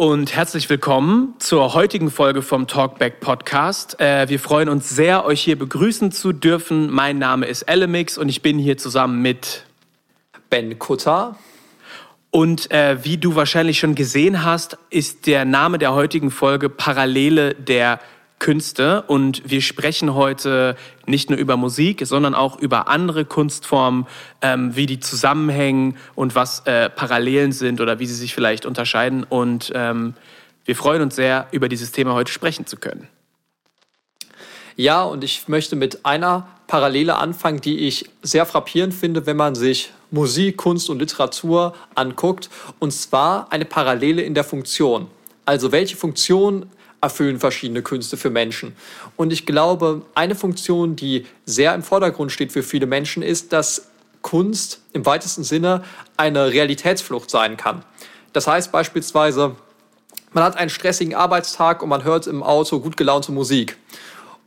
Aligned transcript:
Und 0.00 0.34
herzlich 0.34 0.70
willkommen 0.70 1.34
zur 1.40 1.74
heutigen 1.74 2.10
Folge 2.10 2.40
vom 2.40 2.66
Talkback 2.66 3.20
Podcast. 3.20 4.00
Äh, 4.00 4.30
wir 4.30 4.40
freuen 4.40 4.70
uns 4.70 4.88
sehr, 4.88 5.26
euch 5.26 5.42
hier 5.42 5.58
begrüßen 5.58 6.10
zu 6.10 6.32
dürfen. 6.32 6.88
Mein 6.88 7.18
Name 7.18 7.44
ist 7.44 7.64
Elemix 7.64 8.16
und 8.16 8.30
ich 8.30 8.40
bin 8.40 8.58
hier 8.58 8.78
zusammen 8.78 9.20
mit 9.20 9.66
Ben 10.48 10.78
Kutter. 10.78 11.36
Und 12.30 12.70
äh, 12.70 13.04
wie 13.04 13.18
du 13.18 13.34
wahrscheinlich 13.34 13.78
schon 13.78 13.94
gesehen 13.94 14.42
hast, 14.42 14.78
ist 14.88 15.26
der 15.26 15.44
Name 15.44 15.76
der 15.76 15.92
heutigen 15.92 16.30
Folge 16.30 16.70
Parallele 16.70 17.54
der 17.54 18.00
Künste 18.40 19.02
und 19.02 19.48
wir 19.48 19.60
sprechen 19.60 20.14
heute 20.14 20.74
nicht 21.06 21.30
nur 21.30 21.38
über 21.38 21.56
Musik, 21.56 22.02
sondern 22.04 22.34
auch 22.34 22.58
über 22.58 22.88
andere 22.88 23.24
Kunstformen, 23.24 24.06
ähm, 24.42 24.74
wie 24.74 24.86
die 24.86 24.98
zusammenhängen 24.98 25.96
und 26.16 26.34
was 26.34 26.66
äh, 26.66 26.90
Parallelen 26.90 27.52
sind 27.52 27.80
oder 27.80 28.00
wie 28.00 28.06
sie 28.06 28.14
sich 28.14 28.34
vielleicht 28.34 28.66
unterscheiden. 28.66 29.22
Und 29.22 29.70
ähm, 29.76 30.14
wir 30.64 30.74
freuen 30.74 31.02
uns 31.02 31.14
sehr, 31.14 31.46
über 31.52 31.68
dieses 31.68 31.92
Thema 31.92 32.14
heute 32.14 32.32
sprechen 32.32 32.66
zu 32.66 32.76
können. 32.76 33.06
Ja, 34.74 35.02
und 35.02 35.22
ich 35.22 35.46
möchte 35.46 35.76
mit 35.76 36.06
einer 36.06 36.48
Parallele 36.66 37.16
anfangen, 37.16 37.60
die 37.60 37.80
ich 37.80 38.08
sehr 38.22 38.46
frappierend 38.46 38.94
finde, 38.94 39.26
wenn 39.26 39.36
man 39.36 39.54
sich 39.54 39.92
Musik, 40.10 40.56
Kunst 40.56 40.88
und 40.88 40.98
Literatur 40.98 41.74
anguckt. 41.94 42.48
Und 42.78 42.92
zwar 42.92 43.52
eine 43.52 43.66
Parallele 43.66 44.22
in 44.22 44.34
der 44.34 44.44
Funktion. 44.44 45.08
Also 45.44 45.72
welche 45.72 45.96
Funktion 45.96 46.66
erfüllen 47.00 47.38
verschiedene 47.38 47.82
Künste 47.82 48.16
für 48.16 48.30
Menschen. 48.30 48.76
Und 49.16 49.32
ich 49.32 49.46
glaube, 49.46 50.02
eine 50.14 50.34
Funktion, 50.34 50.96
die 50.96 51.26
sehr 51.46 51.74
im 51.74 51.82
Vordergrund 51.82 52.32
steht 52.32 52.52
für 52.52 52.62
viele 52.62 52.86
Menschen, 52.86 53.22
ist, 53.22 53.52
dass 53.52 53.88
Kunst 54.22 54.82
im 54.92 55.06
weitesten 55.06 55.44
Sinne 55.44 55.82
eine 56.16 56.52
Realitätsflucht 56.52 57.30
sein 57.30 57.56
kann. 57.56 57.84
Das 58.32 58.46
heißt 58.46 58.70
beispielsweise, 58.70 59.56
man 60.32 60.44
hat 60.44 60.56
einen 60.56 60.70
stressigen 60.70 61.14
Arbeitstag 61.14 61.82
und 61.82 61.88
man 61.88 62.04
hört 62.04 62.26
im 62.26 62.42
Auto 62.42 62.80
gut 62.80 62.96
gelaunte 62.96 63.32
Musik. 63.32 63.76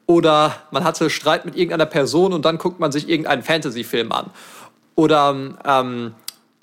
Oder 0.06 0.56
man 0.72 0.84
hatte 0.84 1.10
Streit 1.10 1.46
mit 1.46 1.56
irgendeiner 1.56 1.86
Person 1.86 2.34
und 2.34 2.46
dann 2.46 2.58
guckt 2.58 2.80
man 2.80 2.92
sich 2.92 3.10
irgendeinen 3.10 3.44
Fantasy-Film 3.44 4.12
an. 4.12 4.30
Oder 4.96 5.56
ähm, 5.66 6.14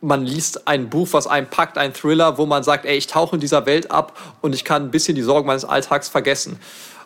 man 0.01 0.25
liest 0.25 0.67
ein 0.67 0.89
Buch, 0.89 1.09
was 1.13 1.27
einem 1.27 1.49
packt, 1.49 1.79
ein 1.79 1.93
Thriller, 1.93 2.39
wo 2.39 2.47
man 2.47 2.63
sagt, 2.63 2.87
ey, 2.87 2.97
ich 2.97 3.07
tauche 3.07 3.37
in 3.37 3.41
dieser 3.41 3.67
Welt 3.67 3.91
ab 3.91 4.37
und 4.41 4.55
ich 4.55 4.65
kann 4.65 4.85
ein 4.85 4.91
bisschen 4.91 5.15
die 5.15 5.23
Sorgen 5.23 5.47
meines 5.47 5.65
Alltags 5.65 6.09
vergessen. 6.09 6.59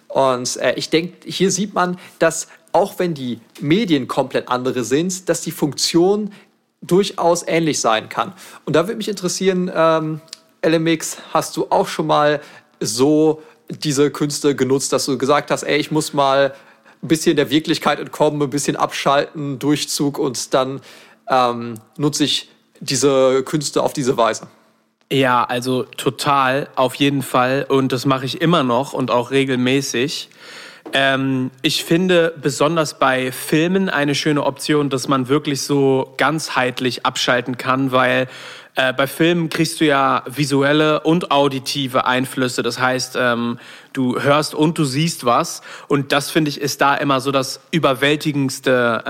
Und 0.09 0.57
äh, 0.59 0.75
ich 0.75 0.91
denke, 0.91 1.29
hier 1.29 1.51
sieht 1.51 1.75
man, 1.75 1.99
dass 2.19 2.49
auch 2.73 2.99
wenn 2.99 3.15
die 3.15 3.41
Medien 3.61 4.09
komplett 4.09 4.49
andere 4.49 4.85
sind, 4.85 5.29
dass 5.29 5.41
die 5.41 5.51
Funktion 5.51 6.33
durchaus 6.83 7.47
ähnlich 7.47 7.81
sein 7.81 8.09
kann. 8.09 8.33
Und 8.65 8.77
da 8.77 8.87
würde 8.87 8.97
mich 8.97 9.09
interessieren, 9.09 9.71
ähm, 9.75 10.21
LMX, 10.65 11.19
hast 11.33 11.57
du 11.57 11.67
auch 11.71 11.89
schon 11.89 12.07
mal 12.07 12.41
so 12.81 13.43
diese 13.69 14.11
Künste 14.11 14.55
genutzt, 14.55 14.93
dass 14.93 15.07
du 15.07 15.19
gesagt 15.19 15.51
hast, 15.51 15.63
ey, 15.63 15.79
ich 15.79 15.91
muss 15.91 16.13
mal 16.13 16.55
ein 17.03 17.09
bisschen 17.09 17.37
der 17.37 17.51
Wirklichkeit 17.51 17.99
entkommen, 17.99 18.43
ein 18.43 18.51
bisschen 18.51 18.77
abschalten, 18.77 19.59
Durchzug 19.59 20.19
und 20.19 20.55
dann 20.55 20.81
ähm, 21.29 21.75
nutze 21.97 22.25
ich 22.25 22.51
diese 22.85 23.43
Künste 23.45 23.83
auf 23.83 23.93
diese 23.93 24.17
Weise. 24.17 24.49
Ja, 25.13 25.45
also 25.45 25.85
total, 25.85 26.69
auf 26.77 26.95
jeden 26.95 27.23
Fall. 27.23 27.67
Und 27.69 27.93
das 27.93 28.07
mache 28.07 28.25
ich 28.25 28.41
immer 28.41 28.63
noch 28.63 28.93
und 28.93 29.11
auch 29.11 29.31
regelmäßig. 29.31 30.31
Ähm, 30.93 31.51
ich 31.63 31.85
finde 31.85 32.35
besonders 32.41 32.99
bei 32.99 33.33
Filmen 33.33 33.89
eine 33.89 34.15
schöne 34.15 34.45
Option, 34.45 34.91
dass 34.91 35.09
man 35.09 35.29
wirklich 35.29 35.63
so 35.63 36.15
ganzheitlich 36.17 37.05
abschalten 37.07 37.59
kann, 37.59 37.91
weil 37.93 38.29
äh, 38.77 38.93
bei 38.93 39.07
Filmen 39.07 39.51
kriegst 39.51 39.81
du 39.81 39.85
ja 39.85 40.23
visuelle 40.27 41.01
und 41.01 41.31
auditive 41.31 42.07
Einflüsse. 42.07 42.63
Das 42.63 42.81
heißt, 42.81 43.17
ähm, 43.19 43.59
du 43.93 44.21
hörst 44.21 44.55
und 44.55 44.79
du 44.79 44.85
siehst 44.85 45.25
was. 45.25 45.63
Und 45.89 46.13
das 46.13 46.31
finde 46.31 46.49
ich 46.49 46.61
ist 46.61 46.81
da 46.81 46.95
immer 46.95 47.21
so 47.21 47.31
das 47.31 47.61
überwältigendste 47.71 49.03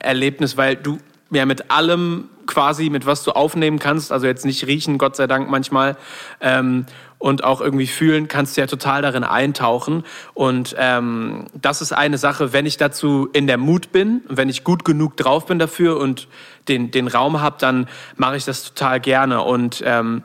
äh, 0.00 0.04
Erlebnis, 0.04 0.56
weil 0.56 0.76
du 0.76 0.98
ja 1.34 1.46
mit 1.46 1.70
allem 1.70 2.28
quasi, 2.46 2.90
mit 2.90 3.06
was 3.06 3.22
du 3.22 3.32
aufnehmen 3.32 3.78
kannst, 3.78 4.12
also 4.12 4.26
jetzt 4.26 4.44
nicht 4.44 4.66
riechen, 4.66 4.98
Gott 4.98 5.16
sei 5.16 5.26
Dank 5.26 5.50
manchmal, 5.50 5.96
ähm, 6.40 6.86
und 7.18 7.42
auch 7.42 7.62
irgendwie 7.62 7.86
fühlen, 7.86 8.28
kannst 8.28 8.56
du 8.56 8.60
ja 8.60 8.66
total 8.66 9.00
darin 9.00 9.24
eintauchen. 9.24 10.04
Und 10.34 10.76
ähm, 10.78 11.46
das 11.54 11.80
ist 11.80 11.92
eine 11.92 12.18
Sache, 12.18 12.52
wenn 12.52 12.66
ich 12.66 12.76
dazu 12.76 13.30
in 13.32 13.46
der 13.46 13.56
Mut 13.56 13.92
bin, 13.92 14.20
wenn 14.28 14.50
ich 14.50 14.62
gut 14.62 14.84
genug 14.84 15.16
drauf 15.16 15.46
bin 15.46 15.58
dafür 15.58 15.98
und 15.98 16.28
den, 16.68 16.90
den 16.90 17.08
Raum 17.08 17.40
habe, 17.40 17.56
dann 17.58 17.88
mache 18.16 18.36
ich 18.36 18.44
das 18.44 18.62
total 18.62 19.00
gerne. 19.00 19.40
Und 19.40 19.82
ähm, 19.86 20.22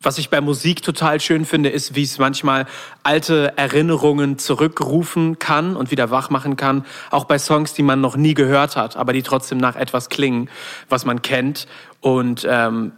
was 0.00 0.18
ich 0.18 0.30
bei 0.30 0.40
Musik 0.40 0.82
total 0.82 1.20
schön 1.20 1.44
finde, 1.44 1.70
ist, 1.70 1.94
wie 1.94 2.04
es 2.04 2.18
manchmal 2.18 2.66
alte 3.02 3.56
Erinnerungen 3.56 4.38
zurückrufen 4.38 5.38
kann 5.38 5.74
und 5.74 5.90
wieder 5.90 6.10
wach 6.10 6.30
machen 6.30 6.56
kann. 6.56 6.86
Auch 7.10 7.24
bei 7.24 7.38
Songs, 7.38 7.74
die 7.74 7.82
man 7.82 8.00
noch 8.00 8.16
nie 8.16 8.34
gehört 8.34 8.76
hat, 8.76 8.96
aber 8.96 9.12
die 9.12 9.22
trotzdem 9.22 9.58
nach 9.58 9.76
etwas 9.76 10.08
klingen, 10.08 10.48
was 10.88 11.04
man 11.04 11.22
kennt. 11.22 11.66
Und 12.00 12.46
ähm, 12.48 12.92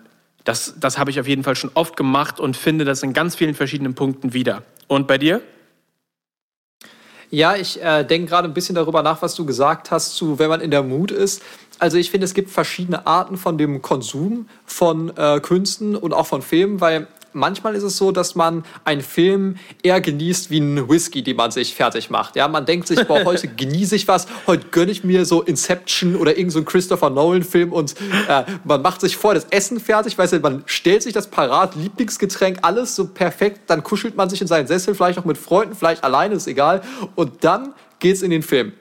das, 0.44 0.74
das 0.78 0.98
habe 0.98 1.10
ich 1.10 1.20
auf 1.20 1.26
jeden 1.26 1.42
Fall 1.42 1.56
schon 1.56 1.70
oft 1.74 1.96
gemacht 1.96 2.38
und 2.38 2.56
finde 2.56 2.84
das 2.84 3.02
in 3.02 3.12
ganz 3.12 3.34
vielen 3.34 3.54
verschiedenen 3.54 3.94
Punkten 3.94 4.34
wieder. 4.34 4.62
Und 4.86 5.06
bei 5.06 5.16
dir? 5.16 5.40
Ja, 7.30 7.54
ich 7.54 7.80
äh, 7.80 8.02
denke 8.02 8.28
gerade 8.28 8.48
ein 8.48 8.54
bisschen 8.54 8.74
darüber 8.74 9.02
nach, 9.02 9.22
was 9.22 9.36
du 9.36 9.46
gesagt 9.46 9.92
hast, 9.92 10.16
zu 10.16 10.40
wenn 10.40 10.48
man 10.48 10.60
in 10.60 10.72
der 10.72 10.82
Mut 10.82 11.12
ist. 11.12 11.42
Also 11.80 11.96
ich 11.96 12.10
finde, 12.10 12.26
es 12.26 12.34
gibt 12.34 12.50
verschiedene 12.50 13.06
Arten 13.06 13.38
von 13.38 13.56
dem 13.56 13.80
Konsum 13.80 14.46
von 14.66 15.16
äh, 15.16 15.40
Künsten 15.40 15.96
und 15.96 16.12
auch 16.12 16.26
von 16.26 16.42
Filmen, 16.42 16.80
weil 16.82 17.08
manchmal 17.32 17.74
ist 17.74 17.84
es 17.84 17.96
so, 17.96 18.12
dass 18.12 18.34
man 18.34 18.64
einen 18.84 19.00
Film 19.00 19.56
eher 19.82 20.02
genießt 20.02 20.50
wie 20.50 20.60
einen 20.60 20.90
Whisky, 20.90 21.22
den 21.22 21.36
man 21.36 21.50
sich 21.50 21.74
fertig 21.74 22.10
macht. 22.10 22.36
Ja, 22.36 22.48
man 22.48 22.66
denkt 22.66 22.86
sich, 22.86 23.06
boah, 23.06 23.24
heute 23.24 23.48
genieße 23.56 23.96
ich 23.96 24.08
was, 24.08 24.26
heute 24.46 24.66
gönne 24.70 24.92
ich 24.92 25.04
mir 25.04 25.24
so 25.24 25.40
Inception 25.40 26.16
oder 26.16 26.32
irgendein 26.32 26.50
so 26.50 26.64
Christopher 26.64 27.08
Nolan-Film 27.08 27.72
und 27.72 27.94
äh, 28.28 28.44
man 28.64 28.82
macht 28.82 29.00
sich 29.00 29.16
vor 29.16 29.32
das 29.32 29.46
Essen 29.50 29.80
fertig, 29.80 30.18
weißt 30.18 30.34
du, 30.34 30.40
man 30.40 30.62
stellt 30.66 31.02
sich 31.02 31.14
das 31.14 31.28
parat, 31.28 31.76
Lieblingsgetränk, 31.76 32.58
alles 32.60 32.94
so 32.94 33.06
perfekt, 33.06 33.62
dann 33.68 33.82
kuschelt 33.82 34.16
man 34.16 34.28
sich 34.28 34.42
in 34.42 34.46
seinen 34.46 34.66
Sessel, 34.66 34.94
vielleicht 34.94 35.18
auch 35.18 35.24
mit 35.24 35.38
Freunden, 35.38 35.74
vielleicht 35.74 36.04
alleine, 36.04 36.34
ist 36.34 36.46
egal. 36.46 36.82
Und 37.14 37.42
dann 37.44 37.74
geht's 38.00 38.20
in 38.20 38.30
den 38.30 38.42
Film. 38.42 38.72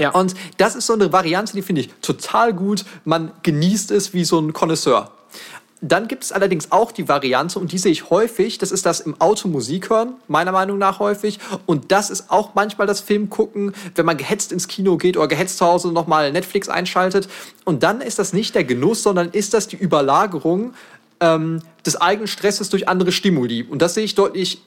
Ja. 0.00 0.10
Und 0.10 0.34
das 0.56 0.74
ist 0.74 0.86
so 0.86 0.94
eine 0.94 1.12
Variante, 1.12 1.52
die 1.52 1.62
finde 1.62 1.82
ich 1.82 1.90
total 2.00 2.54
gut. 2.54 2.84
Man 3.04 3.32
genießt 3.42 3.90
es 3.90 4.14
wie 4.14 4.24
so 4.24 4.38
ein 4.38 4.52
Connoisseur. 4.52 5.12
Dann 5.84 6.06
gibt 6.06 6.22
es 6.22 6.30
allerdings 6.30 6.70
auch 6.70 6.92
die 6.92 7.08
Variante, 7.08 7.58
und 7.58 7.72
die 7.72 7.78
sehe 7.78 7.90
ich 7.90 8.08
häufig, 8.08 8.56
das 8.58 8.70
ist 8.70 8.86
das 8.86 9.00
im 9.00 9.20
Auto 9.20 9.48
Musik 9.48 9.90
hören, 9.90 10.14
meiner 10.28 10.52
Meinung 10.52 10.78
nach 10.78 11.00
häufig. 11.00 11.40
Und 11.66 11.90
das 11.90 12.08
ist 12.08 12.30
auch 12.30 12.54
manchmal 12.54 12.86
das 12.86 13.00
Film 13.00 13.30
gucken, 13.30 13.72
wenn 13.96 14.06
man 14.06 14.16
gehetzt 14.16 14.52
ins 14.52 14.68
Kino 14.68 14.96
geht 14.96 15.16
oder 15.16 15.26
gehetzt 15.26 15.58
zu 15.58 15.66
Hause 15.66 15.88
nochmal 15.92 16.30
Netflix 16.30 16.68
einschaltet. 16.68 17.28
Und 17.64 17.82
dann 17.82 18.00
ist 18.00 18.20
das 18.20 18.32
nicht 18.32 18.54
der 18.54 18.62
Genuss, 18.62 19.02
sondern 19.02 19.30
ist 19.30 19.54
das 19.54 19.66
die 19.66 19.76
Überlagerung 19.76 20.74
ähm, 21.18 21.62
des 21.84 22.00
eigenen 22.00 22.28
Stresses 22.28 22.70
durch 22.70 22.88
andere 22.88 23.10
Stimuli. 23.10 23.64
Und 23.64 23.82
das 23.82 23.94
sehe 23.94 24.04
ich 24.04 24.14
deutlich 24.14 24.62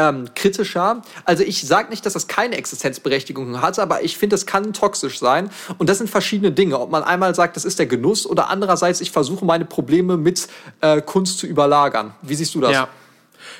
ähm, 0.00 0.28
kritischer. 0.34 1.02
Also 1.24 1.42
ich 1.42 1.66
sage 1.66 1.90
nicht, 1.90 2.06
dass 2.06 2.14
das 2.14 2.26
keine 2.26 2.56
Existenzberechtigung 2.56 3.60
hat, 3.60 3.78
aber 3.78 4.02
ich 4.02 4.16
finde, 4.16 4.36
es 4.36 4.46
kann 4.46 4.72
toxisch 4.72 5.18
sein. 5.18 5.50
Und 5.78 5.88
das 5.88 5.98
sind 5.98 6.08
verschiedene 6.08 6.52
Dinge. 6.52 6.80
Ob 6.80 6.90
man 6.90 7.02
einmal 7.02 7.34
sagt, 7.34 7.56
das 7.56 7.64
ist 7.64 7.78
der 7.78 7.86
Genuss 7.86 8.26
oder 8.26 8.48
andererseits, 8.48 9.00
ich 9.00 9.10
versuche 9.10 9.44
meine 9.44 9.64
Probleme 9.64 10.16
mit 10.16 10.48
äh, 10.80 11.02
Kunst 11.02 11.38
zu 11.38 11.46
überlagern. 11.46 12.14
Wie 12.22 12.34
siehst 12.34 12.54
du 12.54 12.60
das? 12.60 12.72
Ja. 12.72 12.88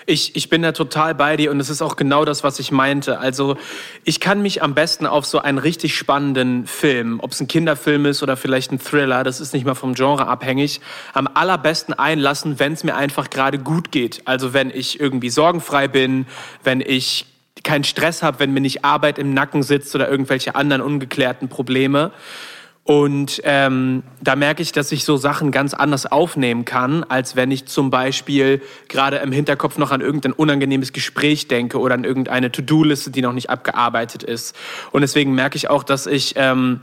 Ich, 0.06 0.36
ich 0.36 0.48
bin 0.48 0.62
da 0.62 0.72
total 0.72 1.14
bei 1.14 1.36
dir 1.36 1.50
und 1.50 1.60
es 1.60 1.70
ist 1.70 1.82
auch 1.82 1.96
genau 1.96 2.24
das, 2.24 2.44
was 2.44 2.58
ich 2.58 2.72
meinte. 2.72 3.18
Also 3.18 3.56
ich 4.04 4.20
kann 4.20 4.42
mich 4.42 4.62
am 4.62 4.74
besten 4.74 5.06
auf 5.06 5.26
so 5.26 5.38
einen 5.38 5.58
richtig 5.58 5.96
spannenden 5.96 6.66
Film, 6.66 7.20
ob 7.20 7.32
es 7.32 7.40
ein 7.40 7.48
Kinderfilm 7.48 8.06
ist 8.06 8.22
oder 8.22 8.36
vielleicht 8.36 8.72
ein 8.72 8.78
Thriller, 8.78 9.24
das 9.24 9.40
ist 9.40 9.54
nicht 9.54 9.64
mal 9.64 9.74
vom 9.74 9.94
Genre 9.94 10.26
abhängig, 10.26 10.80
am 11.12 11.28
allerbesten 11.32 11.94
einlassen, 11.94 12.58
wenn 12.58 12.72
es 12.72 12.84
mir 12.84 12.96
einfach 12.96 13.30
gerade 13.30 13.58
gut 13.58 13.92
geht. 13.92 14.22
Also 14.26 14.52
wenn 14.52 14.70
ich 14.70 15.00
irgendwie 15.00 15.30
sorgenfrei 15.30 15.88
bin, 15.88 16.26
wenn 16.64 16.80
ich 16.80 17.26
keinen 17.62 17.84
Stress 17.84 18.22
habe, 18.22 18.38
wenn 18.40 18.52
mir 18.52 18.60
nicht 18.60 18.84
Arbeit 18.84 19.18
im 19.18 19.34
Nacken 19.34 19.62
sitzt 19.62 19.94
oder 19.94 20.08
irgendwelche 20.08 20.54
anderen 20.54 20.82
ungeklärten 20.82 21.48
Probleme. 21.48 22.12
Und 22.84 23.40
ähm, 23.44 24.02
da 24.20 24.36
merke 24.36 24.62
ich, 24.62 24.72
dass 24.72 24.90
ich 24.90 25.04
so 25.04 25.16
Sachen 25.16 25.52
ganz 25.52 25.74
anders 25.74 26.06
aufnehmen 26.06 26.64
kann, 26.64 27.04
als 27.04 27.36
wenn 27.36 27.50
ich 27.50 27.66
zum 27.66 27.90
Beispiel 27.90 28.62
gerade 28.88 29.18
im 29.18 29.32
Hinterkopf 29.32 29.78
noch 29.78 29.92
an 29.92 30.00
irgendein 30.00 30.32
unangenehmes 30.32 30.92
Gespräch 30.92 31.46
denke 31.46 31.78
oder 31.78 31.94
an 31.94 32.04
irgendeine 32.04 32.50
To-Do-Liste, 32.50 33.10
die 33.10 33.22
noch 33.22 33.34
nicht 33.34 33.50
abgearbeitet 33.50 34.22
ist. 34.22 34.56
Und 34.92 35.02
deswegen 35.02 35.34
merke 35.34 35.56
ich 35.56 35.68
auch, 35.68 35.84
dass 35.84 36.06
ich 36.06 36.34
ähm, 36.36 36.80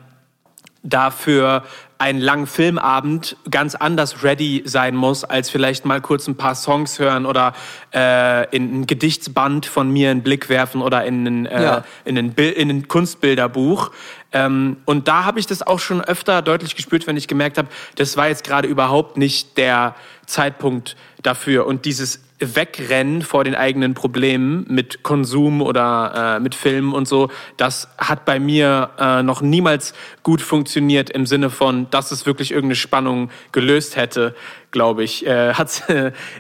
dafür 0.88 1.64
einen 2.00 2.20
langen 2.20 2.48
Filmabend 2.48 3.38
ganz 3.50 3.76
anders 3.76 4.24
ready 4.24 4.62
sein 4.66 4.96
muss, 4.96 5.24
als 5.24 5.50
vielleicht 5.50 5.86
mal 5.86 6.00
kurz 6.00 6.28
ein 6.28 6.38
paar 6.38 6.54
Songs 6.56 7.00
hören 7.00 7.26
oder 7.26 7.54
äh, 7.94 8.56
in 8.56 8.82
ein 8.82 8.88
Gedichtsband 8.88 9.66
von 9.66 9.92
mir 9.92 10.12
einen 10.12 10.22
Blick 10.22 10.50
werfen 10.50 10.82
oder 10.82 11.06
in 11.06 11.26
ein, 11.26 11.46
äh, 11.48 11.64
ja. 11.64 11.84
in 12.06 12.18
ein, 12.18 12.34
in 12.34 12.70
ein 12.70 12.88
Kunstbilderbuch. 12.88 13.92
Ähm, 14.32 14.78
und 14.86 15.08
da 15.08 15.26
habe 15.26 15.40
ich 15.40 15.48
das 15.48 15.66
auch 15.66 15.80
schon 15.80 16.02
öfter 16.02 16.42
deutlich 16.42 16.76
gespürt, 16.76 17.08
wenn 17.08 17.18
ich 17.18 17.28
gemerkt 17.28 17.58
habe, 17.58 17.70
das 17.96 18.16
war 18.16 18.28
jetzt 18.28 18.44
gerade 18.44 18.68
überhaupt 18.68 19.18
nicht 19.18 19.58
der 19.58 19.96
Zeitpunkt 20.28 20.96
dafür. 21.24 21.66
Und 21.66 21.86
dieses 21.86 22.27
Wegrennen 22.40 23.24
vor 23.24 23.44
den 23.44 23.56
eigenen 23.56 23.94
Problemen 23.94 24.66
mit 24.70 25.02
Konsum 25.04 25.62
oder 25.62 26.36
äh, 26.38 26.40
mit 26.40 26.54
Filmen 26.54 26.94
und 26.94 27.08
so, 27.08 27.30
das 27.58 27.88
hat 27.98 28.26
bei 28.26 28.40
mir 28.40 28.92
äh, 29.00 29.24
noch 29.24 29.42
niemals 29.42 29.94
gut 30.24 30.42
funktioniert 30.42 31.10
im 31.10 31.26
Sinne 31.26 31.50
von, 31.50 31.90
dass 31.90 32.12
es 32.12 32.26
wirklich 32.26 32.52
irgendeine 32.52 32.76
Spannung 32.76 33.32
gelöst 33.52 33.96
hätte, 33.96 34.36
glaube 34.72 35.04
ich. 35.04 35.26
Äh, 35.26 35.54
hat 35.58 35.68
es 35.70 35.84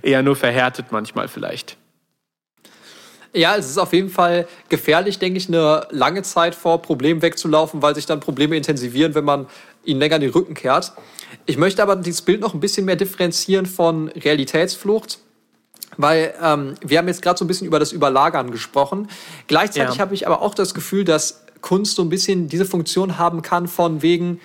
eher 0.01 0.21
nur 0.21 0.35
verhärtet 0.35 0.87
manchmal 0.91 1.27
vielleicht. 1.27 1.77
Ja, 3.33 3.55
es 3.55 3.69
ist 3.69 3.77
auf 3.77 3.93
jeden 3.93 4.09
Fall 4.09 4.47
gefährlich, 4.69 5.19
denke 5.19 5.37
ich, 5.37 5.47
eine 5.47 5.87
lange 5.91 6.23
Zeit 6.23 6.55
vor 6.55 6.81
Problemen 6.81 7.21
wegzulaufen, 7.21 7.81
weil 7.81 7.93
sich 7.93 8.05
dann 8.05 8.19
Probleme 8.19 8.55
intensivieren, 8.55 9.15
wenn 9.15 9.25
man 9.25 9.47
ihnen 9.83 9.99
länger 9.99 10.19
den 10.19 10.31
Rücken 10.31 10.53
kehrt. 10.53 10.93
Ich 11.45 11.57
möchte 11.57 11.83
aber 11.83 11.95
dieses 11.95 12.21
Bild 12.21 12.41
noch 12.41 12.53
ein 12.53 12.59
bisschen 12.59 12.85
mehr 12.85 12.95
differenzieren 12.95 13.65
von 13.65 14.09
Realitätsflucht. 14.09 15.19
Weil 15.97 16.33
ähm, 16.41 16.75
wir 16.81 16.99
haben 16.99 17.07
jetzt 17.07 17.21
gerade 17.21 17.37
so 17.37 17.45
ein 17.45 17.47
bisschen 17.47 17.67
über 17.67 17.79
das 17.79 17.91
Überlagern 17.91 18.51
gesprochen. 18.51 19.09
Gleichzeitig 19.47 19.95
ja. 19.95 20.01
habe 20.01 20.13
ich 20.13 20.27
aber 20.27 20.41
auch 20.41 20.55
das 20.55 20.73
Gefühl, 20.73 21.03
dass 21.03 21.43
Kunst 21.61 21.95
so 21.95 22.03
ein 22.03 22.09
bisschen 22.09 22.47
diese 22.47 22.65
Funktion 22.65 23.17
haben 23.17 23.41
kann 23.41 23.67
von 23.67 24.01
wegen, 24.01 24.39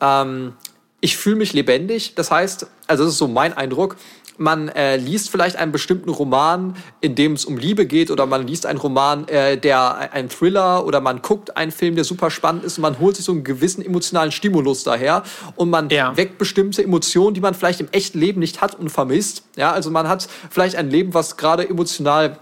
ähm, 0.00 0.52
ich 1.00 1.16
fühle 1.16 1.36
mich 1.36 1.52
lebendig. 1.52 2.14
Das 2.14 2.30
heißt, 2.30 2.66
also 2.86 3.04
das 3.04 3.12
ist 3.14 3.18
so 3.18 3.28
mein 3.28 3.52
Eindruck, 3.52 3.96
man 4.36 4.68
äh, 4.68 4.96
liest 4.96 5.30
vielleicht 5.30 5.56
einen 5.56 5.72
bestimmten 5.72 6.10
Roman, 6.10 6.76
in 7.00 7.14
dem 7.14 7.32
es 7.32 7.44
um 7.44 7.56
Liebe 7.56 7.86
geht, 7.86 8.10
oder 8.10 8.26
man 8.26 8.46
liest 8.46 8.66
einen 8.66 8.78
Roman, 8.78 9.28
äh, 9.28 9.56
der 9.56 10.12
ein 10.12 10.28
Thriller, 10.28 10.86
oder 10.86 11.00
man 11.00 11.22
guckt 11.22 11.56
einen 11.56 11.72
Film, 11.72 11.94
der 11.94 12.04
super 12.04 12.30
spannend 12.30 12.64
ist, 12.64 12.78
und 12.78 12.82
man 12.82 12.98
holt 12.98 13.16
sich 13.16 13.24
so 13.24 13.32
einen 13.32 13.44
gewissen 13.44 13.84
emotionalen 13.84 14.32
Stimulus 14.32 14.84
daher 14.84 15.22
und 15.56 15.70
man 15.70 15.90
ja. 15.90 16.16
weckt 16.16 16.38
bestimmte 16.38 16.82
Emotionen, 16.82 17.34
die 17.34 17.40
man 17.40 17.54
vielleicht 17.54 17.80
im 17.80 17.88
echten 17.92 18.18
Leben 18.18 18.40
nicht 18.40 18.60
hat 18.60 18.74
und 18.78 18.90
vermisst. 18.90 19.44
Ja, 19.56 19.72
also 19.72 19.90
man 19.90 20.08
hat 20.08 20.28
vielleicht 20.50 20.76
ein 20.76 20.90
Leben, 20.90 21.14
was 21.14 21.36
gerade 21.36 21.68
emotional 21.68 22.38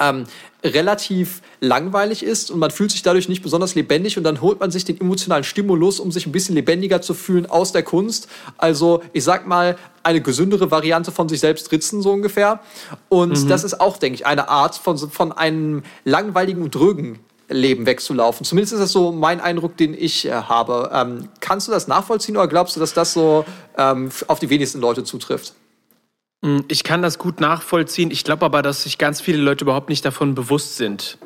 ähm, 0.00 0.24
relativ 0.62 1.42
langweilig 1.60 2.22
ist 2.22 2.50
und 2.50 2.58
man 2.58 2.70
fühlt 2.70 2.90
sich 2.90 3.02
dadurch 3.02 3.28
nicht 3.28 3.42
besonders 3.42 3.74
lebendig 3.74 4.18
und 4.18 4.24
dann 4.24 4.40
holt 4.40 4.60
man 4.60 4.70
sich 4.70 4.84
den 4.84 5.00
emotionalen 5.00 5.44
Stimulus, 5.44 6.00
um 6.00 6.12
sich 6.12 6.26
ein 6.26 6.32
bisschen 6.32 6.54
lebendiger 6.54 7.00
zu 7.00 7.14
fühlen 7.14 7.46
aus 7.46 7.72
der 7.72 7.82
Kunst. 7.82 8.28
Also 8.58 9.02
ich 9.12 9.24
sag 9.24 9.46
mal 9.46 9.76
eine 10.02 10.20
gesündere 10.20 10.70
Variante 10.70 11.12
von 11.12 11.28
sich 11.28 11.40
selbst 11.40 11.72
ritzen 11.72 12.02
so 12.02 12.12
ungefähr. 12.12 12.60
Und 13.08 13.44
mhm. 13.44 13.48
das 13.48 13.64
ist 13.64 13.80
auch, 13.80 13.98
denke 13.98 14.14
ich, 14.16 14.26
eine 14.26 14.48
Art 14.48 14.76
von, 14.76 14.98
von 14.98 15.32
einem 15.32 15.82
langweiligen 16.04 16.62
und 16.62 16.74
drögen 16.74 17.18
Leben 17.48 17.84
wegzulaufen. 17.84 18.46
Zumindest 18.46 18.74
ist 18.74 18.80
das 18.80 18.92
so 18.92 19.12
mein 19.12 19.40
Eindruck, 19.40 19.76
den 19.76 19.94
ich 19.94 20.26
äh, 20.26 20.30
habe. 20.30 20.90
Ähm, 20.92 21.28
kannst 21.40 21.66
du 21.68 21.72
das 21.72 21.88
nachvollziehen 21.88 22.36
oder 22.36 22.46
glaubst 22.46 22.76
du, 22.76 22.80
dass 22.80 22.94
das 22.94 23.12
so 23.12 23.44
ähm, 23.76 24.10
auf 24.28 24.38
die 24.38 24.50
wenigsten 24.50 24.80
Leute 24.80 25.04
zutrifft? 25.04 25.54
Mm, 26.42 26.60
ich 26.68 26.84
kann 26.84 27.02
das 27.02 27.18
gut 27.18 27.40
nachvollziehen. 27.40 28.10
Ich 28.10 28.24
glaube 28.24 28.44
aber, 28.44 28.62
dass 28.62 28.84
sich 28.84 28.98
ganz 28.98 29.20
viele 29.20 29.38
Leute 29.38 29.64
überhaupt 29.64 29.88
nicht 29.88 30.04
davon 30.04 30.34
bewusst 30.34 30.76
sind. 30.76 31.18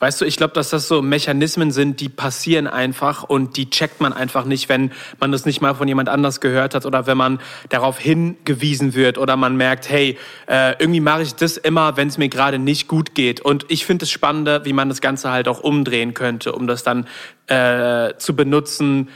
Weißt 0.00 0.20
du, 0.20 0.24
ich 0.24 0.36
glaube, 0.36 0.54
dass 0.54 0.70
das 0.70 0.86
so 0.86 1.02
Mechanismen 1.02 1.72
sind, 1.72 1.98
die 1.98 2.08
passieren 2.08 2.68
einfach 2.68 3.24
und 3.24 3.56
die 3.56 3.68
checkt 3.68 4.00
man 4.00 4.12
einfach 4.12 4.44
nicht, 4.44 4.68
wenn 4.68 4.92
man 5.18 5.32
das 5.32 5.44
nicht 5.44 5.60
mal 5.60 5.74
von 5.74 5.88
jemand 5.88 6.08
anders 6.08 6.40
gehört 6.40 6.76
hat 6.76 6.86
oder 6.86 7.08
wenn 7.08 7.16
man 7.16 7.40
darauf 7.68 7.98
hingewiesen 7.98 8.94
wird 8.94 9.18
oder 9.18 9.36
man 9.36 9.56
merkt, 9.56 9.90
hey, 9.90 10.16
äh, 10.46 10.76
irgendwie 10.78 11.00
mache 11.00 11.22
ich 11.22 11.34
das 11.34 11.56
immer, 11.56 11.96
wenn 11.96 12.06
es 12.06 12.16
mir 12.16 12.28
gerade 12.28 12.60
nicht 12.60 12.86
gut 12.86 13.16
geht. 13.16 13.40
Und 13.40 13.66
ich 13.68 13.86
finde 13.86 14.04
es 14.04 14.10
spannender, 14.12 14.64
wie 14.64 14.72
man 14.72 14.88
das 14.88 15.00
Ganze 15.00 15.32
halt 15.32 15.48
auch 15.48 15.58
umdrehen 15.58 16.14
könnte, 16.14 16.52
um 16.52 16.68
das 16.68 16.84
dann 16.84 17.08
äh, 17.48 18.16
zu 18.18 18.36
benutzen, 18.36 19.08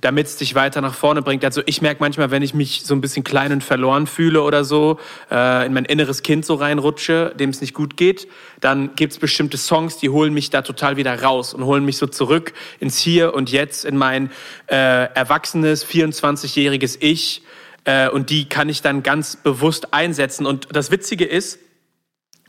damit 0.00 0.26
es 0.26 0.36
dich 0.36 0.54
weiter 0.54 0.80
nach 0.80 0.94
vorne 0.94 1.22
bringt. 1.22 1.44
Also 1.44 1.62
ich 1.66 1.82
merke 1.82 2.00
manchmal, 2.00 2.30
wenn 2.30 2.42
ich 2.42 2.54
mich 2.54 2.82
so 2.84 2.94
ein 2.94 3.00
bisschen 3.00 3.24
klein 3.24 3.52
und 3.52 3.64
verloren 3.64 4.06
fühle 4.06 4.42
oder 4.42 4.64
so, 4.64 4.98
äh, 5.30 5.66
in 5.66 5.72
mein 5.72 5.84
inneres 5.84 6.22
Kind 6.22 6.46
so 6.46 6.54
reinrutsche, 6.54 7.34
dem 7.38 7.50
es 7.50 7.60
nicht 7.60 7.74
gut 7.74 7.96
geht, 7.96 8.28
dann 8.60 8.94
gibt 8.96 9.12
es 9.12 9.18
bestimmte 9.18 9.58
Songs, 9.58 9.98
die 9.98 10.10
holen 10.10 10.32
mich 10.32 10.50
da 10.50 10.62
total 10.62 10.96
wieder 10.96 11.22
raus 11.22 11.54
und 11.54 11.64
holen 11.64 11.84
mich 11.84 11.96
so 11.96 12.06
zurück 12.06 12.52
ins 12.78 12.98
Hier 12.98 13.34
und 13.34 13.50
Jetzt, 13.50 13.84
in 13.84 13.96
mein 13.96 14.30
äh, 14.68 15.12
erwachsenes, 15.14 15.86
24-jähriges 15.86 16.98
Ich. 17.00 17.42
Äh, 17.84 18.08
und 18.08 18.30
die 18.30 18.48
kann 18.48 18.68
ich 18.68 18.82
dann 18.82 19.02
ganz 19.02 19.36
bewusst 19.36 19.92
einsetzen. 19.94 20.46
Und 20.46 20.68
das 20.72 20.90
Witzige 20.90 21.24
ist, 21.24 21.58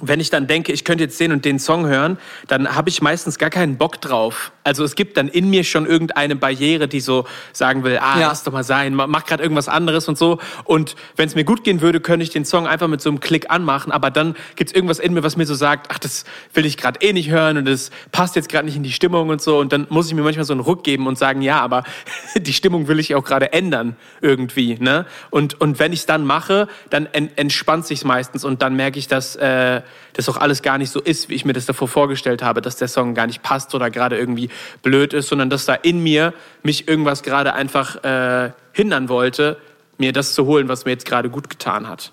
wenn 0.02 0.20
ich 0.20 0.30
dann 0.30 0.48
denke, 0.48 0.72
ich 0.72 0.84
könnte 0.84 1.04
jetzt 1.04 1.20
den 1.20 1.32
und 1.32 1.46
den 1.46 1.60
Song 1.60 1.88
hören, 1.88 2.18
dann 2.48 2.76
habe 2.76 2.90
ich 2.90 3.02
meistens 3.02 3.38
gar 3.38 3.50
keinen 3.50 3.78
Bock 3.78 4.02
drauf. 4.02 4.52
Also 4.64 4.84
es 4.84 4.96
gibt 4.96 5.18
dann 5.18 5.28
in 5.28 5.50
mir 5.50 5.64
schon 5.64 5.86
irgendeine 5.86 6.36
Barriere, 6.36 6.88
die 6.88 7.00
so 7.00 7.26
sagen 7.54 7.84
will, 7.84 7.98
ah, 8.00 8.20
ja. 8.20 8.28
lass 8.28 8.44
doch 8.44 8.52
mal 8.52 8.64
sein, 8.64 8.94
mach 8.94 9.26
gerade 9.26 9.44
irgendwas 9.44 9.68
anderes 9.68 10.08
und 10.08 10.18
so. 10.18 10.40
Und 10.64 10.96
wenn 11.16 11.28
es 11.28 11.36
mir 11.36 11.44
gut 11.44 11.64
gehen 11.64 11.82
würde, 11.82 12.00
könnte 12.00 12.24
ich 12.24 12.30
den 12.30 12.46
Song 12.46 12.68
einfach 12.68 12.88
mit 12.88 13.02
so 13.02 13.10
einem 13.10 13.20
Klick 13.20 13.50
anmachen. 13.50 13.92
Aber 13.92 14.12
dann 14.12 14.36
gibt's 14.56 14.74
irgendwas 14.74 15.00
in 15.00 15.14
mir, 15.14 15.24
was 15.24 15.38
mir 15.38 15.46
so 15.46 15.56
sagt, 15.56 15.88
ach, 15.92 16.00
das 16.00 16.26
will 16.54 16.66
ich 16.66 16.78
gerade 16.78 17.00
eh 17.02 17.14
nicht 17.14 17.30
hören 17.30 17.58
und 17.58 17.66
das 17.66 17.92
passt 18.12 18.36
jetzt 18.36 18.50
gerade 18.50 18.66
nicht 18.66 18.76
in 18.76 18.84
die 18.84 18.92
Stimmung 18.92 19.30
und 19.30 19.42
so. 19.42 19.60
Und 19.60 19.72
dann 19.74 19.88
muss 19.90 20.08
ich 20.08 20.14
mir 20.14 20.24
manchmal 20.24 20.46
so 20.46 20.54
einen 20.54 20.62
Ruck 20.62 20.84
geben 20.84 21.08
und 21.08 21.18
sagen, 21.18 21.42
ja, 21.42 21.62
aber 21.62 21.84
die 22.36 22.54
Stimmung 22.54 22.88
will 22.88 23.00
ich 23.00 23.16
auch 23.16 23.24
gerade 23.24 23.54
ändern 23.54 23.96
irgendwie. 24.22 24.78
Ne? 24.80 25.06
Und, 25.30 25.60
und 25.62 25.80
wenn 25.80 25.94
ich 25.94 26.02
es 26.02 26.06
dann 26.06 26.26
mache, 26.26 26.68
dann 26.90 27.06
entspannt 27.06 27.86
sich's 27.86 28.04
meistens 28.04 28.44
und 28.44 28.62
dann 28.62 28.76
merke 28.76 29.00
ich, 29.00 29.08
dass 29.08 29.36
äh, 29.36 29.82
das 30.14 30.30
auch 30.30 30.38
alles 30.38 30.62
gar 30.62 30.78
nicht 30.78 30.92
so 30.92 31.00
ist, 31.00 31.30
wie 31.30 31.36
ich 31.36 31.46
mir 31.46 31.54
das 31.54 31.66
davor 31.66 31.88
vorgestellt 31.88 32.44
habe, 32.44 32.62
dass 32.62 32.76
der 32.76 32.88
Song 32.88 33.14
gar 33.14 33.28
nicht 33.28 33.44
passt 33.44 33.74
oder 33.76 33.90
gerade 33.90 34.18
irgendwie 34.18 34.50
blöd 34.84 35.14
ist, 35.14 35.30
sondern 35.30 35.50
dass 35.50 35.66
da 35.66 35.74
in 35.74 36.02
mir 36.02 36.34
mich 36.64 36.88
irgendwas 36.88 37.24
gerade 37.24 37.54
einfach 37.54 38.04
äh, 38.04 38.52
hindern 38.74 39.10
wollte, 39.10 39.58
mir 39.98 40.14
das 40.14 40.34
zu 40.34 40.46
holen, 40.46 40.68
was 40.68 40.86
mir 40.86 40.92
jetzt 40.92 41.06
gerade 41.06 41.30
gut 41.30 41.50
getan 41.50 41.88
hat. 41.88 42.12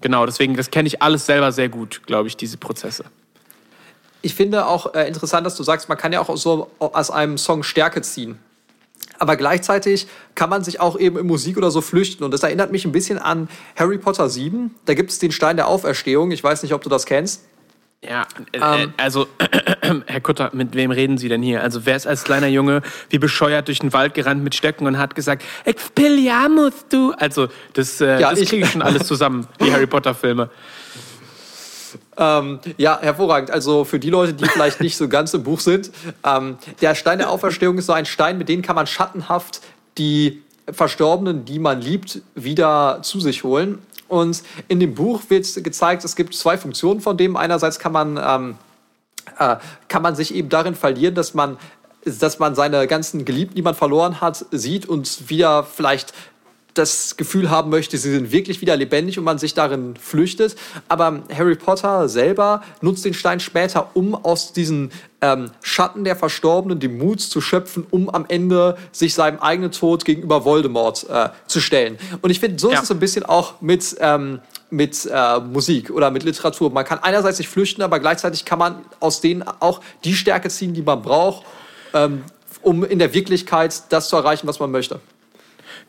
Genau, 0.00 0.26
deswegen, 0.26 0.56
das 0.56 0.70
kenne 0.70 0.88
ich 0.88 1.00
alles 1.00 1.26
selber 1.26 1.52
sehr 1.52 1.68
gut, 1.68 2.02
glaube 2.06 2.28
ich, 2.28 2.36
diese 2.36 2.56
Prozesse. 2.56 3.04
Ich 4.20 4.34
finde 4.34 4.66
auch 4.66 4.94
äh, 4.94 5.06
interessant, 5.06 5.46
dass 5.46 5.56
du 5.56 5.62
sagst, 5.62 5.88
man 5.88 5.98
kann 5.98 6.12
ja 6.12 6.20
auch 6.20 6.36
so 6.36 6.70
aus 6.78 7.10
einem 7.10 7.38
Song 7.38 7.62
Stärke 7.62 8.02
ziehen 8.02 8.38
aber 9.22 9.36
gleichzeitig 9.36 10.08
kann 10.34 10.50
man 10.50 10.64
sich 10.64 10.80
auch 10.80 10.98
eben 10.98 11.16
in 11.16 11.28
Musik 11.28 11.56
oder 11.56 11.70
so 11.70 11.80
flüchten. 11.80 12.24
Und 12.24 12.32
das 12.32 12.42
erinnert 12.42 12.72
mich 12.72 12.84
ein 12.84 12.90
bisschen 12.90 13.18
an 13.18 13.48
Harry 13.76 13.96
Potter 13.96 14.28
7. 14.28 14.74
Da 14.84 14.94
gibt 14.94 15.12
es 15.12 15.20
den 15.20 15.30
Stein 15.30 15.54
der 15.54 15.68
Auferstehung. 15.68 16.32
Ich 16.32 16.42
weiß 16.42 16.64
nicht, 16.64 16.74
ob 16.74 16.82
du 16.82 16.88
das 16.88 17.06
kennst. 17.06 17.44
Ja, 18.04 18.26
äh, 18.52 18.58
äh 18.58 18.82
ähm, 18.82 18.94
also, 18.96 19.28
Herr 20.06 20.20
Kutter, 20.20 20.50
mit 20.54 20.74
wem 20.74 20.90
reden 20.90 21.18
Sie 21.18 21.28
denn 21.28 21.40
hier? 21.40 21.62
Also, 21.62 21.86
wer 21.86 21.94
ist 21.94 22.08
als 22.08 22.24
kleiner 22.24 22.48
Junge 22.48 22.82
wie 23.10 23.18
bescheuert 23.20 23.68
durch 23.68 23.78
den 23.78 23.92
Wald 23.92 24.14
gerannt 24.14 24.42
mit 24.42 24.56
Stöcken 24.56 24.88
und 24.88 24.98
hat 24.98 25.14
gesagt, 25.14 25.44
Expelliarmus, 25.64 26.72
du? 26.90 27.12
Also, 27.12 27.46
das, 27.74 28.00
äh, 28.00 28.20
ja, 28.20 28.30
das 28.34 28.40
kriege 28.48 28.64
ich 28.64 28.72
schon 28.72 28.82
alles 28.82 29.06
zusammen, 29.06 29.46
die 29.60 29.72
Harry 29.72 29.86
Potter-Filme. 29.86 30.50
Ähm, 32.16 32.60
ja, 32.76 32.98
hervorragend. 33.00 33.50
Also 33.50 33.84
für 33.84 33.98
die 33.98 34.10
Leute, 34.10 34.34
die 34.34 34.44
vielleicht 34.44 34.80
nicht 34.80 34.96
so 34.96 35.08
ganz 35.08 35.32
im 35.32 35.42
Buch 35.44 35.60
sind, 35.60 35.90
ähm, 36.24 36.58
der 36.80 36.94
Stein 36.94 37.18
der 37.18 37.30
Auferstehung 37.30 37.78
ist 37.78 37.86
so 37.86 37.92
ein 37.92 38.04
Stein, 38.04 38.38
mit 38.38 38.48
dem 38.48 38.62
kann 38.62 38.76
man 38.76 38.86
schattenhaft 38.86 39.60
die 39.98 40.42
Verstorbenen, 40.70 41.44
die 41.44 41.58
man 41.58 41.80
liebt, 41.80 42.20
wieder 42.34 43.00
zu 43.02 43.18
sich 43.20 43.44
holen. 43.44 43.78
Und 44.08 44.42
in 44.68 44.78
dem 44.78 44.94
Buch 44.94 45.22
wird 45.28 45.46
gezeigt, 45.64 46.04
es 46.04 46.16
gibt 46.16 46.34
zwei 46.34 46.58
Funktionen 46.58 47.00
von 47.00 47.16
dem. 47.16 47.36
Einerseits 47.36 47.78
kann 47.78 47.92
man, 47.92 48.20
ähm, 48.22 48.56
äh, 49.38 49.56
kann 49.88 50.02
man 50.02 50.14
sich 50.14 50.34
eben 50.34 50.50
darin 50.50 50.74
verlieren, 50.74 51.14
dass 51.14 51.34
man 51.34 51.56
dass 52.04 52.38
man 52.38 52.54
seine 52.54 52.86
ganzen 52.88 53.24
Geliebten, 53.24 53.54
die 53.54 53.62
man 53.62 53.74
verloren 53.74 54.20
hat, 54.20 54.44
sieht 54.50 54.86
und 54.86 55.30
wieder 55.30 55.62
vielleicht 55.62 56.12
das 56.74 57.16
Gefühl 57.16 57.50
haben 57.50 57.70
möchte, 57.70 57.98
sie 57.98 58.10
sind 58.10 58.32
wirklich 58.32 58.60
wieder 58.60 58.76
lebendig 58.76 59.18
und 59.18 59.24
man 59.24 59.38
sich 59.38 59.54
darin 59.54 59.94
flüchtet. 59.96 60.56
Aber 60.88 61.22
Harry 61.34 61.54
Potter 61.54 62.08
selber 62.08 62.62
nutzt 62.80 63.04
den 63.04 63.14
Stein 63.14 63.40
später, 63.40 63.90
um 63.94 64.14
aus 64.14 64.52
diesen 64.52 64.90
ähm, 65.20 65.50
Schatten 65.62 66.04
der 66.04 66.16
Verstorbenen 66.16 66.80
den 66.80 66.98
Mut 66.98 67.20
zu 67.20 67.40
schöpfen, 67.40 67.86
um 67.90 68.08
am 68.08 68.24
Ende 68.28 68.76
sich 68.90 69.14
seinem 69.14 69.38
eigenen 69.38 69.70
Tod 69.70 70.04
gegenüber 70.04 70.44
Voldemort 70.44 71.06
äh, 71.08 71.28
zu 71.46 71.60
stellen. 71.60 71.98
Und 72.22 72.30
ich 72.30 72.40
finde, 72.40 72.58
so 72.58 72.70
ja. 72.70 72.78
ist 72.78 72.84
es 72.84 72.90
ein 72.90 73.00
bisschen 73.00 73.24
auch 73.24 73.60
mit, 73.60 73.96
ähm, 74.00 74.40
mit 74.70 75.08
äh, 75.12 75.40
Musik 75.40 75.90
oder 75.90 76.10
mit 76.10 76.22
Literatur. 76.24 76.70
Man 76.70 76.84
kann 76.84 76.98
einerseits 77.00 77.36
sich 77.36 77.48
flüchten, 77.48 77.82
aber 77.82 78.00
gleichzeitig 78.00 78.44
kann 78.44 78.58
man 78.58 78.84
aus 78.98 79.20
denen 79.20 79.42
auch 79.42 79.80
die 80.04 80.14
Stärke 80.14 80.48
ziehen, 80.48 80.72
die 80.72 80.82
man 80.82 81.02
braucht, 81.02 81.44
ähm, 81.92 82.24
um 82.62 82.82
in 82.84 82.98
der 82.98 83.12
Wirklichkeit 83.12 83.82
das 83.90 84.08
zu 84.08 84.16
erreichen, 84.16 84.46
was 84.46 84.58
man 84.58 84.70
möchte. 84.70 85.00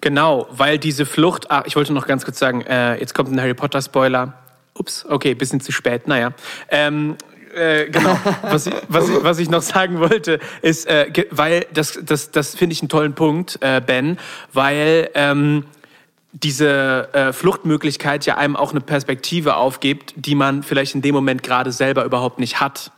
Genau, 0.03 0.47
weil 0.51 0.79
diese 0.79 1.05
Flucht, 1.05 1.49
ah, 1.49 1.63
ich 1.65 1.77
wollte 1.77 1.93
noch 1.93 2.07
ganz 2.07 2.25
kurz 2.25 2.37
sagen, 2.37 2.59
äh, 2.63 2.99
jetzt 2.99 3.13
kommt 3.13 3.31
ein 3.31 3.39
Harry 3.39 3.53
Potter 3.53 3.81
Spoiler. 3.81 4.33
Ups, 4.73 5.05
okay, 5.07 5.33
bisschen 5.33 5.61
zu 5.61 5.71
spät, 5.71 6.09
naja. 6.09 6.33
Ähm, 6.67 7.15
äh, 7.55 7.85
genau, 7.89 8.19
was 8.41 8.67
ich, 8.67 8.73
was, 8.89 9.05
was 9.23 9.39
ich 9.39 9.49
noch 9.49 9.61
sagen 9.61 10.01
wollte, 10.01 10.41
ist, 10.61 10.87
äh, 10.87 11.05
weil 11.31 11.65
das, 11.73 11.97
das, 12.03 12.31
das 12.31 12.53
finde 12.53 12.73
ich 12.73 12.81
einen 12.81 12.89
tollen 12.89 13.13
Punkt, 13.13 13.59
äh, 13.61 13.79
Ben, 13.79 14.19
weil 14.51 15.09
ähm, 15.13 15.63
diese 16.33 17.07
äh, 17.13 17.31
Fluchtmöglichkeit 17.31 18.25
ja 18.25 18.35
einem 18.35 18.57
auch 18.57 18.71
eine 18.71 18.81
Perspektive 18.81 19.55
aufgibt, 19.55 20.15
die 20.17 20.35
man 20.35 20.63
vielleicht 20.63 20.95
in 20.95 21.01
dem 21.01 21.15
Moment 21.15 21.43
gerade 21.43 21.71
selber 21.71 22.03
überhaupt 22.03 22.39
nicht 22.39 22.59
hat. 22.59 22.91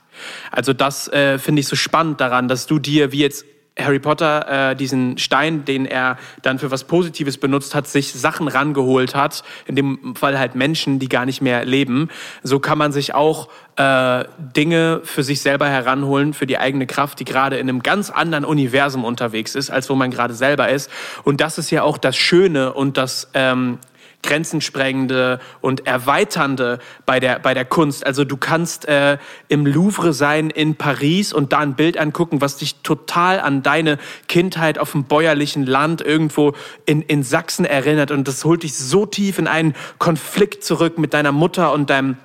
Also 0.49 0.73
das 0.73 1.07
äh, 1.09 1.37
finde 1.37 1.59
ich 1.59 1.67
so 1.67 1.75
spannend 1.75 2.19
daran, 2.19 2.47
dass 2.47 2.65
du 2.65 2.79
dir, 2.79 3.11
wie 3.11 3.19
jetzt 3.19 3.45
Harry 3.77 3.99
Potter 3.99 4.71
äh, 4.71 4.75
diesen 4.75 5.17
Stein, 5.17 5.65
den 5.65 5.85
er 5.85 6.17
dann 6.41 6.59
für 6.59 6.71
was 6.71 6.85
Positives 6.85 7.37
benutzt 7.37 7.75
hat, 7.75 7.87
sich 7.87 8.13
Sachen 8.13 8.47
rangeholt 8.47 9.15
hat, 9.15 9.43
in 9.65 9.75
dem 9.75 10.15
Fall 10.15 10.39
halt 10.39 10.55
Menschen, 10.55 10.97
die 10.99 11.09
gar 11.09 11.25
nicht 11.25 11.41
mehr 11.41 11.65
leben. 11.65 12.09
So 12.41 12.59
kann 12.59 12.77
man 12.77 12.93
sich 12.93 13.13
auch 13.13 13.49
äh, 13.75 14.23
Dinge 14.37 15.01
für 15.03 15.23
sich 15.23 15.41
selber 15.41 15.67
heranholen, 15.67 16.33
für 16.33 16.47
die 16.47 16.57
eigene 16.57 16.87
Kraft, 16.87 17.19
die 17.19 17.25
gerade 17.25 17.57
in 17.57 17.67
einem 17.67 17.83
ganz 17.83 18.09
anderen 18.09 18.45
Universum 18.45 19.03
unterwegs 19.03 19.55
ist, 19.55 19.69
als 19.69 19.89
wo 19.89 19.95
man 19.95 20.09
gerade 20.09 20.33
selber 20.33 20.69
ist. 20.69 20.89
Und 21.23 21.41
das 21.41 21.57
ist 21.57 21.69
ja 21.69 21.83
auch 21.83 21.97
das 21.97 22.15
Schöne 22.15 22.71
und 22.71 22.95
das 22.95 23.29
ähm, 23.33 23.79
grenzensprengende 24.25 25.39
und 25.61 25.87
erweiternde 25.87 26.79
bei 27.05 27.19
der, 27.19 27.39
bei 27.39 27.53
der 27.53 27.65
Kunst. 27.65 28.05
Also 28.05 28.25
du 28.25 28.37
kannst 28.37 28.87
äh, 28.87 29.17
im 29.47 29.65
Louvre 29.65 30.13
sein 30.13 30.49
in 30.49 30.75
Paris 30.75 31.31
und 31.31 31.53
da 31.53 31.59
ein 31.59 31.75
Bild 31.75 31.97
angucken, 31.97 32.41
was 32.41 32.57
dich 32.57 32.81
total 32.81 33.39
an 33.39 33.63
deine 33.63 33.97
Kindheit 34.27 34.77
auf 34.79 34.91
dem 34.91 35.05
bäuerlichen 35.05 35.65
Land 35.65 36.01
irgendwo 36.01 36.53
in, 36.85 37.01
in 37.01 37.23
Sachsen 37.23 37.65
erinnert 37.65 38.11
und 38.11 38.27
das 38.27 38.43
holt 38.43 38.63
dich 38.63 38.75
so 38.75 39.05
tief 39.05 39.39
in 39.39 39.47
einen 39.47 39.73
Konflikt 39.99 40.63
zurück 40.63 40.97
mit 40.97 41.13
deiner 41.13 41.31
Mutter 41.31 41.71
und 41.71 41.89
deinem 41.89 42.17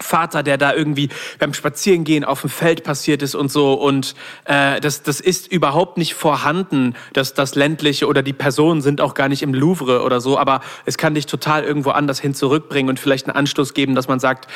Vater, 0.00 0.42
der 0.42 0.58
da 0.58 0.74
irgendwie 0.74 1.08
beim 1.38 1.54
Spazierengehen 1.54 2.24
auf 2.24 2.40
dem 2.40 2.50
Feld 2.50 2.84
passiert 2.84 3.22
ist 3.22 3.34
und 3.34 3.50
so. 3.50 3.74
Und 3.74 4.14
äh, 4.44 4.80
das, 4.80 5.02
das 5.02 5.20
ist 5.20 5.50
überhaupt 5.50 5.98
nicht 5.98 6.14
vorhanden, 6.14 6.94
dass 7.12 7.34
das 7.34 7.54
ländliche 7.54 8.06
oder 8.06 8.22
die 8.22 8.32
Personen 8.32 8.82
sind 8.82 9.00
auch 9.00 9.14
gar 9.14 9.28
nicht 9.28 9.42
im 9.42 9.54
Louvre 9.54 10.02
oder 10.02 10.20
so. 10.20 10.38
Aber 10.38 10.60
es 10.84 10.98
kann 10.98 11.14
dich 11.14 11.26
total 11.26 11.64
irgendwo 11.64 11.90
anders 11.90 12.20
hin 12.20 12.34
zurückbringen 12.34 12.88
und 12.88 12.98
vielleicht 12.98 13.26
einen 13.26 13.36
Anstoß 13.36 13.74
geben, 13.74 13.94
dass 13.94 14.08
man 14.08 14.20
sagt, 14.20 14.48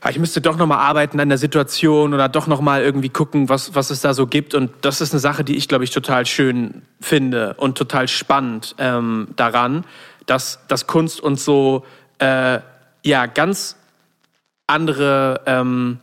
ah, 0.00 0.10
ich 0.10 0.18
müsste 0.18 0.40
doch 0.40 0.56
nochmal 0.56 0.78
arbeiten 0.78 1.20
an 1.20 1.28
der 1.28 1.38
Situation 1.38 2.14
oder 2.14 2.28
doch 2.28 2.46
nochmal 2.46 2.82
irgendwie 2.82 3.08
gucken, 3.08 3.48
was, 3.48 3.74
was 3.74 3.90
es 3.90 4.00
da 4.00 4.14
so 4.14 4.26
gibt. 4.26 4.54
Und 4.54 4.70
das 4.82 5.00
ist 5.00 5.12
eine 5.12 5.20
Sache, 5.20 5.44
die 5.44 5.56
ich, 5.56 5.68
glaube 5.68 5.84
ich, 5.84 5.90
total 5.90 6.26
schön 6.26 6.82
finde 7.00 7.54
und 7.54 7.78
total 7.78 8.08
spannend 8.08 8.74
ähm, 8.78 9.28
daran, 9.36 9.84
dass, 10.26 10.60
dass 10.68 10.86
Kunst 10.86 11.20
uns 11.20 11.44
so 11.44 11.84
äh, 12.18 12.58
ja 13.02 13.26
ganz 13.26 13.76
andere, 14.66 15.42
ähm, 15.46 15.98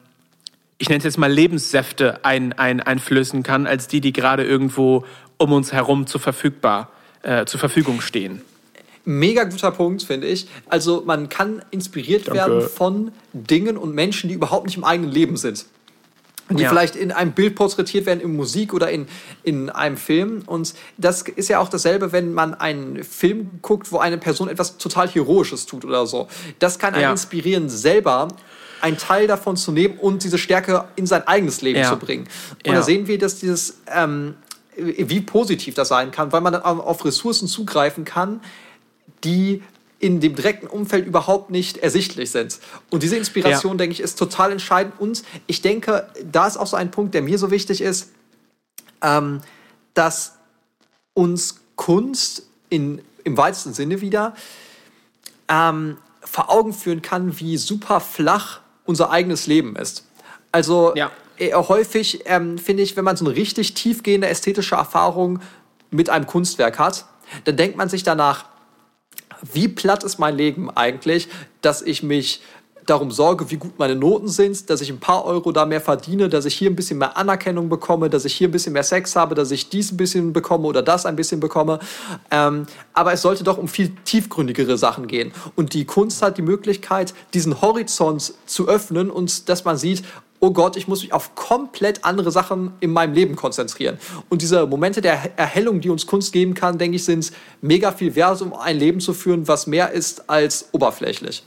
ich 0.77 0.89
nenne 0.89 0.99
es 0.99 1.03
jetzt 1.03 1.17
mal 1.17 1.31
Lebenssäfte 1.31 2.23
ein, 2.23 2.53
ein, 2.53 2.79
einflößen 2.79 3.43
kann, 3.43 3.67
als 3.67 3.87
die, 3.87 4.01
die 4.01 4.13
gerade 4.13 4.43
irgendwo 4.43 5.05
um 5.37 5.51
uns 5.51 5.73
herum 5.73 6.07
zu 6.07 6.19
verfügbar, 6.19 6.91
äh, 7.21 7.45
zur 7.45 7.59
Verfügung 7.59 8.01
stehen. 8.01 8.41
Mega 9.05 9.43
guter 9.43 9.71
Punkt, 9.71 10.03
finde 10.03 10.27
ich. 10.27 10.47
Also 10.69 11.03
man 11.05 11.27
kann 11.27 11.61
inspiriert 11.71 12.27
Danke. 12.27 12.39
werden 12.39 12.61
von 12.61 13.11
Dingen 13.33 13.77
und 13.77 13.93
Menschen, 13.93 14.29
die 14.29 14.35
überhaupt 14.35 14.65
nicht 14.65 14.77
im 14.77 14.85
eigenen 14.85 15.11
Leben 15.11 15.35
sind. 15.35 15.65
Die 16.57 16.63
ja. 16.63 16.69
vielleicht 16.69 16.95
in 16.95 17.11
einem 17.11 17.31
Bild 17.31 17.55
porträtiert 17.55 18.05
werden, 18.05 18.19
in 18.19 18.35
Musik 18.35 18.73
oder 18.73 18.89
in, 18.89 19.07
in 19.43 19.69
einem 19.69 19.97
Film. 19.97 20.43
Und 20.45 20.73
das 20.97 21.23
ist 21.23 21.49
ja 21.49 21.59
auch 21.59 21.69
dasselbe, 21.69 22.11
wenn 22.11 22.33
man 22.33 22.53
einen 22.53 23.03
Film 23.03 23.51
guckt, 23.61 23.91
wo 23.91 23.99
eine 23.99 24.17
Person 24.17 24.49
etwas 24.49 24.77
total 24.77 25.07
Heroisches 25.07 25.65
tut 25.65 25.85
oder 25.85 26.05
so. 26.05 26.27
Das 26.59 26.79
kann 26.79 26.93
einen 26.93 27.03
ja. 27.03 27.11
inspirieren, 27.11 27.69
selber 27.69 28.27
einen 28.81 28.97
Teil 28.97 29.27
davon 29.27 29.55
zu 29.55 29.71
nehmen 29.71 29.97
und 29.97 30.23
diese 30.23 30.37
Stärke 30.37 30.85
in 30.97 31.07
sein 31.07 31.25
eigenes 31.25 31.61
Leben 31.61 31.79
ja. 31.79 31.89
zu 31.89 31.97
bringen. 31.97 32.27
Und 32.67 32.73
da 32.73 32.81
sehen 32.81 33.07
wir, 33.07 33.17
dass 33.17 33.39
dieses, 33.39 33.79
ähm, 33.87 34.35
wie 34.75 35.21
positiv 35.21 35.73
das 35.73 35.87
sein 35.87 36.11
kann, 36.11 36.33
weil 36.33 36.41
man 36.41 36.51
dann 36.53 36.63
auf 36.63 37.05
Ressourcen 37.05 37.47
zugreifen 37.47 38.03
kann, 38.03 38.41
die 39.23 39.63
in 40.03 40.19
dem 40.19 40.35
direkten 40.35 40.67
Umfeld 40.67 41.07
überhaupt 41.07 41.49
nicht 41.49 41.77
ersichtlich 41.77 42.29
sind. 42.29 42.59
Und 42.89 43.03
diese 43.03 43.15
Inspiration, 43.15 43.71
ja. 43.73 43.77
denke 43.77 43.93
ich, 43.93 44.01
ist 44.01 44.19
total 44.19 44.51
entscheidend. 44.51 44.95
Und 44.99 45.23
ich 45.47 45.61
denke, 45.61 46.09
da 46.29 46.45
ist 46.45 46.57
auch 46.57 46.67
so 46.67 46.75
ein 46.75 46.91
Punkt, 46.91 47.13
der 47.13 47.21
mir 47.21 47.39
so 47.39 47.51
wichtig 47.51 47.79
ist, 47.79 48.11
ähm, 49.01 49.39
dass 49.93 50.33
uns 51.13 51.61
Kunst 51.77 52.47
in, 52.67 53.01
im 53.23 53.37
weitesten 53.37 53.73
Sinne 53.73 54.01
wieder 54.01 54.35
ähm, 55.47 55.95
vor 56.19 56.51
Augen 56.51 56.73
führen 56.73 57.01
kann, 57.01 57.39
wie 57.39 57.55
super 57.55 58.01
flach 58.01 58.59
unser 58.83 59.09
eigenes 59.09 59.47
Leben 59.47 59.77
ist. 59.77 60.05
Also 60.51 60.93
ja. 60.97 61.11
äh, 61.37 61.53
häufig 61.53 62.23
ähm, 62.25 62.57
finde 62.57 62.83
ich, 62.83 62.97
wenn 62.97 63.05
man 63.05 63.15
so 63.15 63.23
eine 63.23 63.37
richtig 63.37 63.73
tiefgehende 63.73 64.27
ästhetische 64.27 64.75
Erfahrung 64.75 65.39
mit 65.91 66.09
einem 66.09 66.27
Kunstwerk 66.27 66.77
hat, 66.77 67.05
dann 67.45 67.55
denkt 67.55 67.77
man 67.77 67.87
sich 67.87 68.03
danach, 68.03 68.51
wie 69.41 69.67
platt 69.67 70.03
ist 70.03 70.19
mein 70.19 70.35
Leben 70.35 70.69
eigentlich, 70.69 71.27
dass 71.61 71.81
ich 71.81 72.03
mich 72.03 72.41
darum 72.85 73.11
sorge, 73.11 73.49
wie 73.49 73.57
gut 73.57 73.79
meine 73.79 73.95
Noten 73.95 74.27
sind, 74.27 74.69
dass 74.69 74.81
ich 74.81 74.89
ein 74.89 74.99
paar 74.99 75.25
Euro 75.25 75.51
da 75.51 75.65
mehr 75.65 75.81
verdiene, 75.81 76.29
dass 76.29 76.45
ich 76.45 76.55
hier 76.55 76.69
ein 76.69 76.75
bisschen 76.75 76.97
mehr 76.97 77.17
Anerkennung 77.17 77.69
bekomme, 77.69 78.09
dass 78.09 78.25
ich 78.25 78.33
hier 78.33 78.47
ein 78.47 78.51
bisschen 78.51 78.73
mehr 78.73 78.83
Sex 78.83 79.15
habe, 79.15 79.35
dass 79.35 79.51
ich 79.51 79.69
dies 79.69 79.91
ein 79.91 79.97
bisschen 79.97 80.33
bekomme 80.33 80.67
oder 80.67 80.81
das 80.81 81.05
ein 81.05 81.15
bisschen 81.15 81.39
bekomme. 81.39 81.79
Ähm, 82.31 82.65
aber 82.93 83.13
es 83.13 83.21
sollte 83.21 83.43
doch 83.43 83.57
um 83.57 83.67
viel 83.67 83.93
tiefgründigere 84.05 84.77
Sachen 84.77 85.07
gehen. 85.07 85.31
Und 85.55 85.73
die 85.73 85.85
Kunst 85.85 86.21
hat 86.21 86.37
die 86.37 86.41
Möglichkeit, 86.41 87.13
diesen 87.33 87.61
Horizont 87.61 88.33
zu 88.45 88.67
öffnen 88.67 89.09
und 89.09 89.49
dass 89.49 89.65
man 89.65 89.77
sieht, 89.77 90.03
oh 90.43 90.51
Gott, 90.51 90.75
ich 90.75 90.89
muss 90.89 91.01
mich 91.01 91.13
auf 91.13 91.35
komplett 91.35 92.03
andere 92.03 92.29
Sachen 92.29 92.73
in 92.81 92.91
meinem 92.91 93.13
Leben 93.13 93.37
konzentrieren. 93.37 93.97
Und 94.27 94.41
diese 94.41 94.67
Momente 94.67 94.99
der 94.99 95.39
Erhellung, 95.39 95.79
die 95.79 95.89
uns 95.89 96.05
Kunst 96.05 96.33
geben 96.33 96.53
kann, 96.53 96.77
denke 96.77 96.97
ich, 96.97 97.05
sind 97.05 97.31
mega 97.61 97.93
viel 97.93 98.13
wert, 98.15 98.41
um 98.41 98.53
ein 98.53 98.77
Leben 98.77 98.99
zu 98.99 99.13
führen, 99.13 99.47
was 99.47 99.67
mehr 99.67 99.91
ist 99.91 100.29
als 100.29 100.67
oberflächlich. 100.73 101.43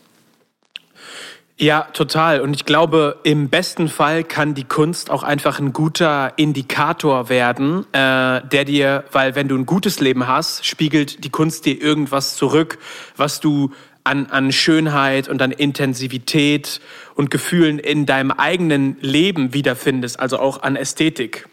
Ja, 1.59 1.89
total. 1.93 2.41
Und 2.41 2.55
ich 2.55 2.65
glaube, 2.65 3.21
im 3.23 3.51
besten 3.51 3.89
Fall 3.89 4.25
kann 4.25 4.55
die 4.55 4.65
Kunst 4.65 5.11
auch 5.11 5.23
einfach 5.23 5.59
ein 5.59 5.75
guter 5.75 6.33
Indikator 6.37 7.29
werden, 7.29 7.85
äh, 7.93 8.41
der 8.49 8.65
dir, 8.65 9.05
weil 9.13 9.35
wenn 9.35 9.49
du 9.49 9.57
ein 9.57 9.67
gutes 9.67 10.01
Leben 10.01 10.27
hast, 10.27 10.65
spiegelt 10.65 11.23
die 11.23 11.31
Kunst 11.31 11.67
dir 11.67 11.79
irgendwas 11.81 12.35
zurück, 12.37 12.79
was 13.15 13.41
du 13.41 13.73
an, 14.07 14.27
an 14.27 14.53
Schönheit 14.53 15.29
und 15.29 15.43
an 15.43 15.51
Intensivität 15.51 16.81
und 17.17 17.31
Gefühlen 17.31 17.79
in 17.81 18.07
deinem 18.07 18.31
eigenen 18.31 18.97
Leben 19.01 19.53
wiederfindest, 19.53 20.21
also 20.21 20.39
auch 20.39 20.63
an 20.63 20.77
Ästhetik. 20.77 21.49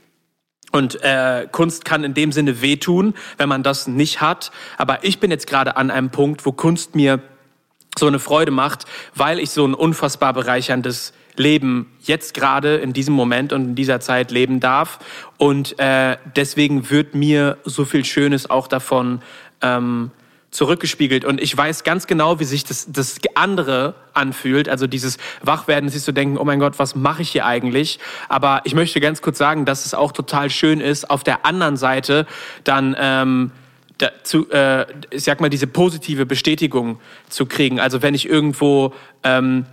Und 0.72 1.02
äh, 1.04 1.48
Kunst 1.52 1.86
kann 1.86 2.04
in 2.04 2.14
dem 2.14 2.32
Sinne 2.32 2.62
wehtun, 2.62 3.14
wenn 3.38 3.48
man 3.48 3.64
das 3.64 3.88
nicht 3.88 4.22
hat. 4.22 4.52
Aber 4.78 5.04
ich 5.04 5.20
bin 5.20 5.32
jetzt 5.32 5.48
gerade 5.48 5.78
an 5.78 5.90
einem 5.90 6.10
Punkt, 6.10 6.46
wo 6.46 6.52
Kunst 6.52 6.96
mir 6.96 7.22
so 7.98 8.08
eine 8.08 8.20
Freude 8.20 8.52
macht, 8.52 8.86
weil 9.16 9.40
ich 9.40 9.52
so 9.52 9.66
ein 9.66 9.74
unfassbar 9.74 10.34
bereicherndes 10.34 11.14
Leben 11.36 11.92
jetzt 12.02 12.34
gerade 12.34 12.78
in 12.78 12.92
diesem 12.92 13.14
Moment 13.14 13.54
und 13.54 13.64
in 13.64 13.76
dieser 13.76 14.00
Zeit 14.00 14.32
leben 14.32 14.60
darf. 14.60 15.00
Und 15.38 15.80
äh, 15.80 16.18
deswegen 16.36 16.90
wird 16.90 17.16
mir 17.16 17.58
so 17.64 17.86
viel 17.86 18.04
Schönes 18.04 18.50
auch 18.50 18.68
davon 18.68 19.22
ähm, 19.62 20.12
zurückgespiegelt. 20.54 21.26
Und 21.26 21.42
ich 21.42 21.56
weiß 21.56 21.84
ganz 21.84 22.08
genau, 22.08 22.40
wie 22.40 22.46
sich 22.46 22.64
das, 22.64 22.88
das 22.90 23.20
andere 23.36 23.96
anfühlt. 24.14 24.70
Also 24.70 24.88
dieses 24.88 25.18
Wachwerden, 25.42 25.90
sich 25.90 26.04
zu 26.04 26.12
denken, 26.12 26.38
oh 26.38 26.44
mein 26.44 26.60
Gott, 26.60 26.80
was 26.80 26.96
mache 26.96 27.22
ich 27.24 27.32
hier 27.32 27.46
eigentlich? 27.46 28.00
Aber 28.30 28.62
ich 28.64 28.76
möchte 28.76 29.00
ganz 29.00 29.22
kurz 29.22 29.38
sagen, 29.38 29.66
dass 29.66 29.86
es 29.86 29.94
auch 29.94 30.12
total 30.12 30.50
schön 30.50 30.80
ist, 30.80 31.10
auf 31.10 31.24
der 31.24 31.46
anderen 31.46 31.78
Seite 31.78 32.26
dann... 32.64 32.96
Ähm, 33.00 33.52
dazu, 34.00 34.50
äh, 34.50 34.86
ich 35.12 35.24
sag 35.24 35.40
mal, 35.40 35.50
diese 35.50 35.68
positive 35.68 36.26
Bestätigung 36.26 37.00
zu 37.30 37.46
kriegen. 37.46 37.80
Also 37.80 38.02
wenn 38.02 38.16
ich 38.16 38.28
irgendwo 38.28 38.94
ähm, 39.24 39.66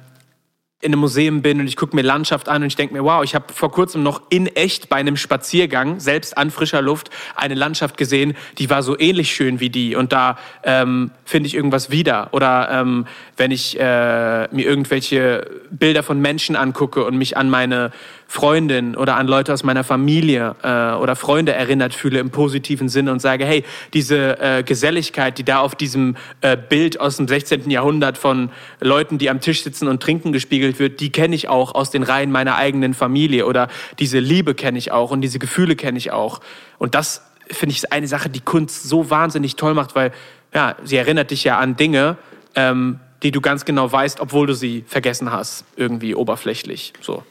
in 0.81 0.93
einem 0.93 1.01
Museum 1.01 1.43
bin 1.43 1.61
und 1.61 1.67
ich 1.67 1.77
gucke 1.77 1.95
mir 1.95 2.03
Landschaft 2.03 2.49
an 2.49 2.63
und 2.63 2.69
ich 2.69 2.77
denke 2.77 2.95
mir, 2.95 3.05
wow, 3.05 3.23
ich 3.23 3.35
habe 3.35 3.53
vor 3.53 3.71
kurzem 3.71 4.03
noch 4.03 4.23
in 4.31 4.47
echt 4.47 4.89
bei 4.89 4.97
einem 4.97 5.17
Spaziergang, 5.17 6.01
selbst 6.01 6.39
an 6.39 6.51
frischer 6.51 6.81
Luft, 6.81 7.11
eine 7.37 7.55
Landschaft 7.55 7.99
gesehen, 7.99 8.35
die 8.57 8.71
war 8.71 8.83
so 8.83 8.99
ähnlich 8.99 9.35
schön 9.35 9.61
wie 9.61 9.69
die 9.69 9.95
und 9.95 10.13
da 10.13 10.39
ähm, 10.63 11.11
finde 11.27 11.49
ich 11.49 11.55
irgendwas 11.55 11.91
wieder. 11.91 12.29
Oder 12.33 12.69
ähm, 12.73 13.07
wenn 13.37 13.51
ich 13.51 13.79
äh, 13.79 13.83
mir 13.83 14.67
irgendwelche 14.67 15.51
Bilder 15.71 16.03
von 16.03 16.19
Menschen 16.21 16.57
angucke 16.57 17.05
und 17.05 17.17
mich 17.17 17.37
an 17.37 17.51
meine 17.51 17.93
Freundin 18.31 18.95
oder 18.95 19.17
an 19.17 19.27
Leute 19.27 19.53
aus 19.53 19.65
meiner 19.65 19.83
Familie 19.83 20.55
äh, 20.63 20.93
oder 20.95 21.17
Freunde 21.17 21.53
erinnert 21.53 21.95
fühle 21.95 22.21
im 22.21 22.31
positiven 22.31 22.89
Sinne 22.89 23.11
und 23.11 23.21
sage, 23.21 23.45
hey, 23.45 23.65
diese 23.93 24.39
äh, 24.39 24.63
Geselligkeit, 24.63 25.37
die 25.37 25.43
da 25.43 25.59
auf 25.59 25.75
diesem 25.75 26.17
äh, 26.41 26.57
Bild 26.57 27.01
aus 27.01 27.17
dem 27.17 27.27
16. 27.27 27.69
Jahrhundert 27.71 28.17
von 28.17 28.51
Leuten, 28.81 29.19
die 29.19 29.31
am 29.31 29.41
Tisch 29.41 29.65
sitzen 29.65 29.89
und 29.89 30.01
trinken 30.01 30.33
gespiegelt 30.33 30.70
wird, 30.79 31.01
die 31.01 31.11
kenne 31.11 31.35
ich 31.35 31.49
auch 31.49 31.75
aus 31.75 31.91
den 31.91 32.03
Reihen 32.03 32.31
meiner 32.31 32.57
eigenen 32.57 32.95
Familie 32.95 33.47
oder 33.47 33.69
diese 33.99 34.19
Liebe 34.19 34.55
kenne 34.55 34.79
ich 34.79 34.93
auch 34.93 35.11
und 35.11 35.21
diese 35.21 35.39
Gefühle 35.39 35.77
kenne 35.77 35.99
ich 35.99 36.13
auch. 36.13 36.41
Und 36.79 36.95
das 36.95 37.23
finde 37.51 37.75
ich 37.75 37.93
eine 37.93 38.07
Sache, 38.07 38.29
die 38.29 38.41
Kunst 38.41 38.85
so 38.85 39.11
wahnsinnig 39.11 39.57
toll 39.57 39.75
macht, 39.75 39.95
weil 39.95 40.13
ja, 40.55 40.77
sie 40.85 40.97
erinnert 40.97 41.31
dich 41.31 41.45
ja 41.45 41.59
an 41.59 41.77
Dinge, 41.77 42.17
ähm, 42.55 43.01
die 43.23 43.31
du 43.31 43.41
ganz 43.41 43.65
genau 43.65 43.91
weißt, 43.91 44.21
obwohl 44.21 44.47
du 44.47 44.55
sie 44.55 44.85
vergessen 44.87 45.31
hast, 45.31 45.65
irgendwie 45.77 46.15
oberflächlich. 46.15 46.93
So. 47.01 47.23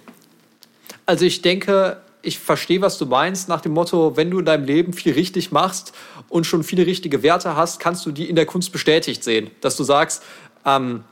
Also 1.05 1.25
ich 1.25 1.41
denke, 1.41 1.98
ich 2.22 2.39
verstehe, 2.39 2.81
was 2.81 2.98
du 2.98 3.05
meinst, 3.05 3.50
nach 3.50 3.62
dem 3.62 3.74
Motto, 3.74 4.15
wenn 4.15 4.29
du 4.29 4.39
in 4.39 4.46
deinem 4.46 4.65
Leben 4.65 4.93
viel 4.93 5.13
richtig 5.13 5.51
machst 5.51 5.93
und 6.27 6.46
schon 6.46 6.63
viele 6.63 6.86
richtige 6.86 7.24
Werte 7.24 7.55
hast, 7.55 7.79
kannst 7.79 8.05
du 8.05 8.12
die 8.12 8.29
in 8.29 8.36
der 8.36 8.46
Kunst 8.46 8.72
bestätigt 8.72 9.24
sehen. 9.24 9.50
Dass 9.62 9.77
du 9.77 9.84
sagst, 9.84 10.24
ähm, 10.65 11.03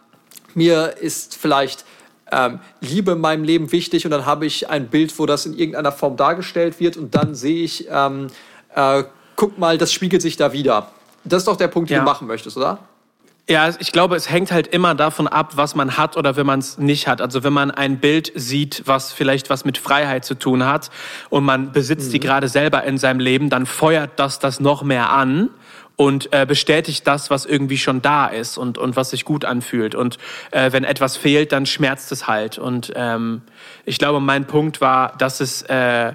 mir 0.53 0.97
ist 0.99 1.35
vielleicht 1.35 1.85
ähm, 2.31 2.59
Liebe 2.81 3.11
in 3.11 3.19
meinem 3.19 3.43
Leben 3.43 3.71
wichtig 3.71 4.05
und 4.05 4.11
dann 4.11 4.25
habe 4.25 4.45
ich 4.45 4.69
ein 4.69 4.87
Bild, 4.87 5.17
wo 5.19 5.25
das 5.25 5.45
in 5.45 5.53
irgendeiner 5.53 5.91
Form 5.91 6.17
dargestellt 6.17 6.79
wird 6.79 6.97
und 6.97 7.15
dann 7.15 7.35
sehe 7.35 7.63
ich, 7.63 7.87
ähm, 7.89 8.27
äh, 8.75 9.03
guck 9.35 9.57
mal, 9.57 9.77
das 9.77 9.93
spiegelt 9.93 10.21
sich 10.21 10.37
da 10.37 10.53
wieder. 10.53 10.91
Das 11.23 11.41
ist 11.41 11.47
doch 11.47 11.57
der 11.57 11.67
Punkt, 11.67 11.89
den 11.89 11.95
ja. 11.95 11.99
du 12.01 12.05
machen 12.05 12.27
möchtest, 12.27 12.57
oder? 12.57 12.79
Ja, 13.49 13.69
ich 13.79 13.93
glaube, 13.93 14.17
es 14.17 14.29
hängt 14.29 14.51
halt 14.51 14.67
immer 14.67 14.93
davon 14.93 15.25
ab, 15.25 15.53
was 15.55 15.73
man 15.73 15.95
hat 15.95 16.17
oder 16.17 16.35
wenn 16.35 16.45
man 16.45 16.59
es 16.59 16.77
nicht 16.77 17.07
hat. 17.07 17.21
Also 17.21 17.45
wenn 17.45 17.53
man 17.53 17.71
ein 17.71 17.99
Bild 17.99 18.29
sieht, 18.35 18.83
was 18.85 19.13
vielleicht 19.13 19.49
was 19.49 19.63
mit 19.63 19.77
Freiheit 19.77 20.25
zu 20.25 20.35
tun 20.35 20.65
hat 20.65 20.89
und 21.29 21.45
man 21.45 21.71
besitzt 21.71 22.07
mhm. 22.07 22.11
die 22.11 22.19
gerade 22.19 22.49
selber 22.49 22.83
in 22.83 22.97
seinem 22.97 23.21
Leben, 23.21 23.49
dann 23.49 23.65
feuert 23.65 24.11
das 24.17 24.39
das 24.39 24.59
noch 24.59 24.83
mehr 24.83 25.11
an 25.11 25.49
und 25.97 26.31
äh, 26.31 26.45
bestätigt 26.45 27.05
das, 27.05 27.29
was 27.29 27.45
irgendwie 27.45 27.77
schon 27.77 28.01
da 28.01 28.27
ist 28.27 28.57
und, 28.57 28.77
und 28.77 28.95
was 28.95 29.09
sich 29.09 29.25
gut 29.25 29.43
anfühlt. 29.43 29.95
Und 29.95 30.17
äh, 30.51 30.71
wenn 30.71 30.83
etwas 30.83 31.17
fehlt, 31.17 31.51
dann 31.51 31.65
schmerzt 31.65 32.11
es 32.11 32.27
halt. 32.27 32.59
Und 32.59 32.93
ähm, 32.95 33.41
ich 33.83 33.97
glaube, 33.97 34.21
mein 34.21 34.45
Punkt 34.45 34.79
war, 34.79 35.17
dass 35.17 35.41
es 35.41 35.63
äh, 35.63 36.13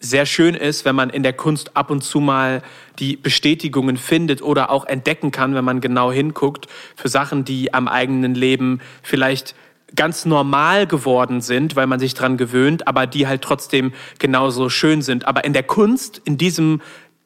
sehr 0.00 0.26
schön 0.26 0.54
ist, 0.54 0.84
wenn 0.86 0.96
man 0.96 1.10
in 1.10 1.22
der 1.22 1.34
Kunst 1.34 1.76
ab 1.76 1.90
und 1.90 2.02
zu 2.02 2.20
mal 2.20 2.62
die 2.98 3.16
Bestätigungen 3.16 3.98
findet 3.98 4.40
oder 4.40 4.70
auch 4.70 4.86
entdecken 4.86 5.30
kann, 5.30 5.54
wenn 5.54 5.64
man 5.64 5.80
genau 5.80 6.10
hinguckt, 6.10 6.66
für 6.96 7.08
Sachen, 7.08 7.44
die 7.44 7.74
am 7.74 7.86
eigenen 7.86 8.34
Leben 8.34 8.80
vielleicht 9.02 9.54
ganz 9.94 10.24
normal 10.24 10.86
geworden 10.86 11.40
sind, 11.40 11.76
weil 11.76 11.86
man 11.86 11.98
sich 11.98 12.14
dran 12.14 12.36
gewöhnt, 12.36 12.86
aber 12.86 13.06
die 13.06 13.26
halt 13.26 13.42
trotzdem 13.42 13.92
genauso 14.18 14.68
schön 14.68 15.02
sind. 15.02 15.26
Aber 15.26 15.44
in 15.44 15.52
der 15.52 15.62
Kunst, 15.62 16.20
in 16.24 16.38
diesem 16.38 16.80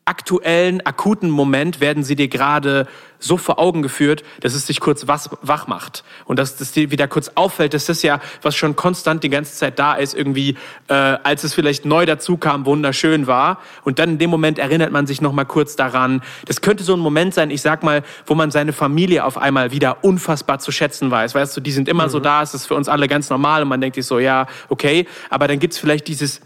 aktuellen, 0.04 0.84
akuten 0.84 1.30
Moment 1.30 1.80
werden 1.80 2.02
sie 2.02 2.16
dir 2.16 2.28
gerade 2.28 2.88
so 3.20 3.36
vor 3.36 3.60
Augen 3.60 3.82
geführt, 3.82 4.24
dass 4.40 4.52
es 4.54 4.66
dich 4.66 4.80
kurz 4.80 5.06
wach 5.06 5.66
macht. 5.68 6.02
Und 6.24 6.40
dass 6.40 6.60
es 6.60 6.72
dir 6.72 6.90
wieder 6.90 7.06
kurz 7.06 7.30
auffällt, 7.36 7.72
dass 7.72 7.86
das 7.86 8.02
ja, 8.02 8.20
was 8.42 8.56
schon 8.56 8.74
konstant 8.74 9.22
die 9.22 9.28
ganze 9.28 9.54
Zeit 9.54 9.78
da 9.78 9.94
ist, 9.94 10.14
irgendwie, 10.14 10.56
äh, 10.88 10.94
als 10.94 11.44
es 11.44 11.54
vielleicht 11.54 11.84
neu 11.84 12.04
dazu 12.04 12.36
kam, 12.36 12.66
wunderschön 12.66 13.28
war. 13.28 13.60
Und 13.84 14.00
dann 14.00 14.10
in 14.10 14.18
dem 14.18 14.30
Moment 14.30 14.58
erinnert 14.58 14.90
man 14.90 15.06
sich 15.06 15.20
nochmal 15.20 15.46
kurz 15.46 15.76
daran. 15.76 16.20
Das 16.46 16.60
könnte 16.60 16.82
so 16.82 16.94
ein 16.94 17.00
Moment 17.00 17.32
sein, 17.32 17.50
ich 17.50 17.62
sag 17.62 17.84
mal, 17.84 18.02
wo 18.26 18.34
man 18.34 18.50
seine 18.50 18.72
Familie 18.72 19.24
auf 19.24 19.38
einmal 19.38 19.70
wieder 19.70 20.02
unfassbar 20.02 20.58
zu 20.58 20.72
schätzen 20.72 21.12
weiß. 21.12 21.36
Weißt 21.36 21.56
du, 21.56 21.60
die 21.60 21.72
sind 21.72 21.88
immer 21.88 22.06
mhm. 22.06 22.10
so 22.10 22.18
da, 22.18 22.42
es 22.42 22.54
ist 22.54 22.66
für 22.66 22.74
uns 22.74 22.88
alle 22.88 23.06
ganz 23.06 23.30
normal 23.30 23.62
und 23.62 23.68
man 23.68 23.80
denkt 23.80 23.94
sich 23.94 24.06
so, 24.06 24.18
ja, 24.18 24.46
okay. 24.68 25.06
Aber 25.30 25.46
dann 25.46 25.60
gibt's 25.60 25.78
vielleicht 25.78 26.08
dieses 26.08 26.40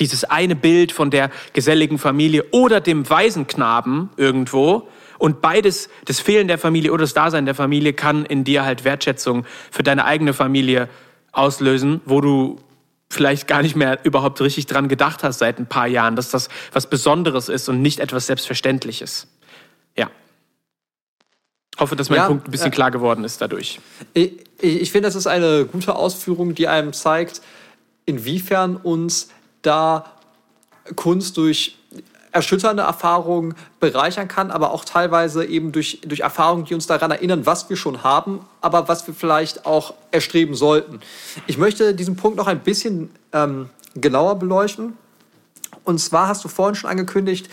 dieses 0.00 0.24
eine 0.24 0.56
Bild 0.56 0.92
von 0.92 1.10
der 1.10 1.30
geselligen 1.52 1.98
Familie 1.98 2.44
oder 2.50 2.80
dem 2.80 3.08
Waisenknaben 3.08 4.10
irgendwo. 4.16 4.88
Und 5.18 5.42
beides, 5.42 5.90
das 6.06 6.18
Fehlen 6.18 6.48
der 6.48 6.58
Familie 6.58 6.92
oder 6.92 7.02
das 7.02 7.14
Dasein 7.14 7.44
der 7.44 7.54
Familie 7.54 7.92
kann 7.92 8.24
in 8.24 8.42
dir 8.42 8.64
halt 8.64 8.84
Wertschätzung 8.84 9.44
für 9.70 9.82
deine 9.82 10.06
eigene 10.06 10.32
Familie 10.32 10.88
auslösen, 11.32 12.00
wo 12.06 12.20
du 12.20 12.58
vielleicht 13.10 13.46
gar 13.46 13.62
nicht 13.62 13.76
mehr 13.76 13.98
überhaupt 14.04 14.40
richtig 14.40 14.66
dran 14.66 14.88
gedacht 14.88 15.22
hast 15.22 15.38
seit 15.38 15.58
ein 15.58 15.66
paar 15.66 15.88
Jahren, 15.88 16.16
dass 16.16 16.30
das 16.30 16.48
was 16.72 16.88
Besonderes 16.88 17.48
ist 17.48 17.68
und 17.68 17.82
nicht 17.82 18.00
etwas 18.00 18.26
Selbstverständliches. 18.26 19.26
Ja. 19.96 20.10
Hoffe, 21.78 21.96
dass 21.96 22.08
mein 22.08 22.18
ja, 22.18 22.26
Punkt 22.28 22.48
ein 22.48 22.50
bisschen 22.50 22.68
äh, 22.68 22.74
klar 22.74 22.90
geworden 22.90 23.24
ist 23.24 23.40
dadurch. 23.40 23.80
Ich, 24.14 24.32
ich 24.60 24.92
finde, 24.92 25.08
das 25.08 25.16
ist 25.16 25.26
eine 25.26 25.66
gute 25.66 25.96
Ausführung, 25.96 26.54
die 26.54 26.68
einem 26.68 26.92
zeigt, 26.92 27.42
inwiefern 28.06 28.76
uns 28.76 29.28
da 29.62 30.04
Kunst 30.96 31.36
durch 31.36 31.76
erschütternde 32.32 32.84
Erfahrungen 32.84 33.54
bereichern 33.80 34.28
kann, 34.28 34.50
aber 34.50 34.72
auch 34.72 34.84
teilweise 34.84 35.44
eben 35.44 35.72
durch, 35.72 36.00
durch 36.04 36.20
Erfahrungen, 36.20 36.64
die 36.64 36.74
uns 36.74 36.86
daran 36.86 37.10
erinnern, 37.10 37.44
was 37.46 37.68
wir 37.68 37.76
schon 37.76 38.04
haben, 38.04 38.46
aber 38.60 38.88
was 38.88 39.06
wir 39.06 39.14
vielleicht 39.14 39.66
auch 39.66 39.94
erstreben 40.10 40.54
sollten. 40.54 41.00
Ich 41.46 41.58
möchte 41.58 41.94
diesen 41.94 42.16
Punkt 42.16 42.36
noch 42.36 42.46
ein 42.46 42.60
bisschen 42.60 43.10
ähm, 43.32 43.70
genauer 43.94 44.38
beleuchten. 44.38 44.96
Und 45.84 45.98
zwar 45.98 46.28
hast 46.28 46.44
du 46.44 46.48
vorhin 46.48 46.74
schon 46.74 46.90
angekündigt, 46.90 47.48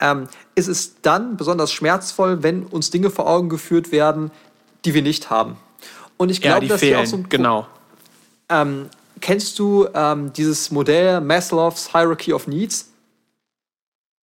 ähm, 0.00 0.28
ist 0.54 0.68
es 0.68 1.00
dann 1.02 1.36
besonders 1.36 1.72
schmerzvoll, 1.72 2.42
wenn 2.42 2.64
uns 2.64 2.90
Dinge 2.90 3.10
vor 3.10 3.28
Augen 3.28 3.48
geführt 3.48 3.92
werden, 3.92 4.30
die 4.84 4.94
wir 4.94 5.02
nicht 5.02 5.30
haben. 5.30 5.56
Und 6.16 6.30
ich 6.30 6.40
glaube, 6.40 6.64
ja, 6.64 6.70
dass 6.70 6.80
fehlen. 6.80 6.94
hier 6.94 7.02
auch 7.02 7.06
so 7.06 7.16
ein 7.16 7.28
genau. 7.28 7.66
Ähm, 8.48 8.88
Kennst 9.22 9.58
du 9.60 9.86
ähm, 9.94 10.32
dieses 10.32 10.72
Modell 10.72 11.20
Maslow's 11.20 11.92
Hierarchy 11.92 12.32
of 12.32 12.48
Needs? 12.48 12.92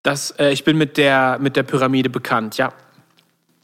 Das, 0.03 0.31
äh, 0.31 0.51
ich 0.51 0.65
bin 0.65 0.77
mit 0.77 0.97
der, 0.97 1.39
mit 1.39 1.55
der 1.55 1.63
Pyramide 1.63 2.09
bekannt, 2.09 2.57
ja. 2.57 2.73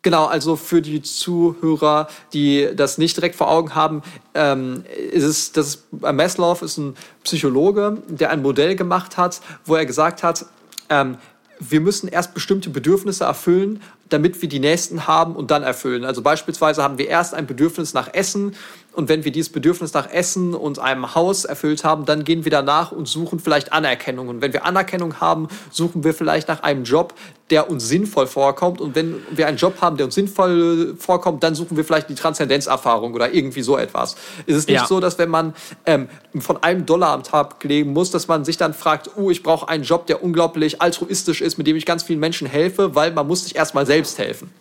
Genau, 0.02 0.28
also 0.28 0.56
für 0.56 0.82
die 0.82 1.02
Zuhörer, 1.02 2.08
die 2.32 2.70
das 2.74 2.98
nicht 2.98 3.18
direkt 3.18 3.36
vor 3.36 3.50
Augen 3.50 3.76
haben, 3.76 4.02
ähm, 4.34 4.86
ist 5.12 5.24
es, 5.24 5.52
das 5.52 5.84
äh, 6.04 6.14
Maslow 6.14 6.58
ist 6.64 6.78
ein 6.78 6.96
Psychologe, 7.24 7.98
der 8.08 8.30
ein 8.30 8.42
Modell 8.42 8.78
gemacht 8.78 9.18
hat, 9.18 9.42
wo 9.66 9.76
er 9.76 9.86
gesagt 9.86 10.24
hat, 10.24 10.46
ähm, 10.90 11.18
wir 11.60 11.82
müssen 11.82 12.08
erst 12.08 12.34
bestimmte 12.34 12.70
Bedürfnisse 12.70 13.26
erfüllen, 13.26 13.82
damit 14.10 14.42
wir 14.42 14.50
die 14.50 14.60
nächsten 14.60 15.08
haben 15.08 15.36
und 15.36 15.52
dann 15.52 15.64
erfüllen. 15.64 16.06
Also 16.06 16.22
beispielsweise 16.22 16.84
haben 16.84 16.98
wir 16.98 17.08
erst 17.08 17.34
ein 17.34 17.48
Bedürfnis 17.48 17.94
nach 17.94 18.14
Essen 18.14 18.56
und 18.96 19.10
wenn 19.10 19.26
wir 19.26 19.32
dieses 19.32 19.52
Bedürfnis 19.52 19.94
nach 19.94 20.10
Essen 20.10 20.54
und 20.54 20.80
einem 20.80 21.16
Haus 21.16 21.44
erfüllt 21.44 21.84
haben, 21.84 22.06
dann 22.06 22.24
gehen 22.24 22.46
wir 22.46 22.52
danach 22.52 22.92
und 22.92 23.08
suchen 23.08 23.40
vielleicht 23.40 23.74
Anerkennung. 23.74 24.30
Und 24.30 24.42
wenn 24.42 24.54
wir 24.54 24.66
Anerkennung 24.66 25.20
haben, 25.20 25.50
suchen 25.70 26.04
wir 26.04 26.14
vielleicht 26.14 26.48
nach 26.48 26.64
einem 26.64 26.86
Job, 26.86 27.14
der 27.50 27.70
uns 27.70 27.88
sinnvoll 27.88 28.26
vorkommt. 28.26 28.80
Und 28.80 28.96
wenn 28.96 29.22
wir 29.32 29.48
einen 29.48 29.58
Job 29.58 29.82
haben, 29.82 29.98
der 29.98 30.06
uns 30.06 30.16
sinnvoll 30.16 30.96
vorkommt, 30.98 31.44
dann 31.44 31.56
suchen 31.56 31.76
wir 31.78 31.84
vielleicht 31.84 32.10
die 32.10 32.16
Transzendenzerfahrung 32.16 33.14
oder 33.14 33.34
irgendwie 33.34 33.62
so 33.62 33.78
etwas. 33.78 34.16
Ist 34.46 34.56
es 34.56 34.68
nicht 34.68 34.78
ja. 34.78 34.88
so, 34.88 35.00
dass 35.00 35.20
wenn 35.20 35.30
man 35.30 35.54
ähm, 35.86 36.08
von 36.40 36.64
einem 36.64 36.86
Dollar 36.86 37.12
am 37.12 37.24
Tag 37.24 37.64
leben 37.64 37.92
muss, 37.92 38.12
dass 38.12 38.28
man 38.28 38.46
sich 38.46 38.58
dann 38.58 38.74
fragt, 38.74 39.12
oh, 39.18 39.30
ich 39.30 39.44
brauche 39.44 39.68
einen 39.68 39.84
Job, 39.84 40.08
der 40.08 40.24
unglaublich 40.24 40.82
altruistisch 40.82 41.42
ist, 41.42 41.58
mit 41.58 41.68
dem 41.68 41.76
ich 41.76 41.86
ganz 41.86 42.04
vielen 42.04 42.20
Menschen 42.20 42.48
helfe, 42.48 42.96
weil 42.96 43.12
man 43.12 43.28
muss 43.28 43.44
sich 43.44 43.56
erstmal 43.56 43.86
selbst 43.86 44.05
helfen. 44.18 44.52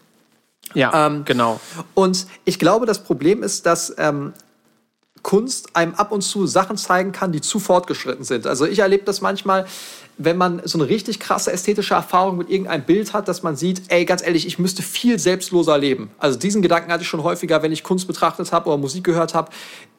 Ja, 0.74 1.06
ähm, 1.06 1.24
genau. 1.24 1.60
Und 1.94 2.26
ich 2.44 2.58
glaube, 2.58 2.86
das 2.86 3.04
Problem 3.04 3.42
ist, 3.42 3.66
dass 3.66 3.94
ähm, 3.98 4.32
Kunst 5.22 5.74
einem 5.74 5.94
ab 5.94 6.12
und 6.12 6.22
zu 6.22 6.46
Sachen 6.46 6.76
zeigen 6.76 7.12
kann, 7.12 7.32
die 7.32 7.40
zu 7.40 7.58
fortgeschritten 7.58 8.24
sind. 8.24 8.46
Also 8.46 8.66
ich 8.66 8.80
erlebe 8.80 9.04
das 9.04 9.20
manchmal, 9.20 9.66
wenn 10.18 10.36
man 10.36 10.62
so 10.64 10.78
eine 10.78 10.88
richtig 10.88 11.18
krasse 11.18 11.50
ästhetische 11.50 11.94
Erfahrung 11.94 12.36
mit 12.36 12.50
irgendeinem 12.50 12.84
Bild 12.84 13.12
hat, 13.12 13.26
dass 13.26 13.42
man 13.42 13.56
sieht, 13.56 13.82
ey, 13.88 14.04
ganz 14.04 14.22
ehrlich, 14.22 14.46
ich 14.46 14.58
müsste 14.58 14.82
viel 14.82 15.18
selbstloser 15.18 15.76
leben. 15.78 16.10
Also 16.18 16.38
diesen 16.38 16.62
Gedanken 16.62 16.92
hatte 16.92 17.02
ich 17.02 17.08
schon 17.08 17.22
häufiger, 17.22 17.62
wenn 17.62 17.72
ich 17.72 17.82
Kunst 17.82 18.06
betrachtet 18.06 18.52
habe 18.52 18.68
oder 18.68 18.76
Musik 18.76 19.02
gehört 19.02 19.34
habe. 19.34 19.50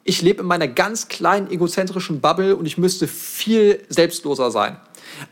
Ich 0.04 0.22
lebe 0.22 0.42
in 0.42 0.46
meiner 0.46 0.68
ganz 0.68 1.08
kleinen 1.08 1.50
egozentrischen 1.50 2.20
Bubble 2.20 2.56
und 2.56 2.64
ich 2.64 2.78
müsste 2.78 3.08
viel 3.08 3.84
selbstloser 3.88 4.50
sein. 4.50 4.76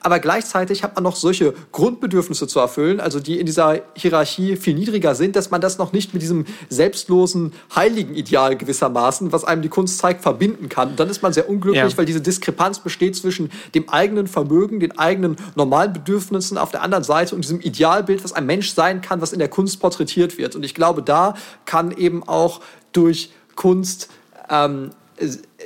Aber 0.00 0.18
gleichzeitig 0.18 0.82
hat 0.82 0.94
man 0.94 1.04
noch 1.04 1.16
solche 1.16 1.54
Grundbedürfnisse 1.72 2.46
zu 2.46 2.60
erfüllen, 2.60 3.00
also 3.00 3.20
die 3.20 3.38
in 3.38 3.46
dieser 3.46 3.82
Hierarchie 3.94 4.56
viel 4.56 4.74
niedriger 4.74 5.14
sind, 5.14 5.36
dass 5.36 5.50
man 5.50 5.60
das 5.60 5.78
noch 5.78 5.92
nicht 5.92 6.12
mit 6.14 6.22
diesem 6.22 6.46
selbstlosen, 6.68 7.52
heiligen 7.74 8.14
Ideal 8.14 8.56
gewissermaßen, 8.56 9.32
was 9.32 9.44
einem 9.44 9.62
die 9.62 9.68
Kunst 9.68 9.98
zeigt, 9.98 10.22
verbinden 10.22 10.68
kann. 10.68 10.90
Und 10.90 11.00
dann 11.00 11.08
ist 11.08 11.22
man 11.22 11.32
sehr 11.32 11.48
unglücklich, 11.48 11.92
ja. 11.92 11.98
weil 11.98 12.06
diese 12.06 12.20
Diskrepanz 12.20 12.78
besteht 12.78 13.16
zwischen 13.16 13.50
dem 13.74 13.88
eigenen 13.88 14.26
Vermögen, 14.26 14.80
den 14.80 14.98
eigenen 14.98 15.36
normalen 15.54 15.92
Bedürfnissen 15.92 16.58
auf 16.58 16.70
der 16.70 16.82
anderen 16.82 17.04
Seite 17.04 17.34
und 17.34 17.42
diesem 17.44 17.60
Idealbild, 17.60 18.24
was 18.24 18.32
ein 18.32 18.46
Mensch 18.46 18.72
sein 18.72 19.00
kann, 19.00 19.20
was 19.20 19.32
in 19.32 19.38
der 19.38 19.48
Kunst 19.48 19.80
porträtiert 19.80 20.38
wird. 20.38 20.56
Und 20.56 20.64
ich 20.64 20.74
glaube, 20.74 21.02
da 21.02 21.34
kann 21.64 21.90
eben 21.92 22.22
auch 22.22 22.60
durch 22.92 23.30
Kunst 23.54 24.08
ähm, 24.48 24.90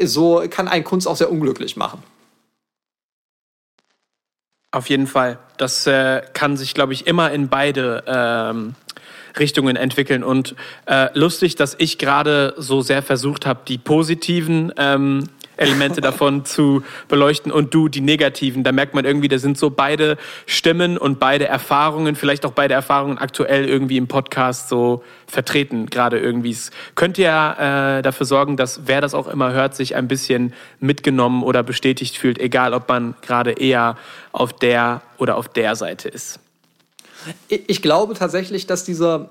so 0.03 0.43
kann 0.49 0.69
ein 0.69 0.85
Kunst 0.85 1.09
auch 1.09 1.17
sehr 1.17 1.31
unglücklich 1.31 1.77
machen. 1.77 2.03
Auf 4.79 4.89
jeden 4.91 5.09
Fall. 5.09 5.41
Das 5.57 5.89
äh, 5.89 6.23
kann 6.35 6.57
sich, 6.57 6.73
glaube 6.73 6.93
ich, 6.93 7.09
immer 7.09 7.33
in 7.33 7.49
beide 7.49 8.05
ähm, 8.07 8.77
Richtungen 9.37 9.75
entwickeln. 9.75 10.23
Und 10.23 10.55
äh, 10.87 11.09
lustig, 11.19 11.57
dass 11.57 11.75
ich 11.79 11.99
gerade 11.99 12.55
so 12.57 12.81
sehr 12.81 13.03
versucht 13.03 13.45
habe, 13.45 13.63
die 13.67 13.77
positiven 13.77 14.73
ähm, 14.77 15.25
Elemente 15.59 16.01
davon 16.01 16.45
zu 16.45 16.83
beleuchten 17.09 17.53
und 17.53 17.75
du 17.75 17.89
die 17.89 18.01
negativen. 18.01 18.65
Da 18.65 18.73
merkt 18.73 18.95
man 18.95 19.05
irgendwie, 19.05 19.29
da 19.29 19.39
sind 19.39 19.59
so 19.59 19.71
beide 19.71 20.17
Stimmen 20.47 20.97
und 20.97 21.19
beide 21.19 21.47
Erfahrungen, 21.47 22.17
vielleicht 22.17 22.47
auch 22.47 22.53
beide 22.53 22.75
Erfahrungen 22.75 23.19
aktuell 23.19 23.69
irgendwie 23.69 23.97
im 23.97 24.09
Podcast 24.09 24.69
so 24.69 25.03
vertreten, 25.27 25.87
gerade 25.87 26.19
irgendwie. 26.19 26.51
Es 26.51 26.71
könnte 26.95 27.23
ja 27.23 27.99
äh, 27.99 28.03
dafür 28.03 28.27
sorgen, 28.27 28.57
dass 28.57 28.87
wer 28.87 29.01
das 29.01 29.15
auch 29.15 29.29
immer 29.29 29.53
hört, 29.53 29.75
sich 29.75 29.97
ein 29.97 30.09
bisschen 30.09 30.55
mitgenommen 30.81 31.43
oder 31.43 31.63
bestätigt 31.63 32.17
fühlt, 32.17 32.39
egal 32.39 32.73
ob 32.75 32.89
man 32.89 33.15
gerade 33.23 33.53
eher 33.53 33.97
auf 34.33 34.53
der 34.53 35.03
oder 35.19 35.37
auf 35.37 35.49
der 35.49 35.77
Seite 35.77 36.09
ist. 36.09 36.41
Ich 37.49 37.83
glaube 37.83 38.15
tatsächlich, 38.15 38.67
dass 38.67 38.85
diese 38.85 39.29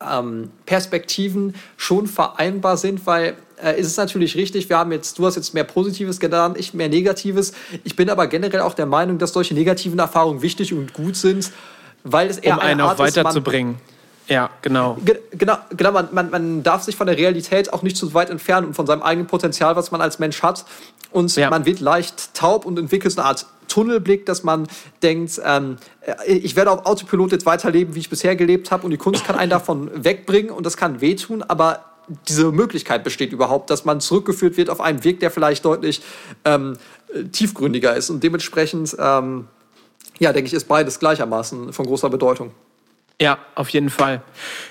ähm, 0.00 0.50
Perspektiven 0.66 1.54
schon 1.76 2.06
vereinbar 2.06 2.76
sind, 2.76 3.06
weil 3.06 3.36
äh, 3.62 3.80
ist 3.80 3.86
es 3.86 3.96
natürlich 3.96 4.36
richtig, 4.36 4.68
wir 4.68 4.78
haben 4.78 4.92
jetzt, 4.92 5.18
du 5.18 5.26
hast 5.26 5.36
jetzt 5.36 5.54
mehr 5.54 5.64
Positives 5.64 6.20
genannt, 6.20 6.56
ich 6.58 6.74
mehr 6.74 6.88
Negatives. 6.88 7.52
Ich 7.84 7.96
bin 7.96 8.10
aber 8.10 8.26
generell 8.26 8.60
auch 8.60 8.74
der 8.74 8.86
Meinung, 8.86 9.18
dass 9.18 9.32
solche 9.32 9.54
negativen 9.54 9.98
Erfahrungen 9.98 10.42
wichtig 10.42 10.74
und 10.74 10.92
gut 10.92 11.16
sind, 11.16 11.50
weil 12.04 12.28
es 12.28 12.38
eher 12.38 12.54
um 12.54 12.60
einen 12.60 12.80
auch 12.82 12.98
weiterzubringen. 12.98 13.76
Ja, 14.28 14.50
genau. 14.60 14.98
Ge 15.04 15.20
genau, 15.30 15.56
genau 15.70 15.92
man, 15.92 16.08
man, 16.12 16.30
man 16.30 16.62
darf 16.62 16.82
sich 16.82 16.96
von 16.96 17.06
der 17.06 17.16
Realität 17.16 17.72
auch 17.72 17.82
nicht 17.82 17.96
zu 17.96 18.12
weit 18.12 18.28
entfernen 18.28 18.66
und 18.66 18.74
von 18.74 18.86
seinem 18.86 19.02
eigenen 19.02 19.28
Potenzial, 19.28 19.76
was 19.76 19.92
man 19.92 20.00
als 20.00 20.18
Mensch 20.18 20.42
hat. 20.42 20.64
Und 21.10 21.34
ja. 21.36 21.50
man 21.50 21.66
wird 21.66 21.80
leicht 21.80 22.34
taub 22.34 22.66
und 22.66 22.78
entwickelt 22.78 23.12
so 23.12 23.20
eine 23.20 23.28
Art 23.28 23.46
Tunnelblick, 23.68 24.26
dass 24.26 24.42
man 24.42 24.68
denkt, 25.02 25.40
ähm, 25.44 25.76
äh, 26.00 26.32
ich 26.32 26.56
werde 26.56 26.70
auf 26.70 26.86
Autopilot 26.86 27.32
jetzt 27.32 27.46
weiterleben, 27.46 27.94
wie 27.94 28.00
ich 28.00 28.10
bisher 28.10 28.36
gelebt 28.36 28.70
habe 28.70 28.84
und 28.84 28.90
die 28.90 28.96
Kunst 28.96 29.24
kann 29.24 29.36
einen 29.36 29.50
davon 29.50 29.90
wegbringen 30.04 30.50
und 30.50 30.64
das 30.64 30.76
kann 30.76 31.00
wehtun, 31.00 31.42
aber 31.42 31.84
diese 32.28 32.52
Möglichkeit 32.52 33.02
besteht 33.02 33.32
überhaupt, 33.32 33.70
dass 33.70 33.84
man 33.84 34.00
zurückgeführt 34.00 34.56
wird 34.56 34.70
auf 34.70 34.80
einen 34.80 35.02
Weg, 35.02 35.20
der 35.20 35.30
vielleicht 35.30 35.64
deutlich 35.64 36.02
ähm, 36.44 36.76
tiefgründiger 37.32 37.96
ist 37.96 38.10
und 38.10 38.22
dementsprechend, 38.22 38.96
ähm, 38.98 39.48
ja, 40.18 40.32
denke 40.32 40.46
ich, 40.46 40.54
ist 40.54 40.68
beides 40.68 41.00
gleichermaßen 41.00 41.72
von 41.72 41.86
großer 41.86 42.08
Bedeutung. 42.08 42.52
Ja, 43.18 43.38
auf 43.54 43.70
jeden 43.70 43.88
Fall. 43.88 44.20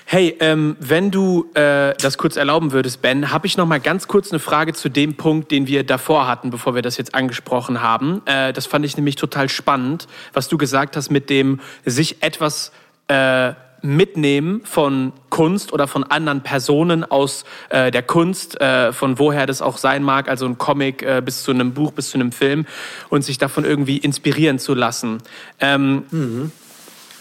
Hey, 0.04 0.36
ähm, 0.38 0.76
wenn 0.78 1.10
du 1.10 1.50
äh, 1.54 1.94
das 2.00 2.16
kurz 2.16 2.36
erlauben 2.36 2.70
würdest, 2.70 3.02
Ben, 3.02 3.32
habe 3.32 3.48
ich 3.48 3.56
noch 3.56 3.66
mal 3.66 3.80
ganz 3.80 4.06
kurz 4.06 4.30
eine 4.30 4.38
Frage 4.38 4.72
zu 4.72 4.88
dem 4.88 5.16
Punkt, 5.16 5.50
den 5.50 5.66
wir 5.66 5.82
davor 5.82 6.28
hatten, 6.28 6.50
bevor 6.50 6.76
wir 6.76 6.82
das 6.82 6.96
jetzt 6.96 7.12
angesprochen 7.12 7.82
haben. 7.82 8.22
Äh, 8.24 8.52
das 8.52 8.66
fand 8.66 8.84
ich 8.84 8.96
nämlich 8.96 9.16
total 9.16 9.48
spannend, 9.48 10.06
was 10.32 10.46
du 10.46 10.58
gesagt 10.58 10.96
hast 10.96 11.10
mit 11.10 11.28
dem 11.28 11.58
sich 11.84 12.22
etwas 12.22 12.70
äh, 13.08 13.54
mitnehmen 13.82 14.62
von 14.64 15.12
Kunst 15.28 15.72
oder 15.72 15.88
von 15.88 16.04
anderen 16.04 16.42
Personen 16.42 17.02
aus 17.02 17.44
äh, 17.70 17.90
der 17.90 18.04
Kunst, 18.04 18.60
äh, 18.60 18.92
von 18.92 19.18
woher 19.18 19.46
das 19.46 19.60
auch 19.60 19.76
sein 19.76 20.04
mag, 20.04 20.28
also 20.28 20.46
ein 20.46 20.56
Comic 20.56 21.02
äh, 21.02 21.20
bis 21.24 21.42
zu 21.42 21.50
einem 21.50 21.74
Buch, 21.74 21.90
bis 21.90 22.10
zu 22.10 22.18
einem 22.18 22.30
Film 22.30 22.64
und 23.08 23.22
sich 23.22 23.38
davon 23.38 23.64
irgendwie 23.64 23.96
inspirieren 23.96 24.60
zu 24.60 24.74
lassen. 24.74 25.18
Ähm, 25.58 26.04
mhm. 26.12 26.52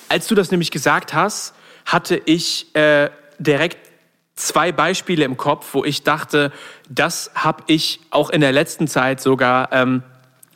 Als 0.10 0.28
du 0.28 0.36
das 0.36 0.52
nämlich 0.52 0.72
gesagt 0.72 1.14
hast, 1.14 1.54
hatte 1.86 2.22
ich 2.26 2.76
äh, 2.76 3.10
direkt 3.40 3.78
zwei 4.36 4.72
Beispiele 4.72 5.24
im 5.24 5.38
Kopf, 5.38 5.74
wo 5.74 5.84
ich 5.84 6.04
dachte, 6.04 6.52
das 6.90 7.32
habe 7.36 7.64
ich 7.68 8.02
auch 8.10 8.30
in 8.30 8.42
der 8.42 8.52
letzten 8.52 8.88
Zeit 8.88 9.22
sogar 9.22 9.72
ähm, 9.72 10.04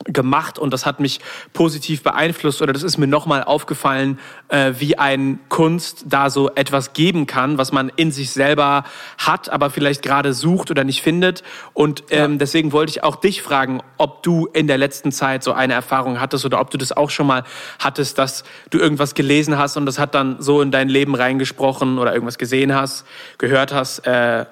gemacht 0.04 0.58
und 0.58 0.72
das 0.72 0.86
hat 0.86 0.98
mich 0.98 1.20
positiv 1.52 2.02
beeinflusst 2.02 2.62
oder 2.62 2.72
das 2.72 2.82
ist 2.82 2.96
mir 2.96 3.06
nochmal 3.06 3.44
aufgefallen, 3.44 4.18
äh, 4.48 4.72
wie 4.78 4.98
ein 4.98 5.38
Kunst 5.50 6.04
da 6.08 6.30
so 6.30 6.50
etwas 6.54 6.94
geben 6.94 7.26
kann, 7.26 7.58
was 7.58 7.70
man 7.70 7.92
in 7.96 8.10
sich 8.10 8.30
selber 8.30 8.84
hat, 9.18 9.50
aber 9.50 9.68
vielleicht 9.68 10.02
gerade 10.02 10.32
sucht 10.32 10.70
oder 10.70 10.84
nicht 10.84 11.02
findet. 11.02 11.42
Und 11.74 12.04
ähm, 12.10 12.32
ja. 12.32 12.38
deswegen 12.38 12.72
wollte 12.72 12.90
ich 12.90 13.04
auch 13.04 13.16
dich 13.16 13.42
fragen, 13.42 13.82
ob 13.98 14.22
du 14.22 14.46
in 14.46 14.66
der 14.66 14.78
letzten 14.78 15.12
Zeit 15.12 15.44
so 15.44 15.52
eine 15.52 15.74
Erfahrung 15.74 16.18
hattest 16.18 16.46
oder 16.46 16.60
ob 16.60 16.70
du 16.70 16.78
das 16.78 16.92
auch 16.92 17.10
schon 17.10 17.26
mal 17.26 17.44
hattest, 17.78 18.16
dass 18.16 18.44
du 18.70 18.78
irgendwas 18.78 19.14
gelesen 19.14 19.58
hast 19.58 19.76
und 19.76 19.84
das 19.84 19.98
hat 19.98 20.14
dann 20.14 20.40
so 20.40 20.62
in 20.62 20.70
dein 20.70 20.88
Leben 20.88 21.14
reingesprochen 21.14 21.98
oder 21.98 22.14
irgendwas 22.14 22.38
gesehen 22.38 22.74
hast, 22.74 23.04
gehört 23.36 23.74
hast, 23.74 24.00
äh, 24.06 24.46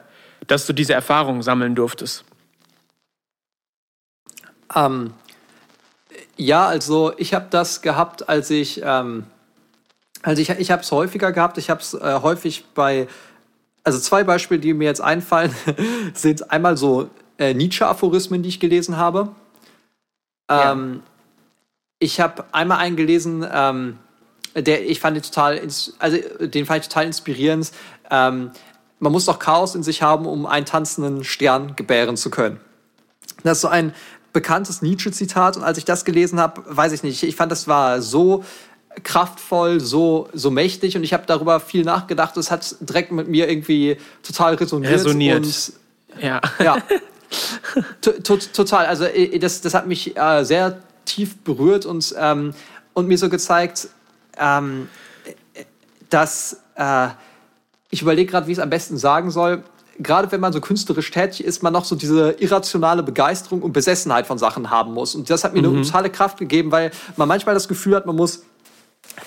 dass 0.46 0.66
du 0.66 0.74
diese 0.74 0.92
Erfahrung 0.92 1.42
sammeln 1.42 1.74
durftest. 1.74 2.24
Ähm, 4.74 5.14
ja, 6.38 6.66
also 6.66 7.12
ich 7.16 7.34
habe 7.34 7.46
das 7.50 7.82
gehabt, 7.82 8.28
als 8.28 8.48
ich, 8.50 8.80
ähm, 8.84 9.24
also 10.22 10.40
ich, 10.40 10.48
ich 10.50 10.70
habe 10.70 10.82
es 10.82 10.90
häufiger 10.92 11.32
gehabt. 11.32 11.58
Ich 11.58 11.68
habe 11.68 11.80
es 11.80 11.94
äh, 11.94 12.20
häufig 12.22 12.64
bei, 12.74 13.08
also 13.82 13.98
zwei 13.98 14.22
Beispiele, 14.22 14.60
die 14.60 14.72
mir 14.72 14.84
jetzt 14.84 15.00
einfallen, 15.00 15.54
sind 16.14 16.50
einmal 16.50 16.76
so 16.76 17.10
äh, 17.38 17.54
Nietzsche-Aphorismen, 17.54 18.42
die 18.42 18.48
ich 18.50 18.60
gelesen 18.60 18.96
habe. 18.96 19.30
Ähm, 20.48 21.02
ja. 21.02 21.10
Ich 21.98 22.20
habe 22.20 22.44
einmal 22.52 22.78
einen 22.78 22.96
gelesen, 22.96 23.44
ähm, 23.52 23.98
der 24.54 24.88
ich 24.88 25.00
fand 25.00 25.16
den 25.16 25.24
total, 25.24 25.60
also 25.98 26.18
den 26.40 26.66
fand 26.66 26.82
ich 26.82 26.88
total 26.88 27.06
inspirierend. 27.06 27.72
Ähm, 28.10 28.52
man 29.00 29.12
muss 29.12 29.24
doch 29.24 29.40
Chaos 29.40 29.74
in 29.74 29.82
sich 29.82 30.02
haben, 30.02 30.26
um 30.26 30.46
einen 30.46 30.66
tanzenden 30.66 31.24
Stern 31.24 31.74
gebären 31.74 32.16
zu 32.16 32.30
können. 32.30 32.60
Das 33.42 33.58
ist 33.58 33.62
so 33.62 33.68
ein 33.68 33.92
bekanntes 34.32 34.82
Nietzsche-Zitat 34.82 35.56
und 35.56 35.62
als 35.64 35.78
ich 35.78 35.84
das 35.84 36.04
gelesen 36.04 36.40
habe, 36.40 36.62
weiß 36.66 36.92
ich 36.92 37.02
nicht, 37.02 37.22
ich 37.22 37.36
fand, 37.36 37.50
das 37.50 37.68
war 37.68 38.02
so 38.02 38.44
kraftvoll, 39.04 39.80
so, 39.80 40.28
so 40.32 40.50
mächtig 40.50 40.96
und 40.96 41.04
ich 41.04 41.12
habe 41.12 41.24
darüber 41.26 41.60
viel 41.60 41.84
nachgedacht. 41.84 42.36
Es 42.36 42.50
hat 42.50 42.76
direkt 42.80 43.12
mit 43.12 43.28
mir 43.28 43.48
irgendwie 43.48 43.96
total 44.22 44.54
resoniert. 44.54 44.92
Resoniert. 44.92 45.44
Und, 45.44 45.72
ja. 46.20 46.40
ja. 46.62 46.76
total. 48.00 48.86
Also 48.86 49.06
das, 49.40 49.60
das 49.60 49.74
hat 49.74 49.86
mich 49.86 50.16
äh, 50.16 50.44
sehr 50.44 50.80
tief 51.04 51.38
berührt 51.38 51.86
und, 51.86 52.14
ähm, 52.18 52.54
und 52.92 53.08
mir 53.08 53.18
so 53.18 53.28
gezeigt, 53.28 53.88
ähm, 54.38 54.88
dass 56.10 56.60
äh, 56.76 57.08
ich 57.90 58.02
überlege 58.02 58.30
gerade, 58.30 58.46
wie 58.46 58.52
ich 58.52 58.58
es 58.58 58.62
am 58.62 58.70
besten 58.70 58.96
sagen 58.98 59.30
soll 59.30 59.62
gerade 59.98 60.30
wenn 60.32 60.40
man 60.40 60.52
so 60.52 60.60
künstlerisch 60.60 61.10
tätig 61.10 61.44
ist, 61.44 61.62
man 61.62 61.72
noch 61.72 61.84
so 61.84 61.96
diese 61.96 62.32
irrationale 62.38 63.02
Begeisterung 63.02 63.62
und 63.62 63.72
Besessenheit 63.72 64.26
von 64.26 64.38
Sachen 64.38 64.70
haben 64.70 64.94
muss. 64.94 65.14
Und 65.14 65.28
das 65.28 65.44
hat 65.44 65.54
mir 65.54 65.62
mhm. 65.62 65.76
eine 65.76 65.82
totale 65.82 66.10
Kraft 66.10 66.38
gegeben, 66.38 66.70
weil 66.70 66.90
man 67.16 67.28
manchmal 67.28 67.54
das 67.54 67.68
Gefühl 67.68 67.96
hat, 67.96 68.06
man 68.06 68.16
muss 68.16 68.44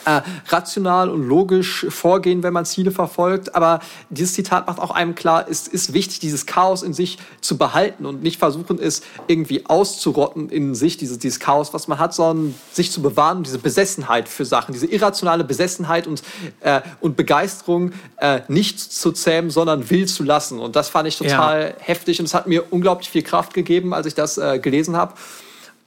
äh, 0.06 0.22
rational 0.48 1.10
und 1.10 1.28
logisch 1.28 1.86
vorgehen, 1.90 2.44
wenn 2.44 2.54
man 2.54 2.66
Ziele 2.66 2.92
verfolgt. 2.92 3.56
Aber 3.56 3.80
dieses 4.10 4.34
Zitat 4.34 4.68
macht 4.68 4.80
auch 4.80 4.92
einem 4.92 5.16
klar, 5.16 5.46
es 5.50 5.68
ist 5.68 5.94
wichtig, 5.94 6.20
dieses 6.20 6.46
Chaos 6.46 6.84
in 6.84 6.94
sich 6.94 7.18
zu 7.42 7.58
behalten 7.58 8.06
und 8.06 8.24
nicht 8.24 8.40
versuchen, 8.40 8.80
es 8.80 9.02
irgendwie 9.28 9.66
auszurotten 9.66 10.50
in 10.50 10.76
sich, 10.76 10.98
dieses, 10.98 11.20
dieses 11.20 11.40
Chaos, 11.40 11.74
was 11.74 11.88
man 11.88 12.00
hat, 12.00 12.14
sondern 12.14 12.56
sich 12.72 12.92
zu 12.92 13.02
bewahren, 13.02 13.44
diese 13.44 13.60
Besessenheit 13.60 14.28
für 14.28 14.46
Sachen, 14.46 14.74
diese 14.74 14.88
irrationale 14.88 15.44
Besessenheit 15.44 16.08
und, 16.08 16.24
äh, 16.62 16.82
und 17.00 17.16
Begeisterung 17.18 17.92
äh, 18.18 18.42
nicht 18.48 18.80
zu 18.80 19.12
zähmen, 19.12 19.52
sondern 19.52 19.90
will 19.90 20.08
zu 20.08 20.24
lassen. 20.24 20.60
Und 20.60 20.76
das 20.76 20.90
fand 20.90 21.08
ich 21.08 21.18
total 21.18 21.76
ja. 21.78 21.86
heftig 21.86 22.20
und 22.20 22.26
es 22.26 22.34
hat 22.34 22.48
mir 22.48 22.72
unglaublich 22.72 23.10
viel 23.10 23.24
Kraft 23.24 23.54
gegeben, 23.54 23.94
als 23.94 24.06
ich 24.08 24.14
das 24.14 24.38
äh, 24.38 24.60
gelesen 24.60 24.96
habe. 24.96 25.14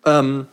Ähm, 0.06 0.46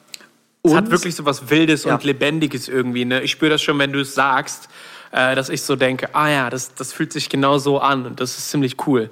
es 0.64 0.74
hat 0.76 0.92
wirklich 0.92 1.16
so 1.16 1.26
was 1.26 1.50
Wildes 1.50 1.86
ja. 1.86 1.94
und 1.94 2.04
Lebendiges 2.04 2.68
irgendwie. 2.68 3.06
Ne? 3.06 3.22
Ich 3.22 3.32
spüre 3.32 3.52
das 3.52 3.62
schon, 3.62 3.80
wenn 3.80 3.92
du 3.92 4.00
es 4.02 4.14
sagst, 4.14 4.70
äh, 5.12 5.36
dass 5.36 5.50
ich 5.50 5.62
so 5.64 5.76
denke, 5.76 6.14
ah 6.14 6.30
ja, 6.30 6.50
das, 6.50 6.74
das 6.76 6.94
fühlt 6.94 7.12
sich 7.12 7.30
genau 7.30 7.58
so 7.58 7.80
an 7.80 8.06
und 8.06 8.20
das 8.20 8.38
ist 8.38 8.52
ziemlich 8.52 8.76
cool. 8.88 9.10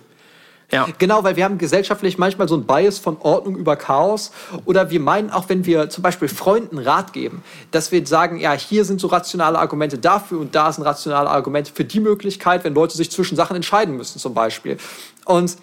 Ja. 0.71 0.87
Genau, 0.99 1.23
weil 1.23 1.35
wir 1.35 1.45
haben 1.45 1.57
gesellschaftlich 1.57 2.19
manchmal 2.19 2.47
so 2.47 2.55
ein 2.55 2.65
Bias 2.65 2.99
von 2.99 3.17
Ordnung 3.21 3.55
über 3.55 3.75
Chaos. 3.75 4.31
Oder 4.65 4.91
wir 4.91 4.99
meinen 4.99 5.31
auch, 5.31 5.49
wenn 5.49 5.65
wir 5.65 5.89
zum 5.89 6.03
Beispiel 6.03 6.27
Freunden 6.27 6.77
Rat 6.77 7.11
geben, 7.11 7.43
dass 7.71 7.91
wir 7.91 8.05
sagen, 8.05 8.39
ja, 8.39 8.53
hier 8.53 8.85
sind 8.85 9.01
so 9.01 9.07
rationale 9.07 9.57
Argumente 9.57 9.97
dafür 9.97 10.39
und 10.39 10.53
da 10.53 10.71
sind 10.71 10.83
rationale 10.83 11.29
Argumente 11.29 11.71
für 11.73 11.85
die 11.85 11.99
Möglichkeit, 11.99 12.63
wenn 12.63 12.75
Leute 12.75 12.95
sich 12.95 13.09
zwischen 13.09 13.35
Sachen 13.35 13.55
entscheiden 13.55 13.97
müssen 13.97 14.19
zum 14.19 14.35
Beispiel. 14.35 14.77
Und 15.25 15.57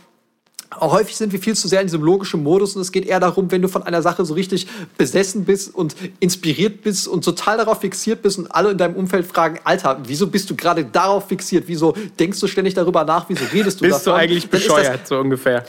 häufig 0.81 1.17
sind 1.17 1.33
wir 1.33 1.41
viel 1.41 1.55
zu 1.55 1.69
sehr 1.69 1.81
in 1.81 1.87
diesem 1.87 2.03
logischen 2.03 2.43
Modus 2.43 2.77
und 2.77 2.83
es 2.83 2.93
geht 2.93 3.07
eher 3.07 3.21
darum, 3.21 3.51
wenn 3.51 3.62
du 3.62 3.69
von 3.69 3.83
einer 3.83 4.03
Sache 4.03 4.25
so 4.25 4.35
richtig 4.35 4.67
besessen 4.97 5.45
bist 5.45 5.75
und 5.75 5.97
inspiriert 6.21 6.83
bist 6.83 7.09
und 7.09 7.25
total 7.25 7.59
darauf 7.59 7.81
fixiert 7.81 8.23
bist 8.23 8.39
und 8.39 8.51
alle 8.55 8.71
in 8.71 8.79
deinem 8.79 8.95
Umfeld 8.97 9.27
fragen, 9.27 9.59
Alter, 9.65 9.99
wieso 10.05 10.27
bist 10.27 10.51
du 10.51 10.57
gerade 10.57 10.85
darauf 10.85 11.29
fixiert? 11.29 11.65
Wieso 11.67 11.95
denkst 12.19 12.41
du 12.41 12.47
ständig 12.47 12.75
darüber 12.75 13.05
nach? 13.05 13.27
Wieso 13.29 13.45
redest 13.53 13.81
du 13.81 13.85
bist 13.85 13.85
davon? 13.85 13.91
Bist 13.93 14.07
du 14.07 14.12
eigentlich 14.12 14.51
bescheuert, 14.51 15.01
das, 15.03 15.09
so 15.09 15.19
ungefähr? 15.19 15.65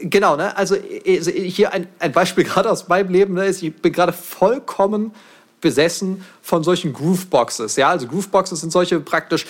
Äh, 0.00 0.06
genau, 0.06 0.36
ne? 0.36 0.56
Also, 0.56 0.76
also 1.06 1.30
hier 1.30 1.72
ein, 1.72 1.86
ein 1.98 2.12
Beispiel 2.12 2.44
gerade 2.44 2.70
aus 2.70 2.88
meinem 2.88 3.10
Leben, 3.10 3.34
ne? 3.34 3.48
Ich 3.48 3.74
bin 3.74 3.92
gerade 3.92 4.12
vollkommen 4.12 5.12
besessen 5.60 6.22
von 6.42 6.62
solchen 6.62 6.92
Grooveboxes. 6.92 7.76
Ja, 7.76 7.88
also 7.90 8.06
Grooveboxes 8.06 8.60
sind 8.60 8.70
solche 8.70 9.00
praktisch 9.00 9.46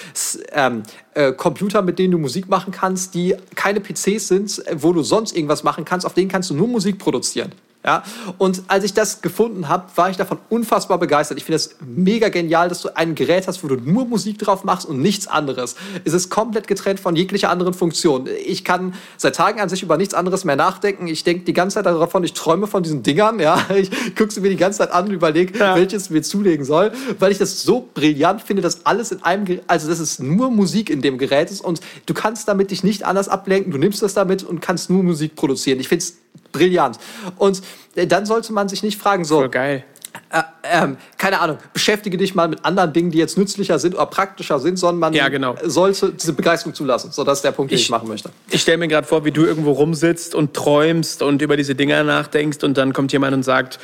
ähm, 0.53 0.83
äh, 1.15 1.33
Computer, 1.33 1.83
mit 1.83 1.99
denen 1.99 2.13
du 2.13 2.19
Musik 2.19 2.49
machen 2.49 2.73
kannst, 2.73 3.15
die 3.15 3.35
keine 3.55 3.81
PCs 3.81 4.29
sind, 4.29 4.63
wo 4.77 4.93
du 4.93 5.03
sonst 5.03 5.37
irgendwas 5.37 5.63
machen 5.63 5.85
kannst. 5.85 6.07
Auf 6.07 6.15
denen 6.15 6.31
kannst 6.31 6.51
du 6.51 6.55
nur 6.55 6.69
Musik 6.69 6.99
produzieren. 6.99 7.53
Ja? 7.87 8.03
Und 8.39 8.65
als 8.67 8.85
ich 8.85 8.93
das 8.93 9.23
gefunden 9.23 9.69
habe, 9.69 9.85
war 9.95 10.11
ich 10.11 10.17
davon 10.17 10.39
unfassbar 10.49 10.99
begeistert. 10.99 11.39
Ich 11.39 11.45
finde 11.45 11.57
es 11.57 11.77
mega 11.87 12.29
genial, 12.29 12.69
dass 12.69 12.83
du 12.83 12.95
ein 12.97 13.15
Gerät 13.15 13.47
hast, 13.47 13.63
wo 13.63 13.69
du 13.69 13.77
nur 13.77 14.05
Musik 14.05 14.39
drauf 14.39 14.65
machst 14.65 14.87
und 14.87 15.01
nichts 15.01 15.29
anderes. 15.29 15.77
Es 16.05 16.13
ist 16.13 16.29
komplett 16.29 16.67
getrennt 16.67 16.99
von 16.99 17.15
jeglicher 17.15 17.49
anderen 17.49 17.75
Funktion. 17.75 18.29
Ich 18.45 18.65
kann 18.65 18.95
seit 19.17 19.37
Tagen 19.37 19.61
an 19.61 19.69
sich 19.69 19.83
über 19.85 19.97
nichts 19.97 20.15
anderes 20.15 20.45
mehr 20.45 20.57
nachdenken. 20.57 21.07
Ich 21.07 21.23
denke 21.23 21.45
die 21.45 21.53
ganze 21.53 21.75
Zeit 21.75 21.87
davon, 21.87 22.25
ich 22.25 22.33
träume 22.33 22.67
von 22.67 22.83
diesen 22.83 23.03
Dingern. 23.03 23.39
Ja? 23.39 23.65
Ich 23.77 23.91
gucke 24.17 24.33
sie 24.33 24.41
mir 24.41 24.49
die 24.49 24.57
ganze 24.57 24.79
Zeit 24.79 24.91
an 24.91 25.07
und 25.07 25.13
überlege, 25.13 25.59
ja. 25.59 25.77
welches 25.77 26.09
mir 26.09 26.23
zulegen 26.23 26.65
soll, 26.65 26.93
weil 27.19 27.31
ich 27.31 27.39
das 27.39 27.63
so 27.63 27.89
brillant 27.93 28.41
finde, 28.41 28.63
dass 28.63 28.87
alles 28.87 29.13
in 29.13 29.23
einem, 29.23 29.45
Gerät, 29.45 29.65
also 29.67 29.89
dass 29.89 30.01
es 30.01 30.19
nur 30.19 30.51
Musik 30.51 30.89
in 30.89 31.03
dem 31.03 31.19
Gerät 31.19 31.51
ist 31.51 31.61
und 31.61 31.81
du 32.07 32.15
kannst 32.15 32.49
damit 32.49 32.71
dich 32.71 32.83
nicht 32.83 33.05
anders 33.05 33.29
ablenken. 33.29 33.71
Du 33.71 33.79
nimmst 33.79 34.03
das 34.03 34.15
damit 34.15 34.43
und 34.43 34.61
kannst 34.61 34.89
nur 34.89 35.03
Musik 35.03 35.37
produzieren. 35.37 35.79
Ich 35.79 35.89
finde 35.89 36.05
es 36.05 36.17
brillant. 36.53 36.99
Und 37.37 37.63
äh, 37.95 38.07
dann 38.07 38.27
sollte 38.27 38.53
man 38.53 38.69
sich 38.69 38.83
nicht 38.83 39.01
fragen, 39.01 39.25
so. 39.25 39.37
Voll 39.37 39.49
geil. 39.49 39.85
Äh, 40.31 40.43
ähm, 40.65 40.97
keine 41.19 41.41
Ahnung, 41.41 41.59
beschäftige 41.73 42.17
dich 42.17 42.35
mal 42.35 42.49
mit 42.49 42.65
anderen 42.65 42.93
Dingen, 42.93 43.11
die 43.11 43.19
jetzt 43.19 43.39
nützlicher 43.39 43.79
sind 43.79 43.95
oder 43.95 44.07
praktischer 44.07 44.59
sind, 44.59 44.79
sondern 44.79 44.99
man 44.99 45.13
ja, 45.13 45.29
genau. 45.29 45.55
sollte 45.63 46.13
diese 46.13 46.33
Begeisterung 46.33 46.75
zulassen. 46.75 47.13
So, 47.13 47.23
das 47.23 47.39
ist 47.39 47.43
der 47.43 47.53
Punkt, 47.53 47.71
den 47.71 47.77
ich, 47.77 47.85
ich 47.85 47.91
machen 47.91 48.09
möchte. 48.09 48.31
Ich 48.51 48.63
stelle 48.63 48.79
mir 48.79 48.89
gerade 48.89 49.07
vor, 49.07 49.25
wie 49.25 49.31
du 49.31 49.45
irgendwo 49.45 49.73
rumsitzt 49.73 50.35
und 50.35 50.55
träumst 50.55 51.23
und 51.23 51.43
über 51.43 51.57
diese 51.57 51.75
Dinger 51.75 52.03
nachdenkst 52.03 52.65
und 52.65 52.77
dann 52.77 52.93
kommt 52.93 53.13
jemand 53.13 53.35
und 53.35 53.43
sagt, 53.43 53.79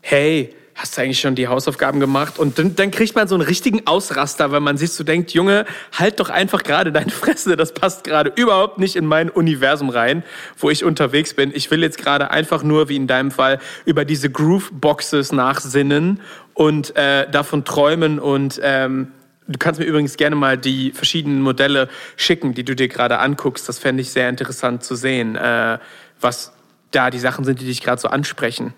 hey, 0.00 0.54
hast 0.76 0.96
du 0.96 1.02
eigentlich 1.02 1.20
schon 1.20 1.34
die 1.34 1.48
Hausaufgaben 1.48 2.00
gemacht? 2.00 2.38
Und 2.38 2.58
dann, 2.58 2.76
dann 2.76 2.90
kriegt 2.90 3.14
man 3.14 3.26
so 3.26 3.34
einen 3.34 3.42
richtigen 3.42 3.86
Ausraster, 3.86 4.52
weil 4.52 4.60
man 4.60 4.76
sich 4.76 4.92
so 4.92 5.04
denkt, 5.04 5.32
Junge, 5.32 5.64
halt 5.92 6.20
doch 6.20 6.28
einfach 6.28 6.62
gerade 6.62 6.92
deine 6.92 7.10
Fresse, 7.10 7.56
das 7.56 7.72
passt 7.72 8.04
gerade 8.04 8.30
überhaupt 8.36 8.78
nicht 8.78 8.94
in 8.94 9.06
mein 9.06 9.30
Universum 9.30 9.88
rein, 9.88 10.22
wo 10.58 10.70
ich 10.70 10.84
unterwegs 10.84 11.34
bin. 11.34 11.50
Ich 11.54 11.70
will 11.70 11.82
jetzt 11.82 11.98
gerade 11.98 12.30
einfach 12.30 12.62
nur, 12.62 12.88
wie 12.88 12.96
in 12.96 13.06
deinem 13.06 13.30
Fall, 13.30 13.58
über 13.86 14.04
diese 14.04 14.30
Groove-Boxes 14.30 15.32
nachsinnen 15.32 16.20
und 16.52 16.94
äh, 16.96 17.28
davon 17.30 17.64
träumen 17.64 18.18
und 18.18 18.60
ähm, 18.62 19.08
Du 19.48 19.60
kannst 19.60 19.78
mir 19.78 19.86
übrigens 19.86 20.16
gerne 20.16 20.34
mal 20.34 20.58
die 20.58 20.90
verschiedenen 20.90 21.40
Modelle 21.40 21.88
schicken, 22.16 22.52
die 22.52 22.64
du 22.64 22.74
dir 22.74 22.88
gerade 22.88 23.20
anguckst. 23.20 23.68
Das 23.68 23.78
fände 23.78 24.00
ich 24.00 24.10
sehr 24.10 24.28
interessant 24.28 24.82
zu 24.82 24.96
sehen, 24.96 25.36
äh, 25.36 25.78
was 26.20 26.52
da 26.90 27.10
die 27.10 27.20
Sachen 27.20 27.44
sind, 27.44 27.60
die 27.60 27.66
dich 27.66 27.80
gerade 27.80 28.00
so 28.00 28.08
ansprechen. 28.08 28.74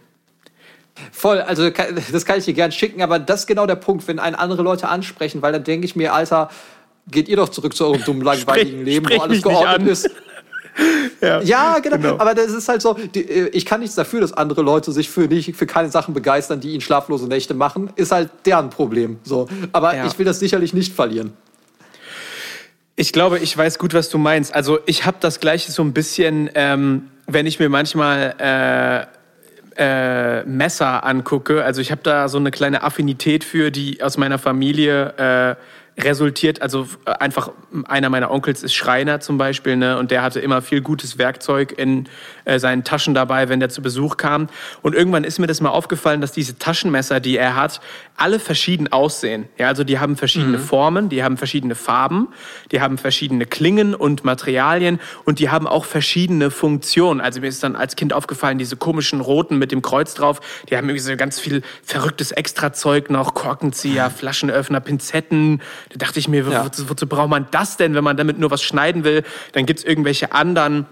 Voll, 1.13 1.41
also 1.41 1.71
das 1.71 2.25
kann 2.25 2.39
ich 2.39 2.45
dir 2.45 2.55
gern 2.55 2.73
schicken, 2.73 3.03
aber 3.03 3.19
das 3.19 3.41
ist 3.41 3.47
genau 3.47 3.67
der 3.67 3.77
Punkt, 3.77 4.07
wenn 4.09 4.19
einen 4.19 4.37
andere 4.37 4.63
Leute 4.63 4.89
ansprechen, 4.89 5.43
weil 5.43 5.53
dann 5.53 5.65
denke 5.65 5.85
ich 5.85 5.97
mir, 5.97 6.13
Alter, 6.13 6.51
geht 7.11 7.29
ihr 7.29 7.37
doch 7.37 7.49
zurück 7.49 7.75
zu 7.75 7.87
eurem 7.87 8.05
dummen, 8.05 8.23
langweiligen 8.25 8.85
Leben, 8.85 9.07
sprich 9.07 9.19
wo 9.19 9.23
alles 9.23 9.43
geordnet 9.43 9.89
ist. 9.89 10.11
ja, 11.21 11.41
ja 11.41 11.79
genau. 11.81 11.97
genau. 11.97 12.19
Aber 12.19 12.35
das 12.35 12.53
ist 12.53 12.69
halt 12.69 12.83
so, 12.83 12.95
die, 12.95 13.21
äh, 13.21 13.49
ich 13.49 13.65
kann 13.65 13.81
nichts 13.81 13.97
dafür, 13.97 14.21
dass 14.21 14.33
andere 14.33 14.63
Leute 14.63 14.93
sich 14.93 15.11
für, 15.11 15.23
nicht, 15.23 15.57
für 15.57 15.67
keine 15.67 15.91
Sachen 15.91 16.15
begeistern, 16.15 16.61
die 16.61 16.71
ihnen 16.71 16.81
schlaflose 16.81 17.27
Nächte 17.27 17.55
machen. 17.55 17.91
Ist 17.97 18.13
halt 18.13 18.31
deren 18.45 18.71
Problem. 18.71 19.19
So. 19.25 19.49
Aber 19.73 19.95
ja. 19.95 20.07
ich 20.07 20.19
will 20.19 20.27
das 20.27 20.39
sicherlich 20.39 20.75
nicht 20.75 20.95
verlieren. 20.95 21.33
Ich 22.97 23.13
glaube, 23.13 23.39
ich 23.39 23.57
weiß 23.57 23.79
gut, 23.79 23.95
was 23.95 24.09
du 24.09 24.19
meinst. 24.19 24.53
Also 24.55 24.81
ich 24.87 25.07
habe 25.07 25.19
das 25.21 25.39
gleiche 25.39 25.71
so 25.71 25.83
ein 25.83 25.93
bisschen, 25.93 26.51
ähm, 26.55 27.11
wenn 27.27 27.47
ich 27.47 27.61
mir 27.61 27.69
manchmal 27.69 28.35
äh, 28.39 29.18
äh, 29.79 30.43
Messer 30.45 31.05
angucke. 31.05 31.65
Also 31.65 31.81
ich 31.81 31.91
habe 31.91 32.03
da 32.03 32.29
so 32.29 32.39
eine 32.39 32.51
kleine 32.51 32.83
Affinität 32.83 33.45
für, 33.45 33.71
die 33.71 34.03
aus 34.03 34.17
meiner 34.17 34.39
Familie 34.39 35.15
äh, 35.17 35.55
resultiert, 35.99 36.63
also 36.63 36.87
äh, 37.05 37.13
einfach 37.13 37.51
einer 37.87 38.09
meiner 38.09 38.31
Onkels 38.31 38.63
ist 38.63 38.75
Schreiner 38.75 39.21
zum 39.21 39.39
Beispiel, 39.39 39.77
ne, 39.77 39.99
und 39.99 40.11
der 40.11 40.23
hatte 40.23 40.41
immer 40.41 40.63
viel 40.63 40.81
gutes 40.81 41.19
Werkzeug 41.19 41.75
in 41.77 42.09
äh, 42.45 42.59
seinen 42.59 42.85
Taschen 42.85 43.15
dabei, 43.15 43.49
wenn 43.49 43.61
der 43.61 43.69
zu 43.69 43.83
Besuch 43.83 44.17
kam. 44.17 44.49
Und 44.83 44.95
irgendwann 44.95 45.25
ist 45.25 45.39
mir 45.39 45.47
das 45.47 45.61
mal 45.61 45.71
aufgefallen, 45.71 46.21
dass 46.21 46.33
diese 46.33 46.59
Taschenmesser, 46.59 47.21
die 47.21 47.37
er 47.37 47.57
hat, 47.57 47.81
alle 48.17 48.39
verschieden 48.39 48.93
aussehen. 48.93 49.49
Ja, 49.59 49.69
also 49.69 49.85
die 49.85 49.99
haben 49.99 50.17
verschiedene 50.17 50.59
mhm. 50.59 50.63
Formen, 50.63 51.09
die 51.09 51.23
haben 51.23 51.37
verschiedene 51.37 51.75
Farben, 51.75 52.29
die 52.73 52.81
haben 52.81 52.99
verschiedene 52.99 53.47
Klingen 53.47 53.95
und 53.95 54.25
Materialien 54.25 55.01
und 55.25 55.39
die 55.39 55.51
haben 55.51 55.67
auch 55.67 55.85
verschiedene 55.85 56.51
Funktionen. 56.51 57.21
Also 57.21 57.41
mir 57.41 57.49
ist 57.49 57.63
dann 57.63 57.77
als 57.77 57.97
Kind 57.97 58.13
aufgefallen, 58.13 58.59
diese 58.59 58.77
komischen 58.77 59.21
roten 59.21 59.59
mit 59.59 59.73
dem 59.73 59.83
Kreuz 59.83 60.15
drauf, 60.15 60.41
die 60.69 60.77
haben 60.77 60.89
irgendwie 60.89 61.03
so 61.03 61.17
ganz 61.17 61.41
viel 61.41 61.63
verrücktes 61.83 62.33
Extrazeug 62.33 63.11
noch, 63.11 63.35
Korkenzieher, 63.35 64.11
Flaschenöffner, 64.11 64.81
Pinzetten, 64.81 65.61
da 65.91 65.99
dachte 65.99 66.19
ich 66.19 66.29
mir, 66.29 66.45
ja. 66.49 66.65
wozu, 66.65 66.89
wozu 66.91 67.07
braucht 67.07 67.31
man 67.31 67.47
das 67.51 67.77
denn, 67.77 67.95
wenn 67.95 68.05
man 68.05 68.17
damit 68.17 68.39
nur 68.39 68.51
was 68.51 68.63
schneiden 68.63 69.05
will? 69.05 69.23
Dann 69.53 69.67
gibt's 69.67 69.85
irgendwelche 69.85 70.33
anderen 70.33 70.87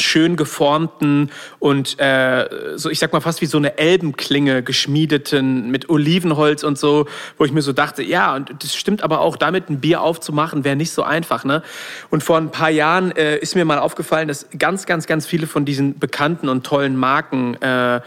schön 0.00 0.36
geformten 0.36 1.30
und 1.58 1.98
äh, 1.98 2.48
so 2.76 2.88
ich 2.90 2.98
sag 2.98 3.12
mal 3.12 3.20
fast 3.20 3.40
wie 3.40 3.46
so 3.46 3.58
eine 3.58 3.78
Elbenklinge 3.78 4.62
geschmiedeten 4.62 5.70
mit 5.70 5.90
Olivenholz 5.90 6.62
und 6.62 6.78
so, 6.78 7.06
wo 7.36 7.44
ich 7.44 7.52
mir 7.52 7.62
so 7.62 7.72
dachte, 7.72 8.02
ja, 8.02 8.34
und 8.36 8.62
das 8.62 8.76
stimmt 8.76 9.02
aber 9.02 9.20
auch, 9.20 9.36
damit 9.36 9.68
ein 9.70 9.80
Bier 9.80 10.00
aufzumachen, 10.02 10.64
wäre 10.64 10.76
nicht 10.76 10.92
so 10.92 11.02
einfach, 11.02 11.44
ne? 11.44 11.62
Und 12.10 12.22
vor 12.22 12.36
ein 12.36 12.50
paar 12.50 12.70
Jahren 12.70 13.12
äh, 13.12 13.38
ist 13.38 13.56
mir 13.56 13.64
mal 13.64 13.78
aufgefallen, 13.78 14.28
dass 14.28 14.46
ganz, 14.56 14.86
ganz, 14.86 15.06
ganz 15.06 15.26
viele 15.26 15.46
von 15.46 15.64
diesen 15.64 15.98
bekannten 15.98 16.48
und 16.48 16.64
tollen 16.64 16.96
Marken 16.96 17.60
äh, 17.60 17.96
äh 17.96 18.00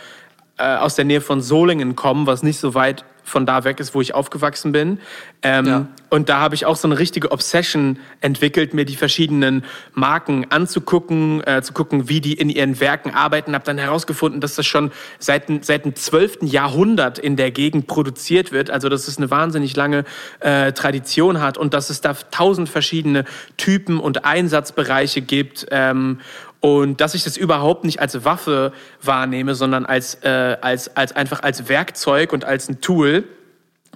aus 0.58 0.96
der 0.96 1.06
Nähe 1.06 1.22
von 1.22 1.42
Solingen 1.42 1.96
kommen, 1.96 2.28
was 2.28 2.44
nicht 2.44 2.60
so 2.60 2.74
weit 2.74 3.04
von 3.24 3.46
da 3.46 3.64
weg 3.64 3.80
ist, 3.80 3.96
wo 3.96 4.02
ich 4.02 4.14
aufgewachsen 4.14 4.72
bin. 4.72 5.00
Ähm, 5.42 5.66
ja. 5.66 5.88
Und 6.10 6.30
da 6.30 6.40
habe 6.40 6.56
ich 6.56 6.66
auch 6.66 6.76
so 6.76 6.88
eine 6.88 7.00
richtige 7.00 7.32
Obsession 7.32 7.98
entwickelt, 8.20 8.74
mir 8.74 8.86
die 8.86 8.96
verschiedenen 8.96 9.64
Marken 9.94 10.46
anzugucken, 10.50 11.42
äh, 11.48 11.62
zu 11.62 11.74
gucken, 11.74 12.10
wie 12.10 12.22
die 12.22 12.34
in 12.34 12.50
ihren 12.50 12.80
Werken 12.80 13.14
arbeiten. 13.14 13.54
Habe 13.54 13.66
dann 13.66 13.78
herausgefunden, 13.78 14.42
dass 14.42 14.56
das 14.56 14.66
schon 14.66 14.92
seit, 15.20 15.46
seit 15.64 15.86
dem 15.86 15.96
12. 15.96 16.40
Jahrhundert 16.42 17.18
in 17.18 17.38
der 17.38 17.52
Gegend 17.52 17.88
produziert 17.88 18.52
wird. 18.52 18.70
Also 18.70 18.90
dass 18.90 19.08
es 19.08 19.18
eine 19.18 19.32
wahnsinnig 19.32 19.76
lange 19.76 20.04
äh, 20.42 20.74
Tradition 20.74 21.42
hat 21.42 21.58
und 21.58 21.74
dass 21.74 21.90
es 21.90 22.02
da 22.02 22.14
tausend 22.14 22.70
verschiedene 22.70 23.24
Typen 23.58 24.00
und 24.00 24.26
Einsatzbereiche 24.26 25.22
gibt. 25.22 25.68
Ähm, 25.72 26.20
und 26.62 27.02
dass 27.02 27.16
ich 27.16 27.24
das 27.24 27.38
überhaupt 27.38 27.84
nicht 27.84 28.00
als 28.00 28.24
Waffe 28.24 28.72
wahrnehme, 29.02 29.56
sondern 29.56 29.86
als, 29.86 30.16
äh, 30.24 30.58
als, 30.62 30.96
als 30.96 31.14
einfach 31.16 31.44
als 31.44 31.68
Werkzeug 31.68 32.32
und 32.32 32.46
als 32.46 32.70
ein 32.70 32.80
Tool. 32.82 33.26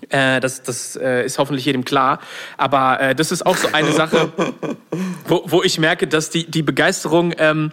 Äh, 0.09 0.39
das 0.39 0.63
das 0.63 0.95
äh, 0.95 1.25
ist 1.25 1.37
hoffentlich 1.37 1.65
jedem 1.65 1.85
klar. 1.85 2.19
Aber 2.57 2.99
äh, 2.99 3.15
das 3.15 3.31
ist 3.31 3.45
auch 3.45 3.55
so 3.55 3.69
eine 3.71 3.91
Sache, 3.91 4.33
wo, 5.27 5.43
wo 5.45 5.63
ich 5.63 5.79
merke, 5.79 6.07
dass 6.07 6.31
die, 6.31 6.49
die 6.49 6.63
Begeisterung 6.63 7.33
ähm, 7.37 7.71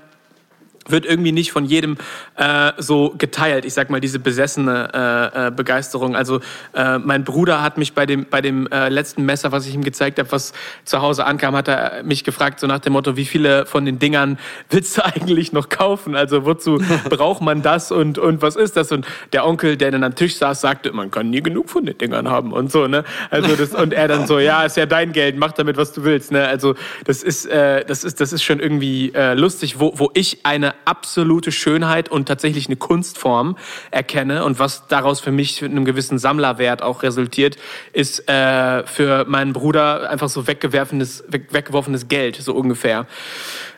wird 0.88 1.06
irgendwie 1.06 1.32
nicht 1.32 1.52
von 1.52 1.64
jedem 1.64 1.96
äh, 2.36 2.72
so 2.78 3.14
geteilt. 3.16 3.64
Ich 3.64 3.74
sag 3.74 3.90
mal 3.90 4.00
diese 4.00 4.18
besessene 4.18 4.90
äh, 4.92 5.48
äh, 5.48 5.50
Begeisterung. 5.50 6.16
Also 6.16 6.40
äh, 6.74 6.98
mein 6.98 7.24
Bruder 7.24 7.62
hat 7.62 7.78
mich 7.78 7.94
bei 7.94 8.06
dem 8.06 8.26
bei 8.28 8.40
dem 8.40 8.66
äh, 8.68 8.88
letzten 8.88 9.24
Messer, 9.24 9.52
was 9.52 9.66
ich 9.66 9.74
ihm 9.74 9.84
gezeigt 9.84 10.18
habe, 10.18 10.30
was 10.32 10.52
zu 10.84 11.00
Hause 11.00 11.24
ankam, 11.24 11.54
hat 11.54 11.68
er 11.68 12.02
mich 12.02 12.24
gefragt 12.24 12.60
so 12.60 12.66
nach 12.66 12.80
dem 12.80 12.94
Motto, 12.94 13.16
wie 13.16 13.24
viele 13.24 13.66
von 13.66 13.84
den 13.84 13.98
Dingern 13.98 14.38
willst 14.70 14.96
du 14.98 15.04
eigentlich 15.04 15.52
noch 15.52 15.68
kaufen? 15.68 16.16
Also 16.16 16.44
wozu 16.44 16.78
braucht 17.08 17.42
man 17.42 17.62
das 17.62 17.92
und 17.92 18.18
und 18.18 18.42
was 18.42 18.56
ist 18.56 18.76
das? 18.76 18.92
Und 18.92 19.06
der 19.32 19.46
Onkel, 19.46 19.76
der 19.76 19.90
dann 19.90 20.04
am 20.04 20.14
Tisch 20.14 20.36
saß, 20.36 20.60
sagte, 20.60 20.92
man 20.92 21.10
kann 21.10 21.30
nie 21.30 21.42
genug 21.42 21.70
von 21.70 21.86
den 21.86 21.96
Dingern 21.96 22.28
haben 22.28 22.52
und 22.52 22.72
so 22.72 22.88
ne. 22.88 23.04
Also 23.30 23.54
das 23.54 23.74
und 23.74 23.92
er 23.92 24.08
dann 24.08 24.26
so, 24.26 24.38
ja, 24.38 24.64
ist 24.64 24.76
ja 24.76 24.86
dein 24.86 25.12
Geld, 25.12 25.36
mach 25.36 25.52
damit 25.52 25.76
was 25.76 25.92
du 25.92 26.04
willst 26.04 26.32
ne. 26.32 26.46
Also 26.46 26.74
das 27.04 27.22
ist 27.22 27.46
äh, 27.46 27.84
das 27.84 28.04
ist 28.04 28.20
das 28.20 28.32
ist 28.32 28.42
schon 28.42 28.60
irgendwie 28.60 29.12
äh, 29.14 29.34
lustig, 29.34 29.78
wo 29.78 29.92
wo 29.96 30.10
ich 30.14 30.40
eine 30.44 30.71
absolute 30.84 31.52
Schönheit 31.52 32.08
und 32.08 32.26
tatsächlich 32.26 32.66
eine 32.66 32.76
Kunstform 32.76 33.56
erkenne 33.90 34.44
und 34.44 34.58
was 34.58 34.86
daraus 34.88 35.20
für 35.20 35.32
mich 35.32 35.62
mit 35.62 35.70
einem 35.70 35.84
gewissen 35.84 36.18
Sammlerwert 36.18 36.82
auch 36.82 37.02
resultiert, 37.02 37.56
ist 37.92 38.28
äh, 38.28 38.86
für 38.86 39.24
meinen 39.26 39.52
Bruder 39.52 40.10
einfach 40.10 40.28
so 40.28 40.46
weggeworfenes, 40.46 41.24
weg, 41.28 41.48
weggeworfenes 41.52 42.08
Geld, 42.08 42.36
so 42.36 42.54
ungefähr. 42.54 43.06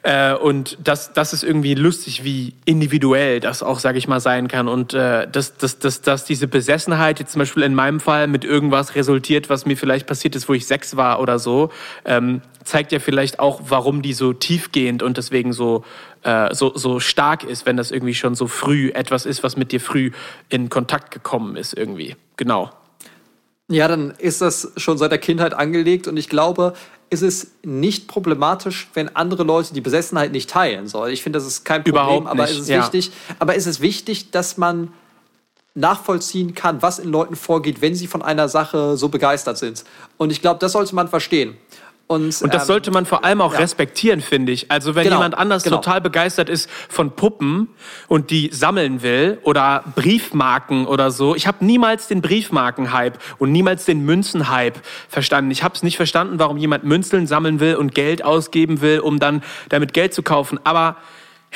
Äh, 0.04 0.34
und 0.34 0.76
das, 0.84 1.14
das 1.14 1.32
ist 1.32 1.42
irgendwie 1.42 1.74
lustig, 1.74 2.24
wie 2.24 2.52
individuell 2.66 3.40
das 3.40 3.62
auch, 3.62 3.78
sage 3.78 3.96
ich 3.96 4.06
mal, 4.06 4.20
sein 4.20 4.48
kann. 4.48 4.68
Und 4.68 4.92
äh, 4.92 5.26
dass, 5.26 5.56
dass, 5.56 5.78
dass, 5.78 6.02
dass 6.02 6.26
diese 6.26 6.46
Besessenheit 6.46 7.20
jetzt 7.20 7.32
zum 7.32 7.38
Beispiel 7.38 7.62
in 7.62 7.74
meinem 7.74 8.00
Fall 8.00 8.26
mit 8.26 8.44
irgendwas 8.44 8.96
resultiert, 8.96 9.48
was 9.48 9.64
mir 9.64 9.78
vielleicht 9.78 10.06
passiert 10.06 10.36
ist, 10.36 10.46
wo 10.46 10.52
ich 10.52 10.66
sechs 10.66 10.96
war 10.96 11.20
oder 11.20 11.38
so, 11.38 11.70
ähm, 12.04 12.42
zeigt 12.64 12.92
ja 12.92 12.98
vielleicht 12.98 13.38
auch, 13.38 13.62
warum 13.68 14.02
die 14.02 14.12
so 14.12 14.34
tiefgehend 14.34 15.02
und 15.02 15.16
deswegen 15.16 15.54
so, 15.54 15.84
äh, 16.22 16.54
so, 16.54 16.76
so 16.76 17.00
stark 17.00 17.42
ist, 17.42 17.64
wenn 17.64 17.78
das 17.78 17.90
irgendwie 17.90 18.14
schon 18.14 18.34
so 18.34 18.46
früh 18.46 18.90
etwas 18.90 19.24
ist, 19.24 19.42
was 19.42 19.56
mit 19.56 19.72
dir 19.72 19.80
früh 19.80 20.10
in 20.50 20.68
Kontakt 20.68 21.12
gekommen 21.12 21.56
ist 21.56 21.74
irgendwie. 21.74 22.14
Genau. 22.36 22.70
Ja, 23.70 23.88
dann 23.88 24.10
ist 24.18 24.42
das 24.42 24.70
schon 24.76 24.98
seit 24.98 25.10
der 25.10 25.18
Kindheit 25.18 25.54
angelegt 25.54 26.06
und 26.08 26.18
ich 26.18 26.28
glaube, 26.28 26.74
es 27.10 27.22
ist 27.22 27.64
nicht 27.64 28.08
problematisch, 28.08 28.88
wenn 28.94 29.14
andere 29.14 29.44
Leute 29.44 29.74
die 29.74 29.80
Besessenheit 29.80 30.32
nicht 30.32 30.50
teilen 30.50 30.88
sollen. 30.88 31.12
Ich 31.12 31.22
finde, 31.22 31.38
das 31.38 31.46
ist 31.46 31.64
kein 31.64 31.82
Problem, 31.84 32.02
Überhaupt 32.02 32.26
aber 32.26 32.44
es 32.44 32.58
ist 32.58 32.68
ja. 32.68 32.82
wichtig, 32.82 33.12
aber 33.38 33.56
es 33.56 33.66
ist 33.66 33.80
wichtig, 33.80 34.30
dass 34.30 34.56
man 34.56 34.92
nachvollziehen 35.74 36.54
kann, 36.54 36.82
was 36.82 36.98
in 36.98 37.10
Leuten 37.10 37.34
vorgeht, 37.34 37.80
wenn 37.80 37.94
sie 37.94 38.06
von 38.06 38.22
einer 38.22 38.48
Sache 38.48 38.96
so 38.96 39.08
begeistert 39.08 39.58
sind. 39.58 39.84
Und 40.16 40.30
ich 40.30 40.40
glaube, 40.40 40.60
das 40.60 40.72
sollte 40.72 40.94
man 40.94 41.08
verstehen. 41.08 41.56
Und, 42.06 42.42
und 42.42 42.52
das 42.52 42.64
ähm, 42.64 42.66
sollte 42.66 42.90
man 42.90 43.06
vor 43.06 43.24
allem 43.24 43.40
auch 43.40 43.54
ja. 43.54 43.60
respektieren, 43.60 44.20
finde 44.20 44.52
ich. 44.52 44.70
Also 44.70 44.94
wenn 44.94 45.04
genau, 45.04 45.16
jemand 45.16 45.38
anders 45.38 45.62
genau. 45.62 45.76
total 45.76 46.02
begeistert 46.02 46.50
ist 46.50 46.68
von 46.90 47.12
Puppen 47.12 47.68
und 48.08 48.30
die 48.30 48.50
sammeln 48.52 49.02
will 49.02 49.38
oder 49.42 49.84
Briefmarken 49.94 50.86
oder 50.86 51.10
so. 51.10 51.34
Ich 51.34 51.46
habe 51.46 51.64
niemals 51.64 52.06
den 52.06 52.20
Briefmarken-Hype 52.20 53.18
und 53.38 53.52
niemals 53.52 53.86
den 53.86 54.04
Münzen-Hype 54.04 54.80
verstanden. 55.08 55.50
Ich 55.50 55.62
habe 55.62 55.74
es 55.74 55.82
nicht 55.82 55.96
verstanden, 55.96 56.38
warum 56.38 56.58
jemand 56.58 56.84
Münzeln 56.84 57.26
sammeln 57.26 57.58
will 57.58 57.76
und 57.76 57.94
Geld 57.94 58.22
ausgeben 58.22 58.82
will, 58.82 59.00
um 59.00 59.18
dann 59.18 59.42
damit 59.70 59.94
Geld 59.94 60.12
zu 60.12 60.22
kaufen. 60.22 60.60
Aber 60.62 60.96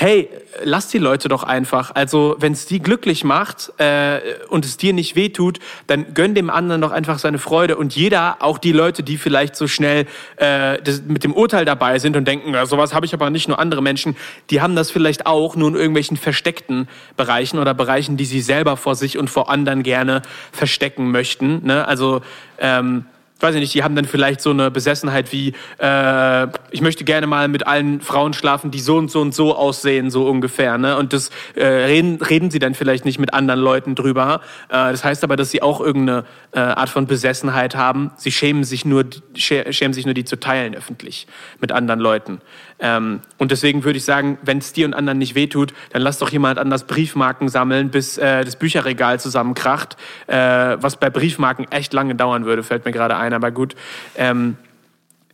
hey, 0.01 0.29
lass 0.63 0.87
die 0.87 0.99
Leute 0.99 1.29
doch 1.29 1.43
einfach. 1.43 1.91
Also, 1.93 2.37
wenn 2.39 2.53
es 2.53 2.67
die 2.67 2.79
glücklich 2.79 3.25
macht 3.25 3.73
äh, 3.79 4.21
und 4.49 4.65
es 4.65 4.77
dir 4.77 4.93
nicht 4.93 5.17
wehtut, 5.17 5.59
dann 5.89 6.15
gönn 6.15 6.37
dem 6.37 6.51
anderen 6.51 6.81
doch 6.81 6.93
einfach 6.93 7.19
seine 7.19 7.41
Freude. 7.41 7.77
Und 7.77 7.97
jeder, 7.97 8.37
auch 8.39 8.59
die 8.59 8.71
Leute, 8.71 9.03
die 9.03 9.17
vielleicht 9.17 9.57
so 9.57 9.67
schnell 9.67 10.07
äh, 10.37 10.81
das, 10.81 11.03
mit 11.03 11.25
dem 11.25 11.35
Urteil 11.35 11.65
dabei 11.65 11.99
sind 11.99 12.17
und 12.17 12.29
denken, 12.29 12.55
ja, 12.55 12.65
sowas 12.65 12.95
habe 12.95 13.07
ich 13.07 13.13
aber 13.13 13.29
nicht 13.31 13.49
nur 13.49 13.59
andere 13.59 13.83
Menschen, 13.83 14.17
die 14.51 14.61
haben 14.61 14.77
das 14.77 14.93
vielleicht 14.93 15.27
auch 15.27 15.57
nur 15.57 15.71
in 15.71 15.75
irgendwelchen 15.75 16.17
versteckten 16.17 16.89
Bereichen 17.17 17.59
oder 17.59 17.75
Bereichen, 17.75 18.17
die 18.17 18.25
sie 18.25 18.41
selber 18.41 18.77
vor 18.77 18.95
sich 18.95 19.19
und 19.19 19.29
vor 19.29 19.51
anderen 19.51 19.83
gerne 19.83 20.23
verstecken 20.53 21.11
möchten. 21.11 21.67
Ne? 21.67 21.89
Also 21.89 22.21
ähm, 22.61 23.07
weiß 23.41 23.55
ich 23.55 23.61
nicht, 23.61 23.75
die 23.75 23.83
haben 23.83 23.95
dann 23.95 24.05
vielleicht 24.05 24.41
so 24.41 24.51
eine 24.51 24.71
Besessenheit 24.71 25.33
wie, 25.33 25.55
äh, 25.79 26.47
ich 26.71 26.81
möchte 26.81 27.05
gerne 27.05 27.27
mal 27.27 27.49
mit 27.49 27.67
allen 27.67 28.01
Frauen 28.01 28.33
schlafen, 28.33 28.71
die 28.71 28.81
so 28.81 28.97
und 28.97 29.11
so 29.11 29.21
und 29.21 29.35
so 29.35 29.57
aussehen, 29.57 30.11
so 30.11 30.29
ungefähr. 30.29 30.79
Ne? 30.79 30.97
Und 30.97 31.13
das 31.13 31.31
äh, 31.55 31.65
reden, 31.65 32.21
reden 32.21 32.51
sie 32.51 32.59
dann 32.59 32.75
vielleicht 32.75 33.05
nicht 33.05 33.19
mit 33.19 33.35
anderen 33.35 33.61
Leuten 33.61 33.95
drüber. 33.95 34.41
Äh, 34.69 34.91
das 34.91 35.05
heißt 35.05 35.25
aber, 35.25 35.37
dass 35.37 35.51
sie 35.51 35.63
auch 35.63 35.81
irgendeine 35.81 36.25
äh, 36.53 36.59
Art 36.59 36.89
von 36.89 37.07
Besessenheit 37.07 37.77
haben. 37.77 38.11
Sie 38.17 38.33
schämen 38.33 38.65
sich 38.65 38.85
nur, 38.85 39.05
schämen 39.35 39.93
sich 39.93 40.05
nur, 40.05 40.15
die 40.15 40.25
zu 40.25 40.39
teilen 40.41 40.75
öffentlich 40.75 41.27
mit 41.61 41.73
anderen 41.73 42.01
Leuten. 42.01 42.41
Ähm, 42.81 43.21
und 43.39 43.51
deswegen 43.51 43.85
würde 43.85 43.97
ich 43.97 44.05
sagen, 44.05 44.39
wenn 44.43 44.59
es 44.59 44.73
dir 44.73 44.87
und 44.87 44.95
anderen 44.95 45.19
nicht 45.19 45.35
wehtut, 45.35 45.75
dann 45.93 46.03
lass 46.03 46.19
doch 46.19 46.31
jemand 46.31 46.59
anders 46.59 46.85
Briefmarken 46.85 47.49
sammeln, 47.49 47.91
bis 47.91 48.19
äh, 48.19 48.45
das 48.45 48.57
Bücherregal 48.57 49.19
zusammenkracht, 49.19 49.97
äh, 50.29 50.37
was 50.37 50.97
bei 50.97 51.11
Briefmarken 51.11 51.71
echt 51.71 51.93
lange 51.93 52.15
dauern 52.15 52.45
würde, 52.45 52.63
fällt 52.63 52.85
mir 52.85 52.93
gerade 52.93 53.17
ein, 53.17 53.28
aber 53.33 53.51
gut. 53.51 53.75
Ähm, 54.17 54.57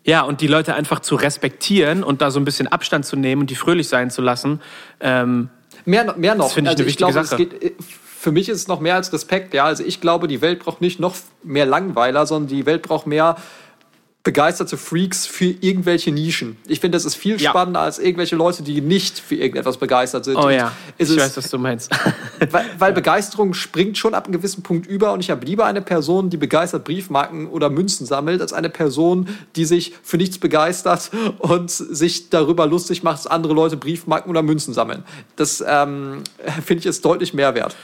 ja, 0.05 0.23
und 0.23 0.41
die 0.41 0.47
Leute 0.47 0.75
einfach 0.75 1.01
zu 1.01 1.15
respektieren 1.15 2.05
und 2.05 2.21
da 2.21 2.31
so 2.31 2.39
ein 2.39 2.45
bisschen 2.45 2.69
Abstand 2.69 3.07
zu 3.07 3.17
nehmen 3.17 3.43
und 3.43 3.51
die 3.51 3.55
fröhlich 3.55 3.89
sein 3.89 4.11
zu 4.11 4.21
lassen. 4.21 4.61
Ähm, 5.01 5.49
mehr, 5.87 6.15
mehr 6.17 6.35
noch. 6.35 6.47
Das 6.47 6.55
finde 6.55 6.71
ich 6.71 6.73
also 6.73 6.83
eine 6.83 6.89
wichtige 6.89 7.09
ich 7.09 7.15
glaube, 7.15 7.27
Sache. 7.27 7.43
Es 7.43 7.51
geht, 7.51 7.63
äh, 7.63 7.73
für 8.25 8.33
mich 8.33 8.49
ist 8.49 8.59
es 8.59 8.69
noch 8.69 8.81
mehr 8.81 8.95
als 8.95 9.13
Respekt. 9.13 9.55
Ja, 9.55 9.65
also 9.65 9.83
ich 9.85 10.01
glaube, 10.01 10.29
die 10.29 10.41
Welt 10.41 10.61
braucht 10.61 10.81
nicht 10.81 11.01
noch 11.01 11.15
mehr 11.43 11.67
Langweiler, 11.67 12.27
sondern 12.27 12.49
die 12.49 12.67
Welt 12.67 12.83
braucht 12.83 13.07
mehr 13.07 13.37
begeisterte 14.25 14.79
Freaks 14.79 15.27
für 15.27 15.55
irgendwelche 15.61 16.11
Nischen. 16.11 16.57
Ich 16.67 16.81
finde, 16.81 16.97
das 16.97 17.05
ist 17.05 17.15
viel 17.15 17.39
spannender 17.39 17.81
ja. 17.81 17.85
als 17.85 17.99
irgendwelche 17.99 18.37
Leute, 18.37 18.63
die 18.63 18.81
nicht 18.81 19.19
für 19.19 19.35
irgendetwas 19.35 19.77
begeistert 19.77 20.25
sind. 20.25 20.37
Oh 20.37 20.49
ja, 20.49 20.73
ich 20.97 21.11
es, 21.11 21.17
weiß, 21.17 21.37
was 21.37 21.51
du 21.51 21.59
meinst. 21.59 21.91
weil, 22.51 22.65
weil 22.79 22.91
ja. 22.91 22.95
Begeisterung 22.95 23.53
springt 23.53 23.99
schon 23.99 24.15
ab 24.15 24.25
einem 24.25 24.33
gewissen 24.33 24.63
Punkt 24.63 24.87
über 24.87 25.13
und 25.13 25.21
ich 25.21 25.31
habe 25.31 25.45
lieber 25.45 25.67
eine 25.67 25.83
Person, 25.83 26.31
die 26.31 26.39
begeistert 26.39 26.85
Briefmarken 26.85 27.49
oder 27.49 27.69
Münzen 27.69 28.07
sammelt, 28.07 28.41
als 28.41 28.55
eine 28.55 28.71
Person, 28.71 29.29
die 29.57 29.67
sich 29.67 29.93
für 30.03 30.17
nichts 30.17 30.39
begeistert 30.39 31.11
und 31.39 31.71
sich 31.71 32.31
darüber 32.31 32.67
lustig 32.67 33.03
macht, 33.03 33.19
dass 33.19 33.27
andere 33.27 33.53
Leute 33.53 33.77
Briefmarken 33.77 34.31
oder 34.31 34.41
Münzen 34.41 34.73
sammeln. 34.73 35.05
Das 35.37 35.63
ähm, 35.67 36.23
finde 36.65 36.81
ich 36.81 36.87
ist 36.87 37.05
deutlich 37.05 37.35
mehr 37.35 37.55
wert. 37.55 37.77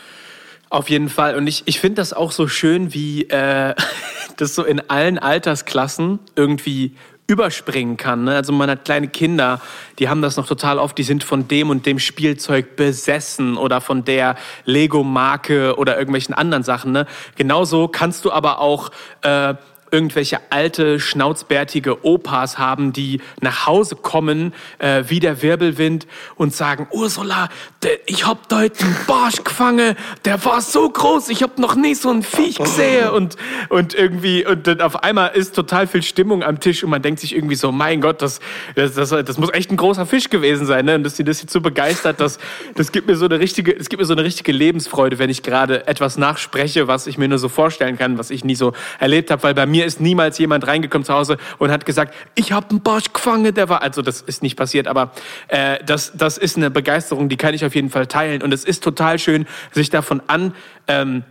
Auf 0.71 0.89
jeden 0.89 1.09
Fall. 1.09 1.35
Und 1.35 1.49
ich, 1.49 1.65
ich 1.67 1.81
finde 1.81 1.97
das 1.97 2.13
auch 2.13 2.31
so 2.31 2.47
schön, 2.47 2.95
wie 2.95 3.25
äh, 3.25 3.75
das 4.37 4.55
so 4.55 4.65
in 4.65 4.89
allen 4.89 5.19
Altersklassen 5.19 6.21
irgendwie 6.37 6.95
überspringen 7.27 7.97
kann. 7.97 8.25
Ne? 8.25 8.35
Also 8.35 8.53
man 8.53 8.71
hat 8.71 8.85
kleine 8.85 9.09
Kinder, 9.09 9.61
die 9.99 10.09
haben 10.09 10.23
das 10.23 10.37
noch 10.37 10.47
total 10.47 10.79
oft, 10.79 10.97
die 10.99 11.03
sind 11.03 11.23
von 11.23 11.47
dem 11.49 11.71
und 11.71 11.87
dem 11.87 11.99
Spielzeug 11.99 12.77
besessen 12.77 13.57
oder 13.57 13.81
von 13.81 14.05
der 14.05 14.37
Lego-Marke 14.65 15.77
oder 15.77 15.97
irgendwelchen 15.97 16.35
anderen 16.35 16.65
Sachen. 16.65 16.93
Ne? 16.93 17.07
Genauso 17.37 17.89
kannst 17.89 18.25
du 18.25 18.33
aber 18.33 18.61
auch 18.61 18.91
äh, 19.23 19.55
irgendwelche 19.91 20.41
alte, 20.51 21.01
schnauzbärtige 21.01 22.05
Opas 22.05 22.59
haben, 22.59 22.93
die 22.93 23.21
nach 23.41 23.67
Hause 23.67 23.97
kommen, 23.97 24.53
äh, 24.79 25.05
wie 25.09 25.21
der 25.21 25.43
Wirbelwind 25.43 26.07
und 26.37 26.55
sagen, 26.55 26.87
Ursula, 26.91 27.49
der, 27.83 27.93
ich 28.07 28.27
hab 28.27 28.49
da 28.49 28.61
heute 28.61 28.85
einen 28.85 28.97
Barsch 29.07 29.43
gefangen, 29.45 29.97
der 30.25 30.45
war 30.45 30.61
so 30.61 30.89
groß, 30.89 31.29
ich 31.29 31.43
hab 31.43 31.59
noch 31.59 31.75
nie 31.75 31.95
so 31.95 32.11
ein 32.11 32.23
Viech 32.23 32.57
gesehen 32.57 33.11
und, 33.15 33.37
und 33.69 33.95
irgendwie, 33.95 34.47
und 34.47 34.67
dann 34.67 34.81
auf 34.81 35.03
einmal 35.03 35.31
ist 35.31 35.55
total 35.55 35.87
viel 35.87 36.03
Stimmung 36.03 36.43
am 36.43 36.61
Tisch 36.61 36.85
und 36.85 36.91
man 36.91 37.03
denkt 37.03 37.21
sich 37.21 37.35
irgendwie 37.35 37.57
so, 37.57 37.73
mein 37.73 38.01
Gott, 38.01 38.23
das, 38.23 38.41
das, 38.75 38.95
das, 38.95 39.11
das 39.11 39.39
muss 39.39 39.53
echt 39.53 39.71
ein 39.71 39.77
großer 39.77 40.07
Fisch 40.07 40.31
gewesen 40.31 40.67
sein, 40.67 40.85
ne? 40.85 40.95
Und 40.95 41.05
dass 41.05 41.17
sie 41.17 41.25
das 41.25 41.41
jetzt 41.41 41.53
so 41.53 41.61
begeistert, 41.61 42.21
das, 42.21 42.39
das 42.75 42.93
gibt 42.93 43.07
mir 43.07 43.17
so 43.17 43.27
eine 43.27 43.39
richtige, 43.39 43.77
es 43.77 43.89
gibt 43.89 44.01
mir 44.01 44.07
so 44.07 44.15
eine 44.15 44.25
richtige 44.25 44.53
Lebensfreude, 44.53 45.19
wenn 45.19 45.31
ich 45.31 45.43
gerade 45.43 45.87
etwas 45.87 46.17
nachspreche, 46.19 46.89
was 46.89 47.07
ich 47.07 47.19
mir 47.19 47.29
nur 47.29 47.39
so 47.39 47.49
vorstellen 47.49 47.99
kann, 47.99 48.19
was 48.19 48.31
ich 48.31 48.45
nie 48.45 48.55
so 48.55 48.73
erlebt 48.99 49.31
habe, 49.31 49.43
weil 49.43 49.55
bei 49.55 49.67
mir 49.67 49.80
mir 49.81 49.87
ist 49.87 49.99
niemals 49.99 50.37
jemand 50.37 50.67
reingekommen 50.67 51.07
zu 51.07 51.15
Hause 51.15 51.39
und 51.59 51.71
hat 51.71 51.87
gesagt, 51.87 52.15
ich 52.35 52.53
habe 52.53 52.69
einen 52.69 52.83
Barsch 52.83 53.13
gefangen, 53.15 53.55
der 53.55 53.71
war, 53.71 53.81
also 53.81 54.03
das 54.03 54.21
ist 54.21 54.43
nicht 54.43 54.57
passiert, 54.57 54.87
aber 54.87 55.13
äh, 55.49 55.83
das, 55.85 56.13
das 56.15 56.37
ist 56.37 56.59
eine 56.59 56.71
Begeisterung, 56.71 57.31
die 57.31 57.39
kann 57.39 57.55
ich 57.55 57.65
auf 57.65 57.75
jeden 57.75 57.89
Fall 57.89 58.07
teilen. 58.07 58.43
Und 58.43 58.53
es 58.53 58.65
ist 58.65 58.85
total 58.85 59.19
schön, 59.19 59.47
sich 59.73 59.89
davon 59.89 60.21
an 60.27 60.55
ähm, 60.87 61.25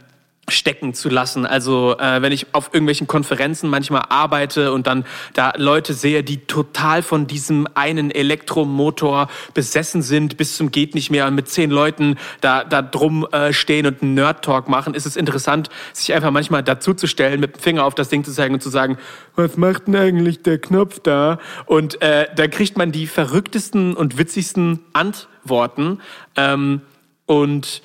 stecken 0.52 0.94
zu 0.94 1.10
lassen. 1.10 1.46
Also 1.46 1.98
äh, 1.98 2.22
wenn 2.22 2.32
ich 2.32 2.48
auf 2.54 2.70
irgendwelchen 2.74 3.08
Konferenzen 3.08 3.70
manchmal 3.70 4.04
arbeite 4.10 4.72
und 4.72 4.88
dann 4.88 5.06
da 5.34 5.54
Leute 5.58 5.94
sehe, 5.94 6.24
die 6.24 6.38
total 6.46 7.02
von 7.02 7.28
diesem 7.28 7.68
einen 7.74 8.12
Elektromotor 8.12 9.30
besessen 9.54 10.02
sind, 10.02 10.38
bis 10.38 10.58
zum 10.58 10.72
geht 10.72 10.96
nicht 10.96 11.10
mehr 11.12 11.28
und 11.28 11.36
mit 11.36 11.48
zehn 11.48 11.72
Leuten 11.72 12.18
da, 12.42 12.64
da 12.64 12.82
drum 12.82 13.28
äh, 13.32 13.54
stehen 13.54 13.86
und 13.86 14.02
einen 14.02 14.14
Nerd-Talk 14.14 14.70
machen, 14.70 14.94
ist 14.94 15.06
es 15.06 15.16
interessant, 15.16 15.70
sich 15.94 16.14
einfach 16.14 16.32
manchmal 16.32 16.64
dazuzustellen, 16.64 17.40
mit 17.40 17.56
dem 17.56 17.60
Finger 17.60 17.86
auf 17.86 17.96
das 17.96 18.10
Ding 18.10 18.24
zu 18.24 18.32
zeigen 18.32 18.54
und 18.54 18.62
zu 18.62 18.70
sagen, 18.70 18.98
was 19.36 19.58
macht 19.58 19.88
denn 19.88 19.96
eigentlich 19.96 20.42
der 20.44 20.60
Knopf 20.60 21.00
da? 21.00 21.40
Und 21.66 22.02
äh, 22.02 22.28
da 22.36 22.48
kriegt 22.48 22.78
man 22.78 22.92
die 22.92 23.08
verrücktesten 23.08 23.96
und 23.96 24.18
witzigsten 24.18 24.80
Antworten. 24.94 26.00
Ähm, 26.36 26.82
und 27.26 27.82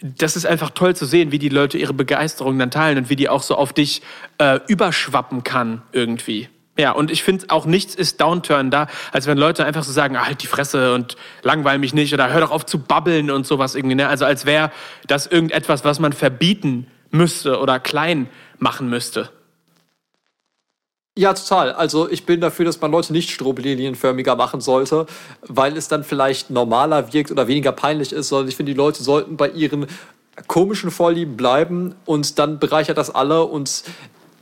das 0.00 0.36
ist 0.36 0.46
einfach 0.46 0.70
toll 0.70 0.94
zu 0.94 1.06
sehen, 1.06 1.32
wie 1.32 1.38
die 1.38 1.48
Leute 1.48 1.78
ihre 1.78 1.94
Begeisterung 1.94 2.58
dann 2.58 2.70
teilen 2.70 2.98
und 2.98 3.10
wie 3.10 3.16
die 3.16 3.28
auch 3.28 3.42
so 3.42 3.54
auf 3.54 3.72
dich 3.72 4.02
äh, 4.38 4.60
überschwappen 4.68 5.42
kann 5.42 5.82
irgendwie. 5.92 6.48
Ja, 6.78 6.92
und 6.92 7.10
ich 7.10 7.22
finde 7.22 7.46
auch 7.48 7.64
nichts 7.64 7.94
ist 7.94 8.20
Downturn 8.20 8.70
da, 8.70 8.88
als 9.10 9.26
wenn 9.26 9.38
Leute 9.38 9.64
einfach 9.64 9.82
so 9.82 9.92
sagen, 9.92 10.16
ah, 10.16 10.26
halt 10.26 10.42
die 10.42 10.46
Fresse 10.46 10.92
und 10.92 11.16
langweil 11.42 11.78
mich 11.78 11.94
nicht 11.94 12.12
oder 12.12 12.30
hör 12.30 12.42
doch 12.42 12.50
auf 12.50 12.66
zu 12.66 12.78
babbeln 12.78 13.30
und 13.30 13.46
sowas 13.46 13.74
irgendwie. 13.74 13.94
Ne? 13.94 14.08
Also 14.08 14.26
als 14.26 14.44
wäre 14.44 14.70
das 15.06 15.26
irgendetwas, 15.26 15.84
was 15.84 16.00
man 16.00 16.12
verbieten 16.12 16.86
müsste 17.10 17.60
oder 17.60 17.80
klein 17.80 18.28
machen 18.58 18.90
müsste. 18.90 19.30
Ja, 21.18 21.32
total. 21.32 21.72
Also 21.72 22.10
ich 22.10 22.26
bin 22.26 22.42
dafür, 22.42 22.66
dass 22.66 22.78
man 22.80 22.90
Leute 22.90 23.12
nicht 23.14 23.30
stroblinienförmiger 23.30 24.36
machen 24.36 24.60
sollte, 24.60 25.06
weil 25.40 25.74
es 25.76 25.88
dann 25.88 26.04
vielleicht 26.04 26.50
normaler 26.50 27.12
wirkt 27.14 27.30
oder 27.30 27.48
weniger 27.48 27.72
peinlich 27.72 28.12
ist, 28.12 28.28
sondern 28.28 28.48
ich 28.48 28.56
finde, 28.56 28.72
die 28.72 28.76
Leute 28.76 29.02
sollten 29.02 29.38
bei 29.38 29.48
ihren 29.48 29.86
komischen 30.46 30.90
Vorlieben 30.90 31.38
bleiben 31.38 31.94
und 32.04 32.38
dann 32.38 32.58
bereichert 32.58 32.98
das 32.98 33.08
alle 33.08 33.44
und 33.44 33.84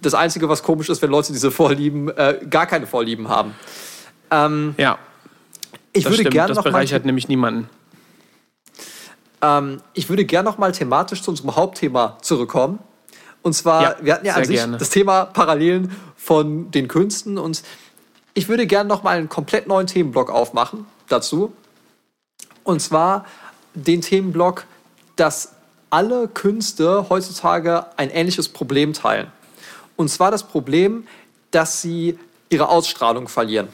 das 0.02 0.14
Einzige, 0.14 0.48
was 0.48 0.64
komisch 0.64 0.88
ist, 0.88 1.00
wenn 1.00 1.10
Leute 1.10 1.32
diese 1.32 1.52
Vorlieben 1.52 2.08
äh, 2.08 2.40
gar 2.50 2.66
keine 2.66 2.88
Vorlieben 2.88 3.28
haben. 3.28 3.54
Ähm, 4.32 4.74
ja. 4.76 4.98
Ich 5.92 6.02
das 6.02 6.12
würde 6.12 6.24
gerne 6.24 6.54
das 6.54 6.64
bereichert 6.64 7.04
nämlich 7.04 7.28
niemanden. 7.28 7.70
Ähm, 9.40 9.80
ich 9.92 10.08
würde 10.08 10.24
gerne 10.24 10.50
noch 10.50 10.58
mal 10.58 10.72
thematisch 10.72 11.22
zu 11.22 11.30
unserem 11.30 11.54
Hauptthema 11.54 12.18
zurückkommen. 12.20 12.80
Und 13.44 13.52
zwar, 13.52 13.82
ja, 13.82 13.96
wir 14.00 14.14
hatten 14.14 14.26
ja 14.26 14.34
an 14.36 14.44
sich 14.46 14.56
gerne. 14.56 14.78
das 14.78 14.88
Thema 14.88 15.26
Parallelen 15.26 15.94
von 16.16 16.70
den 16.70 16.88
Künsten 16.88 17.36
und 17.36 17.62
ich 18.32 18.48
würde 18.48 18.66
gerne 18.66 18.88
noch 18.88 19.02
mal 19.02 19.18
einen 19.18 19.28
komplett 19.28 19.68
neuen 19.68 19.86
Themenblock 19.86 20.30
aufmachen 20.30 20.86
dazu. 21.08 21.52
Und 22.64 22.80
zwar 22.80 23.26
den 23.74 24.00
Themenblock, 24.00 24.64
dass 25.16 25.52
alle 25.90 26.26
Künste 26.26 27.10
heutzutage 27.10 27.84
ein 27.98 28.08
ähnliches 28.08 28.48
Problem 28.48 28.94
teilen. 28.94 29.30
Und 29.94 30.08
zwar 30.08 30.30
das 30.30 30.44
Problem, 30.44 31.06
dass 31.50 31.82
sie 31.82 32.18
ihre 32.48 32.70
Ausstrahlung 32.70 33.28
verlieren. 33.28 33.68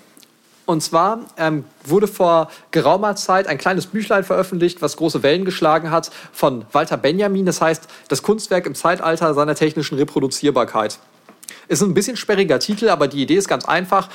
Und 0.70 0.82
zwar 0.82 1.18
ähm, 1.36 1.64
wurde 1.82 2.06
vor 2.06 2.48
geraumer 2.70 3.16
Zeit 3.16 3.48
ein 3.48 3.58
kleines 3.58 3.86
Büchlein 3.86 4.22
veröffentlicht, 4.22 4.80
was 4.80 4.96
große 4.96 5.24
Wellen 5.24 5.44
geschlagen 5.44 5.90
hat, 5.90 6.12
von 6.32 6.64
Walter 6.70 6.96
Benjamin. 6.96 7.44
Das 7.44 7.60
heißt, 7.60 7.88
das 8.06 8.22
Kunstwerk 8.22 8.66
im 8.66 8.76
Zeitalter 8.76 9.34
seiner 9.34 9.56
technischen 9.56 9.98
Reproduzierbarkeit. 9.98 11.00
Ist 11.66 11.82
ein 11.82 11.92
bisschen 11.92 12.16
sperriger 12.16 12.60
Titel, 12.60 12.88
aber 12.88 13.08
die 13.08 13.20
Idee 13.20 13.34
ist 13.34 13.48
ganz 13.48 13.64
einfach. 13.64 14.10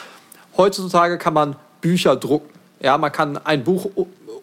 Heutzutage 0.56 1.18
kann 1.18 1.34
man 1.34 1.58
Bücher 1.82 2.16
drucken. 2.16 2.58
Ja, 2.80 2.98
man 2.98 3.12
kann 3.12 3.36
ein 3.36 3.66
Buch 3.66 3.90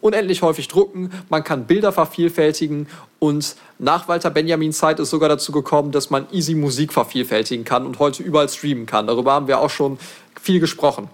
unendlich 0.03 0.43
häufig 0.43 0.69
drucken, 0.69 1.11
man 1.31 1.43
kann 1.45 1.67
Bilder 1.67 1.93
vervielfältigen 1.93 2.89
und 3.21 3.57
nach 3.79 4.07
Walter 4.09 4.29
Benjamins 4.29 4.77
Zeit 4.77 5.01
ist 5.01 5.09
sogar 5.09 5.31
dazu 5.31 5.51
gekommen, 5.51 5.93
dass 5.93 6.11
man 6.11 6.27
easy 6.31 6.55
Musik 6.55 6.93
vervielfältigen 6.93 7.65
kann 7.65 7.87
und 7.87 8.01
heute 8.01 8.23
überall 8.23 8.51
streamen 8.51 8.85
kann. 8.85 9.07
Darüber 9.07 9.33
haben 9.33 9.47
wir 9.47 9.61
auch 9.61 9.71
schon 9.71 9.99
viel 10.39 10.61
gesprochen. 10.61 11.09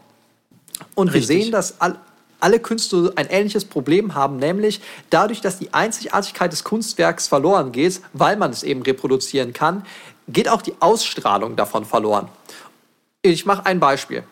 Und 0.94 1.08
Richtig. 1.08 1.28
wir 1.28 1.42
sehen, 1.42 1.52
dass 1.52 1.76
alle 2.40 2.60
Künstler 2.60 3.12
ein 3.16 3.26
ähnliches 3.28 3.64
Problem 3.64 4.14
haben, 4.14 4.36
nämlich 4.36 4.80
dadurch, 5.10 5.40
dass 5.40 5.58
die 5.58 5.74
Einzigartigkeit 5.74 6.52
des 6.52 6.64
Kunstwerks 6.64 7.26
verloren 7.28 7.72
geht, 7.72 8.00
weil 8.12 8.36
man 8.36 8.50
es 8.50 8.62
eben 8.62 8.82
reproduzieren 8.82 9.52
kann, 9.52 9.84
geht 10.28 10.48
auch 10.48 10.62
die 10.62 10.74
Ausstrahlung 10.80 11.56
davon 11.56 11.84
verloren. 11.84 12.28
Ich 13.22 13.46
mache 13.46 13.66
ein 13.66 13.80
Beispiel. 13.80 14.22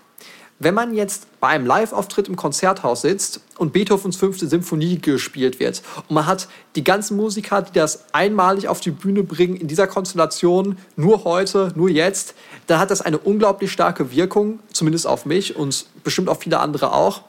Wenn 0.59 0.73
man 0.73 0.95
jetzt 0.95 1.27
bei 1.39 1.49
einem 1.49 1.67
Live-Auftritt 1.67 2.29
im 2.29 2.37
Konzerthaus 2.37 3.03
sitzt 3.03 3.41
und 3.59 3.75
Beethovens 3.75 4.17
fünfte 4.17 4.47
Symphonie 4.47 4.99
gespielt 4.99 5.61
wird 5.61 5.83
und 6.09 6.15
man 6.15 6.27
hat 6.27 6.49
die 6.77 6.85
ganzen 6.85 7.17
Musiker, 7.17 7.61
die 7.61 7.73
das 7.73 8.07
einmalig 8.15 8.69
auf 8.69 8.81
die 8.81 8.91
Bühne 8.91 9.23
bringen, 9.23 9.57
in 9.57 9.69
dieser 9.69 9.87
Konstellation, 9.87 10.79
nur 10.97 11.25
heute, 11.25 11.73
nur 11.75 11.91
jetzt, 11.91 12.35
dann 12.69 12.79
hat 12.79 12.91
das 12.91 13.03
eine 13.03 13.19
unglaublich 13.19 13.71
starke 13.71 14.13
Wirkung, 14.13 14.61
zumindest 14.73 15.07
auf 15.07 15.27
mich 15.27 15.57
und 15.57 15.87
bestimmt 16.05 16.31
auf 16.31 16.41
viele 16.41 16.59
andere 16.59 16.93
auch. 16.93 17.23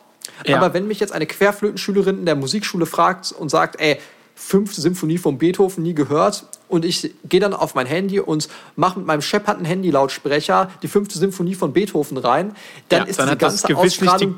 Ja. 0.45 0.57
Aber 0.57 0.73
wenn 0.73 0.87
mich 0.87 0.99
jetzt 1.01 1.11
eine 1.11 1.25
Querflötenschülerin 1.25 2.19
in 2.19 2.25
der 2.25 2.35
Musikschule 2.35 2.85
fragt 2.85 3.33
und 3.33 3.49
sagt, 3.49 3.79
ey, 3.79 3.99
fünfte 4.37 4.81
Symphonie 4.81 5.17
von 5.17 5.39
Beethoven 5.39 5.83
nie 5.83 5.95
gehört 5.95 6.45
und 6.69 6.85
ich 6.85 7.11
gehe 7.27 7.39
dann 7.39 7.53
auf 7.53 7.73
mein 7.73 7.87
Handy 7.87 8.19
und 8.19 8.47
mache 8.75 8.99
mit 8.99 9.07
meinem 9.07 9.21
scheppernden 9.21 9.65
Handy-Lautsprecher 9.65 10.69
die 10.83 10.87
fünfte 10.87 11.17
Symphonie 11.17 11.55
von 11.55 11.73
Beethoven 11.73 12.17
rein, 12.17 12.55
dann 12.87 13.01
ja, 13.01 13.05
ist 13.07 13.19
dann 13.19 13.27
diese 13.27 13.37
ganze 13.37 13.75
Ausstrahlung... 13.75 14.35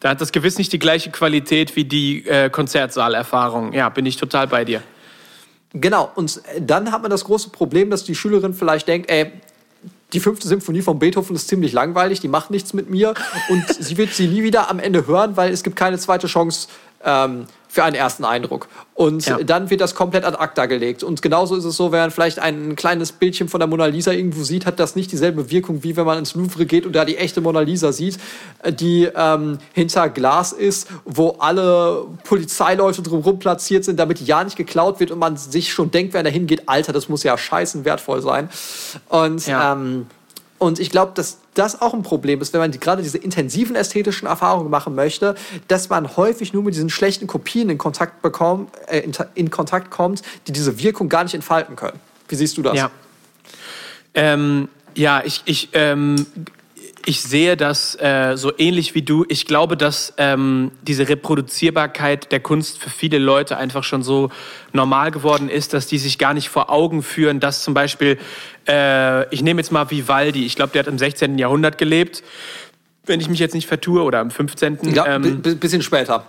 Da 0.00 0.10
hat 0.10 0.20
das 0.20 0.32
gewiss 0.32 0.58
nicht 0.58 0.70
die 0.70 0.78
gleiche 0.78 1.10
Qualität 1.10 1.74
wie 1.76 1.86
die 1.86 2.26
äh, 2.26 2.50
Konzertsaalerfahrung. 2.50 3.72
Ja, 3.72 3.88
bin 3.88 4.04
ich 4.04 4.18
total 4.18 4.46
bei 4.46 4.66
dir. 4.66 4.82
Genau, 5.72 6.10
und 6.14 6.42
dann 6.60 6.92
hat 6.92 7.00
man 7.00 7.10
das 7.10 7.24
große 7.24 7.48
Problem, 7.48 7.88
dass 7.88 8.04
die 8.04 8.14
Schülerin 8.14 8.52
vielleicht 8.52 8.86
denkt, 8.86 9.10
ey, 9.10 9.32
die 10.12 10.20
fünfte 10.20 10.46
Symphonie 10.46 10.82
von 10.82 10.98
Beethoven 10.98 11.34
ist 11.34 11.48
ziemlich 11.48 11.72
langweilig, 11.72 12.20
die 12.20 12.28
macht 12.28 12.50
nichts 12.50 12.74
mit 12.74 12.90
mir 12.90 13.14
und 13.48 13.64
sie 13.68 13.96
wird 13.96 14.12
sie 14.12 14.28
nie 14.28 14.42
wieder 14.42 14.70
am 14.70 14.78
Ende 14.78 15.06
hören, 15.06 15.36
weil 15.36 15.52
es 15.52 15.62
gibt 15.62 15.76
keine 15.76 15.98
zweite 15.98 16.26
Chance 16.26 16.68
ähm, 17.04 17.46
für 17.74 17.82
einen 17.82 17.96
ersten 17.96 18.24
Eindruck. 18.24 18.68
Und 18.94 19.26
ja. 19.26 19.38
dann 19.38 19.68
wird 19.68 19.80
das 19.80 19.96
komplett 19.96 20.24
ad 20.24 20.38
acta 20.38 20.66
gelegt. 20.66 21.02
Und 21.02 21.22
genauso 21.22 21.56
ist 21.56 21.64
es 21.64 21.76
so, 21.76 21.90
wenn 21.90 21.98
man 21.98 22.10
vielleicht 22.12 22.38
ein 22.38 22.76
kleines 22.76 23.10
Bildchen 23.10 23.48
von 23.48 23.58
der 23.58 23.66
Mona 23.66 23.86
Lisa 23.86 24.12
irgendwo 24.12 24.44
sieht, 24.44 24.64
hat 24.64 24.78
das 24.78 24.94
nicht 24.94 25.10
dieselbe 25.10 25.50
Wirkung, 25.50 25.82
wie 25.82 25.96
wenn 25.96 26.06
man 26.06 26.18
ins 26.18 26.34
Louvre 26.36 26.66
geht 26.66 26.86
und 26.86 26.92
da 26.94 27.04
die 27.04 27.16
echte 27.16 27.40
Mona 27.40 27.60
Lisa 27.60 27.90
sieht, 27.90 28.18
äh, 28.62 28.72
die 28.72 29.08
ähm, 29.16 29.58
hinter 29.72 30.08
Glas 30.08 30.52
ist, 30.52 30.88
wo 31.04 31.30
alle 31.40 32.06
Polizeileute 32.22 33.02
drumherum 33.02 33.40
platziert 33.40 33.84
sind, 33.84 33.98
damit 33.98 34.20
ja 34.20 34.44
nicht 34.44 34.56
geklaut 34.56 35.00
wird 35.00 35.10
und 35.10 35.18
man 35.18 35.36
sich 35.36 35.72
schon 35.72 35.90
denkt, 35.90 36.14
wer 36.14 36.22
da 36.22 36.30
hingeht, 36.30 36.68
Alter, 36.68 36.92
das 36.92 37.08
muss 37.08 37.24
ja 37.24 37.36
scheißen 37.36 37.84
wertvoll 37.84 38.22
sein. 38.22 38.48
Und 39.08 39.48
ja. 39.48 39.72
ähm, 39.72 40.06
und 40.58 40.78
ich 40.78 40.90
glaube, 40.90 41.12
dass 41.14 41.38
das 41.54 41.80
auch 41.80 41.94
ein 41.94 42.02
Problem 42.02 42.40
ist, 42.40 42.52
wenn 42.52 42.60
man 42.60 42.70
die, 42.70 42.80
gerade 42.80 43.02
diese 43.02 43.18
intensiven 43.18 43.76
ästhetischen 43.76 44.26
Erfahrungen 44.26 44.70
machen 44.70 44.94
möchte, 44.94 45.34
dass 45.68 45.88
man 45.88 46.16
häufig 46.16 46.52
nur 46.52 46.62
mit 46.62 46.74
diesen 46.74 46.90
schlechten 46.90 47.26
Kopien 47.26 47.70
in 47.70 47.78
Kontakt, 47.78 48.22
bekommt, 48.22 48.70
äh, 48.88 49.00
in, 49.00 49.12
in, 49.34 49.50
Kontakt 49.50 49.90
kommt, 49.90 50.22
die 50.46 50.52
diese 50.52 50.78
Wirkung 50.78 51.08
gar 51.08 51.24
nicht 51.24 51.34
entfalten 51.34 51.76
können. 51.76 51.98
Wie 52.28 52.34
siehst 52.34 52.56
du 52.56 52.62
das? 52.62 52.76
Ja, 52.76 52.90
ähm, 54.14 54.68
ja 54.94 55.22
ich, 55.24 55.42
ich 55.44 55.70
ähm, 55.72 56.26
ich 57.06 57.22
sehe 57.22 57.56
das 57.56 57.94
äh, 58.00 58.36
so 58.36 58.52
ähnlich 58.56 58.94
wie 58.94 59.02
du. 59.02 59.24
Ich 59.28 59.46
glaube, 59.46 59.76
dass 59.76 60.14
ähm, 60.16 60.70
diese 60.82 61.08
Reproduzierbarkeit 61.08 62.32
der 62.32 62.40
Kunst 62.40 62.78
für 62.78 62.90
viele 62.90 63.18
Leute 63.18 63.56
einfach 63.56 63.84
schon 63.84 64.02
so 64.02 64.30
normal 64.72 65.10
geworden 65.10 65.48
ist, 65.48 65.74
dass 65.74 65.86
die 65.86 65.98
sich 65.98 66.18
gar 66.18 66.34
nicht 66.34 66.48
vor 66.48 66.70
Augen 66.70 67.02
führen, 67.02 67.40
dass 67.40 67.62
zum 67.62 67.74
Beispiel, 67.74 68.18
äh, 68.68 69.28
ich 69.34 69.42
nehme 69.42 69.60
jetzt 69.60 69.70
mal 69.70 69.90
Vivaldi, 69.90 70.46
ich 70.46 70.56
glaube, 70.56 70.72
der 70.72 70.80
hat 70.80 70.88
im 70.88 70.98
16. 70.98 71.38
Jahrhundert 71.38 71.78
gelebt, 71.78 72.22
wenn 73.06 73.20
ich 73.20 73.28
mich 73.28 73.38
jetzt 73.38 73.54
nicht 73.54 73.68
vertue, 73.68 74.02
oder 74.02 74.20
im 74.20 74.30
15. 74.30 74.94
Ja, 74.94 75.06
ähm, 75.06 75.42
bisschen 75.42 75.82
später. 75.82 76.24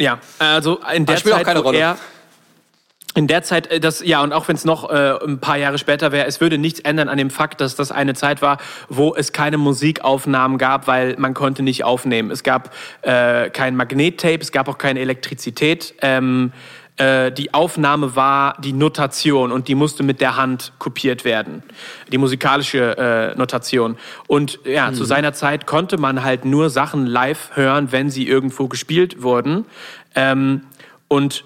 Ja, 0.00 0.20
also 0.38 0.80
in 0.94 1.04
der 1.04 1.16
Zeit, 1.16 1.64
wo 1.64 1.72
er 1.72 1.98
in 3.18 3.26
der 3.26 3.42
Zeit, 3.42 3.66
äh, 3.66 3.80
das, 3.80 4.00
ja, 4.04 4.22
und 4.22 4.32
auch 4.32 4.46
wenn 4.46 4.54
es 4.54 4.64
noch 4.64 4.88
äh, 4.88 5.18
ein 5.24 5.40
paar 5.40 5.56
Jahre 5.56 5.76
später 5.78 6.12
wäre, 6.12 6.26
es 6.26 6.40
würde 6.40 6.56
nichts 6.56 6.78
ändern 6.78 7.08
an 7.08 7.18
dem 7.18 7.30
Fakt, 7.30 7.60
dass 7.60 7.74
das 7.74 7.90
eine 7.90 8.14
Zeit 8.14 8.42
war, 8.42 8.58
wo 8.88 9.12
es 9.12 9.32
keine 9.32 9.58
Musikaufnahmen 9.58 10.56
gab, 10.56 10.86
weil 10.86 11.16
man 11.18 11.34
konnte 11.34 11.64
nicht 11.64 11.82
aufnehmen. 11.82 12.30
Es 12.30 12.44
gab 12.44 12.72
äh, 13.02 13.50
kein 13.50 13.74
Magnettape, 13.74 14.38
es 14.40 14.52
gab 14.52 14.68
auch 14.68 14.78
keine 14.78 15.00
Elektrizität. 15.00 15.94
Ähm, 16.00 16.52
äh, 16.96 17.32
die 17.32 17.52
Aufnahme 17.54 18.14
war 18.14 18.56
die 18.60 18.72
Notation 18.72 19.50
und 19.50 19.66
die 19.66 19.74
musste 19.74 20.04
mit 20.04 20.20
der 20.20 20.36
Hand 20.36 20.72
kopiert 20.78 21.24
werden. 21.24 21.64
Die 22.12 22.18
musikalische 22.18 22.96
äh, 22.98 23.36
Notation. 23.36 23.96
Und 24.28 24.60
ja, 24.64 24.92
mhm. 24.92 24.94
zu 24.94 25.04
seiner 25.04 25.32
Zeit 25.32 25.66
konnte 25.66 25.98
man 25.98 26.22
halt 26.22 26.44
nur 26.44 26.70
Sachen 26.70 27.04
live 27.04 27.50
hören, 27.54 27.90
wenn 27.90 28.10
sie 28.10 28.28
irgendwo 28.28 28.68
gespielt 28.68 29.24
wurden. 29.24 29.64
Ähm, 30.14 30.62
und 31.08 31.44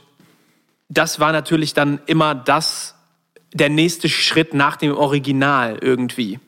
das 0.93 1.20
war 1.20 1.32
natürlich 1.32 1.74
dann 1.74 2.01
immer 2.07 2.34
das, 2.34 2.95
der 3.53 3.70
nächste 3.70 4.09
Schritt 4.09 4.55
nach 4.55 4.76
dem 4.76 4.95
Original 4.95 5.78
irgendwie. 5.80 6.38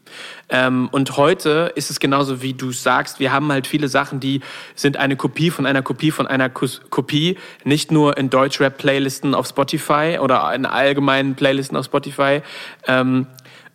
Ähm, 0.49 0.89
und 0.93 1.17
heute 1.17 1.73
ist 1.75 1.91
es 1.91 1.99
genauso, 1.99 2.43
wie 2.43 2.53
du 2.53 2.71
sagst. 2.71 3.21
Wir 3.21 3.33
haben 3.33 3.51
halt 3.51 3.67
viele 3.67 3.89
Sachen, 3.89 4.21
die 4.21 4.41
sind 4.75 4.97
eine 4.99 5.17
Kopie 5.17 5.51
von 5.51 5.67
einer 5.67 5.83
Kopie 5.83 6.11
von 6.11 6.27
einer 6.27 6.51
Kopie. 6.51 7.39
Nicht 7.65 7.91
nur 7.91 8.17
in 8.17 8.31
Deutschrap-Playlisten 8.31 9.35
auf 9.35 9.49
Spotify 9.49 10.19
oder 10.21 10.55
in 10.55 10.67
allgemeinen 10.67 11.35
Playlisten 11.35 11.77
auf 11.77 11.87
Spotify, 11.87 12.43
ähm, 12.87 13.27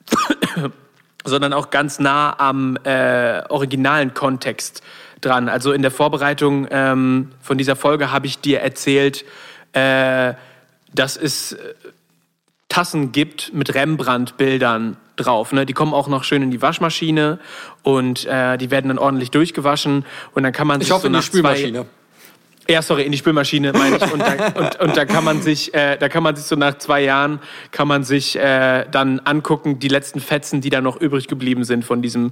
sondern 1.26 1.54
auch 1.54 1.72
ganz 1.72 2.00
nah 2.00 2.40
am 2.40 2.78
äh, 2.84 3.42
originalen 3.50 4.14
Kontext 4.14 4.84
dran. 5.22 5.50
Also 5.50 5.74
in 5.74 5.82
der 5.82 5.92
Vorbereitung 5.92 6.68
ähm, 6.70 7.32
von 7.42 7.58
dieser 7.58 7.76
Folge 7.76 8.12
habe 8.12 8.28
ich 8.28 8.40
dir 8.40 8.62
erzählt, 8.62 9.26
äh, 9.74 10.34
dass 10.94 11.18
es 11.18 11.54
äh, 11.54 11.74
Tassen 12.70 13.12
gibt 13.12 13.54
mit 13.54 13.74
Rembrandt-Bildern 13.74 14.98
drauf. 15.16 15.52
Ne? 15.52 15.66
Die 15.66 15.74
kommen 15.74 15.94
auch 15.94 16.08
noch 16.08 16.24
schön 16.24 16.44
in 16.44 16.52
die 16.52 16.62
Waschmaschine 16.62 17.40
und 17.84 18.26
äh, 18.26 18.58
die 18.58 18.72
werden 18.72 18.90
dann 18.90 19.00
ordentlich 19.00 19.32
durchgewaschen 19.32 20.06
und 20.34 20.44
dann 20.44 20.54
kann 20.54 20.68
man 20.68 20.80
sich 20.80 20.90
ich 20.90 20.94
hoffe, 20.94 21.02
so 21.04 21.08
in 21.08 21.14
die 21.14 21.22
Spülmaschine. 21.22 21.86
Ja, 22.70 22.84
sorry, 22.84 23.04
in 23.04 23.12
die 23.12 23.18
Spülmaschine 23.18 23.74
meine 23.74 23.98
ich. 23.98 24.14
Und 24.14 24.20
da, 24.20 24.48
und, 24.56 24.80
und 24.80 24.98
da 24.98 25.06
kann 25.06 25.24
man 25.24 25.42
sich, 25.42 25.74
äh, 25.74 25.98
da 25.98 26.08
kann 26.08 26.22
man 26.22 26.36
sich 26.36 26.46
so 26.46 26.56
nach 26.56 26.78
zwei 26.78 27.02
Jahren 27.02 27.40
kann 27.72 27.88
man 27.88 28.04
sich 28.04 28.36
äh, 28.36 28.86
dann 28.92 29.20
angucken, 29.22 29.80
die 29.80 29.88
letzten 29.88 30.20
Fetzen, 30.20 30.62
die 30.62 30.70
da 30.70 30.80
noch 30.80 31.02
übrig 31.02 31.28
geblieben 31.28 31.64
sind 31.64 31.84
von 31.84 32.04
diesem 32.04 32.32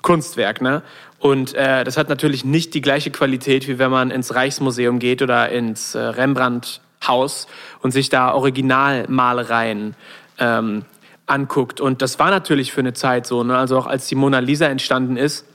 Kunstwerk. 0.00 0.60
Ne? 0.60 0.82
Und 1.18 1.54
äh, 1.54 1.82
das 1.82 1.96
hat 1.96 2.08
natürlich 2.08 2.44
nicht 2.44 2.74
die 2.74 2.80
gleiche 2.80 3.10
Qualität, 3.10 3.66
wie 3.66 3.80
wenn 3.80 3.90
man 3.90 4.12
ins 4.12 4.32
Reichsmuseum 4.32 5.00
geht 5.00 5.20
oder 5.20 5.48
ins 5.48 5.96
äh, 5.96 5.98
Rembrandt 5.98 6.80
Haus 7.06 7.46
und 7.80 7.90
sich 7.92 8.08
da 8.08 8.32
Originalmalereien 8.32 9.94
ähm, 10.38 10.84
anguckt. 11.26 11.80
Und 11.80 12.02
das 12.02 12.18
war 12.18 12.30
natürlich 12.30 12.72
für 12.72 12.80
eine 12.80 12.92
Zeit 12.92 13.26
so. 13.26 13.44
Ne? 13.44 13.56
Also 13.56 13.78
auch 13.78 13.86
als 13.86 14.06
die 14.08 14.14
Mona 14.14 14.38
Lisa 14.38 14.66
entstanden 14.66 15.16
ist, 15.16 15.46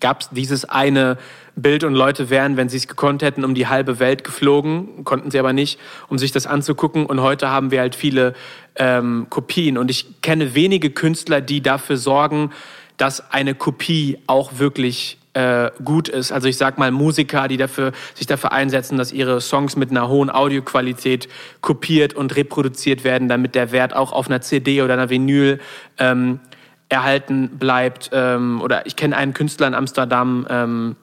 gab 0.00 0.22
es 0.22 0.30
dieses 0.30 0.64
eine 0.64 1.18
Bild 1.56 1.84
und 1.84 1.94
Leute 1.94 2.30
wären, 2.30 2.56
wenn 2.56 2.68
sie 2.68 2.78
es 2.78 2.88
gekonnt 2.88 3.22
hätten, 3.22 3.44
um 3.44 3.54
die 3.54 3.66
halbe 3.66 3.98
Welt 3.98 4.24
geflogen, 4.24 5.04
konnten 5.04 5.30
sie 5.30 5.38
aber 5.38 5.52
nicht, 5.52 5.78
um 6.08 6.18
sich 6.18 6.32
das 6.32 6.46
anzugucken. 6.46 7.06
Und 7.06 7.20
heute 7.20 7.50
haben 7.50 7.70
wir 7.70 7.80
halt 7.80 7.94
viele 7.94 8.34
ähm, 8.76 9.26
Kopien. 9.28 9.76
Und 9.76 9.90
ich 9.90 10.22
kenne 10.22 10.54
wenige 10.54 10.90
Künstler, 10.90 11.40
die 11.40 11.60
dafür 11.60 11.96
sorgen, 11.96 12.50
dass 12.96 13.32
eine 13.32 13.54
Kopie 13.54 14.18
auch 14.26 14.58
wirklich 14.58 15.18
äh, 15.34 15.70
gut 15.84 16.08
ist. 16.08 16.32
Also 16.32 16.48
ich 16.48 16.56
sag 16.56 16.78
mal 16.78 16.90
Musiker, 16.90 17.48
die 17.48 17.56
dafür, 17.56 17.92
sich 18.14 18.26
dafür 18.26 18.52
einsetzen, 18.52 18.98
dass 18.98 19.12
ihre 19.12 19.40
Songs 19.40 19.76
mit 19.76 19.90
einer 19.90 20.08
hohen 20.08 20.30
Audioqualität 20.30 21.28
kopiert 21.60 22.14
und 22.14 22.34
reproduziert 22.36 23.04
werden, 23.04 23.28
damit 23.28 23.54
der 23.54 23.72
Wert 23.72 23.94
auch 23.94 24.12
auf 24.12 24.28
einer 24.28 24.40
CD 24.40 24.82
oder 24.82 24.94
einer 24.94 25.10
Vinyl 25.10 25.60
ähm, 25.98 26.40
erhalten 26.88 27.58
bleibt. 27.58 28.10
Ähm, 28.12 28.60
oder 28.60 28.86
ich 28.86 28.96
kenne 28.96 29.16
einen 29.16 29.34
Künstler 29.34 29.68
in 29.68 29.74
Amsterdam, 29.74 30.46
ähm, 30.50 30.96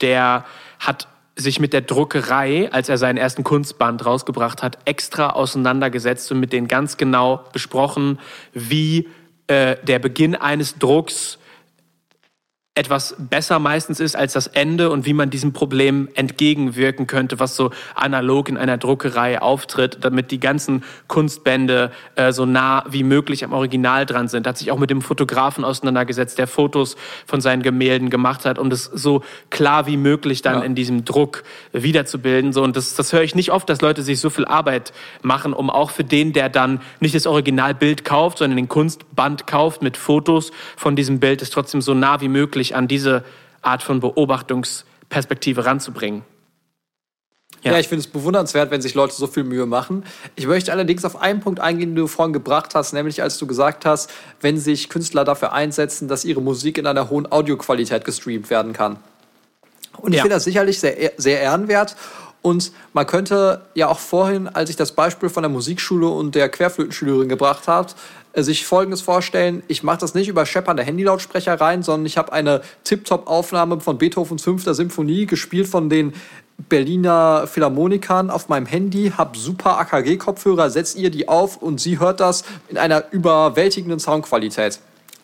der 0.00 0.44
hat 0.78 1.08
sich 1.36 1.60
mit 1.60 1.72
der 1.72 1.80
Druckerei, 1.80 2.70
als 2.72 2.88
er 2.88 2.96
seinen 2.96 3.16
ersten 3.16 3.44
Kunstband 3.44 4.06
rausgebracht 4.06 4.62
hat, 4.62 4.78
extra 4.84 5.30
auseinandergesetzt 5.30 6.30
und 6.30 6.40
mit 6.40 6.52
denen 6.52 6.68
ganz 6.68 6.96
genau 6.96 7.44
besprochen, 7.52 8.18
wie 8.52 9.08
äh, 9.48 9.76
der 9.82 9.98
Beginn 9.98 10.36
eines 10.36 10.78
Drucks 10.78 11.38
etwas 12.76 13.14
besser 13.16 13.60
meistens 13.60 14.00
ist 14.00 14.16
als 14.16 14.32
das 14.32 14.48
Ende 14.48 14.90
und 14.90 15.06
wie 15.06 15.12
man 15.12 15.30
diesem 15.30 15.52
Problem 15.52 16.08
entgegenwirken 16.14 17.06
könnte, 17.06 17.38
was 17.38 17.54
so 17.54 17.70
analog 17.94 18.48
in 18.48 18.56
einer 18.56 18.78
Druckerei 18.78 19.40
auftritt, 19.40 19.98
damit 20.00 20.32
die 20.32 20.40
ganzen 20.40 20.82
Kunstbände 21.06 21.92
äh, 22.16 22.32
so 22.32 22.46
nah 22.46 22.84
wie 22.88 23.04
möglich 23.04 23.44
am 23.44 23.52
Original 23.52 24.06
dran 24.06 24.26
sind. 24.26 24.48
Hat 24.48 24.58
sich 24.58 24.72
auch 24.72 24.78
mit 24.78 24.90
dem 24.90 25.02
Fotografen 25.02 25.64
auseinandergesetzt, 25.64 26.36
der 26.36 26.48
Fotos 26.48 26.96
von 27.26 27.40
seinen 27.40 27.62
Gemälden 27.62 28.10
gemacht 28.10 28.44
hat, 28.44 28.58
um 28.58 28.70
das 28.70 28.86
so 28.86 29.22
klar 29.50 29.86
wie 29.86 29.96
möglich 29.96 30.42
dann 30.42 30.58
ja. 30.58 30.64
in 30.64 30.74
diesem 30.74 31.04
Druck 31.04 31.44
wiederzubilden. 31.72 32.52
So 32.52 32.64
und 32.64 32.74
das, 32.74 32.96
das 32.96 33.12
höre 33.12 33.22
ich 33.22 33.36
nicht 33.36 33.52
oft, 33.52 33.68
dass 33.68 33.82
Leute 33.82 34.02
sich 34.02 34.18
so 34.18 34.30
viel 34.30 34.46
Arbeit 34.46 34.92
machen, 35.22 35.52
um 35.52 35.70
auch 35.70 35.92
für 35.92 36.02
den, 36.02 36.32
der 36.32 36.48
dann 36.48 36.80
nicht 36.98 37.14
das 37.14 37.28
Originalbild 37.28 38.04
kauft, 38.04 38.38
sondern 38.38 38.56
den 38.56 38.68
Kunstband 38.68 39.46
kauft 39.46 39.80
mit 39.80 39.96
Fotos 39.96 40.50
von 40.76 40.96
diesem 40.96 41.20
Bild, 41.20 41.40
es 41.40 41.50
trotzdem 41.50 41.80
so 41.80 41.94
nah 41.94 42.20
wie 42.20 42.26
möglich 42.26 42.63
wirklich 42.64 42.76
an 42.76 42.88
diese 42.88 43.24
Art 43.60 43.82
von 43.82 44.00
Beobachtungsperspektive 44.00 45.64
ranzubringen. 45.66 46.22
Ja, 47.62 47.72
ja 47.72 47.78
ich 47.78 47.88
finde 47.88 48.00
es 48.00 48.06
bewundernswert, 48.06 48.70
wenn 48.70 48.80
sich 48.80 48.94
Leute 48.94 49.14
so 49.14 49.26
viel 49.26 49.44
Mühe 49.44 49.66
machen. 49.66 50.04
Ich 50.34 50.46
möchte 50.46 50.72
allerdings 50.72 51.04
auf 51.04 51.20
einen 51.20 51.40
Punkt 51.40 51.60
eingehen, 51.60 51.90
den 51.90 51.96
du 51.96 52.06
vorhin 52.06 52.32
gebracht 52.32 52.74
hast, 52.74 52.92
nämlich 52.92 53.22
als 53.22 53.38
du 53.38 53.46
gesagt 53.46 53.86
hast, 53.86 54.10
wenn 54.40 54.58
sich 54.58 54.88
Künstler 54.88 55.24
dafür 55.24 55.52
einsetzen, 55.52 56.08
dass 56.08 56.24
ihre 56.24 56.40
Musik 56.40 56.78
in 56.78 56.86
einer 56.86 57.10
hohen 57.10 57.30
Audioqualität 57.30 58.04
gestreamt 58.04 58.50
werden 58.50 58.72
kann. 58.72 58.96
Und 59.98 60.12
ich 60.12 60.18
ja. 60.18 60.22
finde 60.22 60.36
das 60.36 60.44
sicherlich 60.44 60.80
sehr, 60.80 61.12
sehr 61.16 61.40
ehrenwert. 61.40 61.96
Und 62.42 62.72
man 62.92 63.06
könnte 63.06 63.62
ja 63.74 63.88
auch 63.88 63.98
vorhin, 63.98 64.48
als 64.48 64.68
ich 64.68 64.76
das 64.76 64.92
Beispiel 64.92 65.30
von 65.30 65.42
der 65.42 65.50
Musikschule 65.50 66.08
und 66.08 66.34
der 66.34 66.50
Querflötenschülerin 66.50 67.28
gebracht 67.28 67.68
habe, 67.68 67.88
sich 68.36 68.66
Folgendes 68.66 69.00
vorstellen. 69.00 69.62
Ich 69.68 69.82
mache 69.82 69.98
das 69.98 70.14
nicht 70.14 70.28
über 70.28 70.44
scheppernde 70.46 70.84
Handylautsprecher 70.84 71.60
rein, 71.60 71.82
sondern 71.82 72.06
ich 72.06 72.16
habe 72.16 72.32
eine 72.32 72.62
Tip-Top-Aufnahme 72.84 73.80
von 73.80 73.98
Beethovens 73.98 74.42
fünfter 74.42 74.74
Symphonie, 74.74 75.26
gespielt 75.26 75.68
von 75.68 75.88
den 75.88 76.12
Berliner 76.68 77.46
Philharmonikern 77.46 78.30
auf 78.30 78.48
meinem 78.48 78.66
Handy, 78.66 79.12
habe 79.16 79.36
super 79.36 79.78
AKG-Kopfhörer, 79.78 80.70
setzt 80.70 80.96
ihr 80.96 81.10
die 81.10 81.28
auf 81.28 81.56
und 81.56 81.80
sie 81.80 81.98
hört 81.98 82.20
das 82.20 82.44
in 82.68 82.78
einer 82.78 83.12
überwältigenden 83.12 83.98
Soundqualität. 83.98 84.78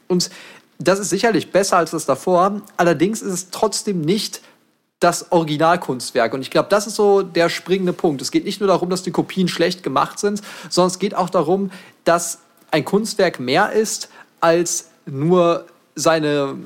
Und 0.09 0.31
das 0.79 0.99
ist 0.99 1.11
sicherlich 1.11 1.53
besser 1.53 1.77
als 1.77 1.93
das 1.93 2.07
davor, 2.07 2.63
allerdings 2.77 3.23
ist 3.23 3.33
es 3.33 3.51
trotzdem 3.51 4.01
nicht 4.01 4.41
das 4.99 5.33
Originalkunstwerk. 5.33 6.35
Und 6.35 6.43
ich 6.43 6.51
glaube, 6.51 6.69
das 6.69 6.87
ist 6.87 6.97
so 6.97 7.23
der 7.23 7.49
springende 7.49 7.95
Punkt. 7.95 8.21
Es 8.21 8.31
geht 8.31 8.45
nicht 8.45 8.61
nur 8.61 8.69
darum, 8.69 8.91
dass 8.91 9.03
die 9.03 9.11
Kopien 9.11 9.49
schlecht 9.49 9.83
gemacht 9.83 10.19
sind, 10.19 10.43
sondern 10.69 10.91
es 10.91 10.99
geht 10.99 11.15
auch 11.15 11.31
darum, 11.31 11.71
dass 12.05 12.41
ein 12.71 12.85
Kunstwerk 12.85 13.41
mehr 13.41 13.73
ist 13.73 14.09
als 14.41 14.91
nur 15.07 15.67
seine 15.95 16.57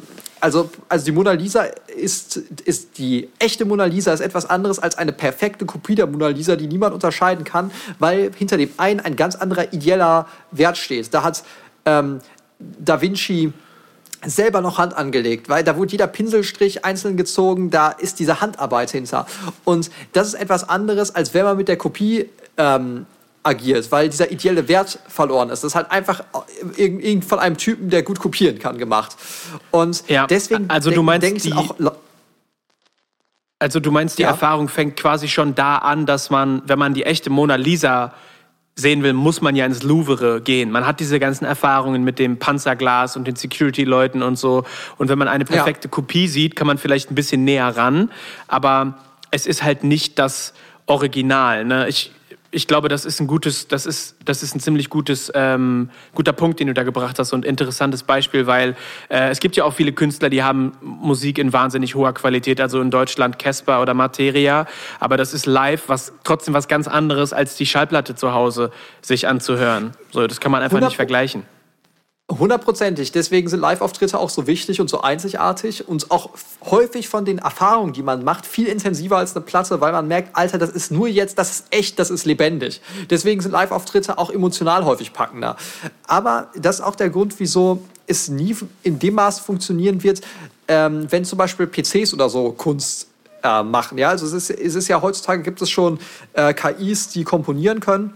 also, 0.45 0.69
also 0.91 1.07
die 1.07 1.13
Mona 1.13 1.33
Lisa 1.33 1.63
ist, 1.97 2.37
ist 2.37 2.99
die 2.99 3.31
echte 3.39 3.65
Mona 3.65 3.87
Lisa 3.87 4.13
ist 4.13 4.21
etwas 4.21 4.45
anderes 4.45 4.79
als 4.79 4.99
eine 4.99 5.15
perfekte 5.15 5.65
Kopie 5.65 5.95
der 5.95 6.07
Mona 6.07 6.29
Lisa, 6.29 6.55
die 6.57 6.67
niemand 6.67 6.93
unterscheiden 6.93 7.45
kann, 7.45 7.71
weil 7.99 8.31
hinter 8.37 8.59
dem 8.59 8.69
einen 8.77 9.01
ein 9.01 9.17
ganz 9.17 9.37
anderer 9.37 9.73
ideeller 9.73 10.29
Wert 10.51 10.77
steht. 10.77 11.15
Da 11.15 11.23
hat 11.23 11.45
ähm, 11.87 12.21
Da 12.59 13.01
Vinci 13.01 13.55
selber 14.27 14.61
noch 14.61 14.77
Hand 14.77 14.95
angelegt, 14.95 15.49
weil 15.49 15.65
da 15.65 15.79
wurde 15.79 15.93
jeder 15.93 16.09
Pinselstrich 16.09 16.85
einzeln 16.85 17.17
gezogen, 17.17 17.71
da 17.71 17.89
ist 17.91 18.19
diese 18.19 18.43
Handarbeit 18.43 18.91
hinter. 18.91 19.27
Und 19.65 19.91
das 20.13 20.29
ist 20.29 20.35
etwas 20.35 20.69
anderes, 20.69 21.15
als 21.15 21.33
wenn 21.33 21.45
man 21.45 21.57
mit 21.57 21.69
der 21.69 21.79
Kopie 21.79 22.29
ähm, 22.59 23.07
agiert, 23.45 23.92
weil 23.92 24.09
dieser 24.09 24.32
ideelle 24.32 24.66
Wert 24.68 24.99
verloren 25.07 25.51
ist. 25.51 25.62
Das 25.62 25.72
ist 25.72 25.74
halt 25.76 25.90
einfach 25.90 26.24
irgend 26.76 27.24
von 27.24 27.38
einem 27.38 27.57
Typen, 27.57 27.90
der 27.90 28.03
gut 28.03 28.18
kopieren 28.18 28.59
kann, 28.59 28.78
gemacht. 28.78 29.16
Und 29.70 30.09
ja, 30.09 30.26
deswegen 30.26 30.68
also 30.70 30.90
du 30.90 31.03
meinst 31.03 31.26
denke 31.26 31.47
ich 31.47 31.55
auch. 31.55 31.76
Also 33.61 33.80
du 33.80 33.92
meinst, 33.92 34.18
die 34.18 34.22
ja. 34.22 34.28
Erfahrung 34.28 34.68
fängt 34.68 34.97
quasi 34.97 35.28
schon 35.28 35.55
da 35.55 35.78
an, 35.78 36.07
dass 36.07 36.28
man, 36.28 36.62
wenn 36.66 36.78
man 36.78 36.92
die 36.92 37.05
echte 37.05 37.30
Mona 37.30 37.55
Lisa 37.55 38.12
sehen 38.76 39.03
will, 39.03 39.12
muss 39.12 39.40
man 39.40 39.55
ja 39.55 39.64
ins 39.64 39.82
Louvre 39.82 40.40
gehen. 40.40 40.70
Man 40.70 40.86
hat 40.86 40.99
diese 40.99 41.20
ganzen 41.20 41.45
Erfahrungen 41.45 42.03
mit 42.03 42.18
dem 42.18 42.38
Panzerglas 42.38 43.16
und 43.16 43.26
den 43.26 43.36
Security-Leuten 43.36 44.22
und 44.22 44.36
so. 44.36 44.64
Und 44.99 45.09
wenn 45.09 45.18
man 45.18 45.28
eine 45.28 45.45
perfekte 45.45 45.86
ja. 45.86 45.90
Kopie 45.90 46.26
sieht, 46.28 46.57
kann 46.57 46.66
man 46.66 46.78
vielleicht 46.78 47.11
ein 47.11 47.14
bisschen 47.14 47.45
näher 47.45 47.76
ran. 47.76 48.11
Aber 48.49 48.99
es 49.30 49.47
ist 49.47 49.62
halt 49.62 49.84
nicht 49.84 50.18
das 50.18 50.55
Original. 50.86 51.64
Ne? 51.64 51.88
Ich, 51.88 52.12
ich 52.55 52.69
glaube, 52.69 52.89
das 52.89 53.05
ist 53.05 53.21
ein 53.21 53.27
gutes, 53.27 53.67
das 53.69 53.85
ist, 53.85 54.17
das 54.25 54.43
ist 54.43 54.55
ein 54.55 54.61
ziemlich 54.61 54.89
gutes, 54.89 55.31
ähm, 55.35 55.91
guter 56.15 56.33
Punkt, 56.33 56.61
den 56.61 56.69
du 56.69 56.75
da 56.75 56.85
gebracht 56.85 57.19
hast 57.19 57.33
und 57.33 57.45
interessantes 57.45 58.05
Beispiel, 58.05 58.47
weil 58.47 58.77
äh, 59.09 59.31
es 59.31 59.41
gibt 59.41 59.57
ja 59.57 59.65
auch 59.65 59.75
viele 59.75 59.93
Künstler, 59.93 60.31
die 60.31 60.43
haben 60.43 60.73
Musik 60.81 61.39
in 61.39 61.53
wahnsinnig 61.53 61.95
hoher 61.95 62.15
Qualität, 62.15 62.61
also 62.61 62.81
in 62.81 62.91
Deutschland 62.91 63.39
Casper 63.39 63.83
oder 63.83 63.93
Materia, 63.95 64.67
aber 65.01 65.17
das 65.17 65.35
ist 65.35 65.47
live, 65.47 65.89
was 65.89 66.13
trotzdem 66.23 66.55
was 66.55 66.69
ganz 66.69 66.87
anderes 66.87 67.33
als 67.33 67.57
die 67.57 67.67
Schallplatte 67.67 68.15
zu 68.15 68.33
Hause 68.33 68.71
sich 69.03 69.27
anzuhören. 69.27 69.93
So, 70.13 70.27
das 70.27 70.41
kann 70.41 70.53
man 70.53 70.63
einfach 70.63 70.81
nicht 70.81 70.97
vergleichen. 70.97 71.43
Hundertprozentig. 72.31 73.12
Deswegen 73.12 73.51
sind 73.51 73.61
Live-Auftritte 73.61 74.18
auch 74.18 74.31
so 74.31 74.47
wichtig 74.47 74.81
und 74.81 74.89
so 74.89 75.03
einzigartig 75.03 75.87
und 75.87 76.11
auch 76.11 76.31
häufig 76.64 77.07
von 77.07 77.27
den 77.27 77.37
Erfahrungen, 77.37 77.93
die 77.93 78.03
man 78.03 78.25
macht, 78.25 78.47
viel 78.47 78.66
intensiver 78.66 79.18
als 79.18 79.37
eine 79.37 79.45
Platte, 79.45 79.83
weil 79.83 79.93
man 79.93 80.09
merkt, 80.09 80.35
Alter, 80.35 80.57
das 80.57 80.70
ist 80.70 80.91
nur 80.91 81.07
jetzt, 81.07 81.39
das 81.39 81.51
ist 81.51 81.66
echt, 81.70 81.99
das 81.99 82.09
ist 82.09 82.25
lebendig. 82.25 82.81
Deswegen 83.11 83.43
sind 83.43 83.53
Live-Auftritte 83.53 84.16
auch 84.16 84.31
emotional 84.31 84.87
häufig 84.87 85.12
packender. 85.12 85.57
Aber 86.07 86.51
das 86.57 86.77
ist 86.77 86.81
auch 86.81 86.97
der 86.97 87.11
Grund, 87.11 87.39
wieso 87.41 87.83
es 88.07 88.29
nie 88.29 88.57
in 88.83 88.99
dem 88.99 89.14
Maß 89.14 89.41
funktionieren 89.41 90.03
wird, 90.03 90.22
ähm, 90.66 91.07
wenn 91.11 91.27
zum 91.27 91.37
Beispiel 91.37 91.66
PCs 91.66 92.14
oder 92.14 92.31
so 92.31 92.53
Kunst 92.53 93.09
äh, 93.43 93.62
machen. 93.62 93.99
Ja, 93.99 94.09
also 94.09 94.25
es 94.25 94.33
ist, 94.33 94.51
es 94.51 94.75
ist 94.75 94.89
ja 94.89 95.03
heutzutage 95.03 95.43
gibt 95.43 95.61
es 95.61 95.68
schon 95.68 95.99
äh, 96.33 96.55
KIs, 96.55 97.11
die 97.11 97.25
komponieren 97.25 97.81
können 97.81 98.14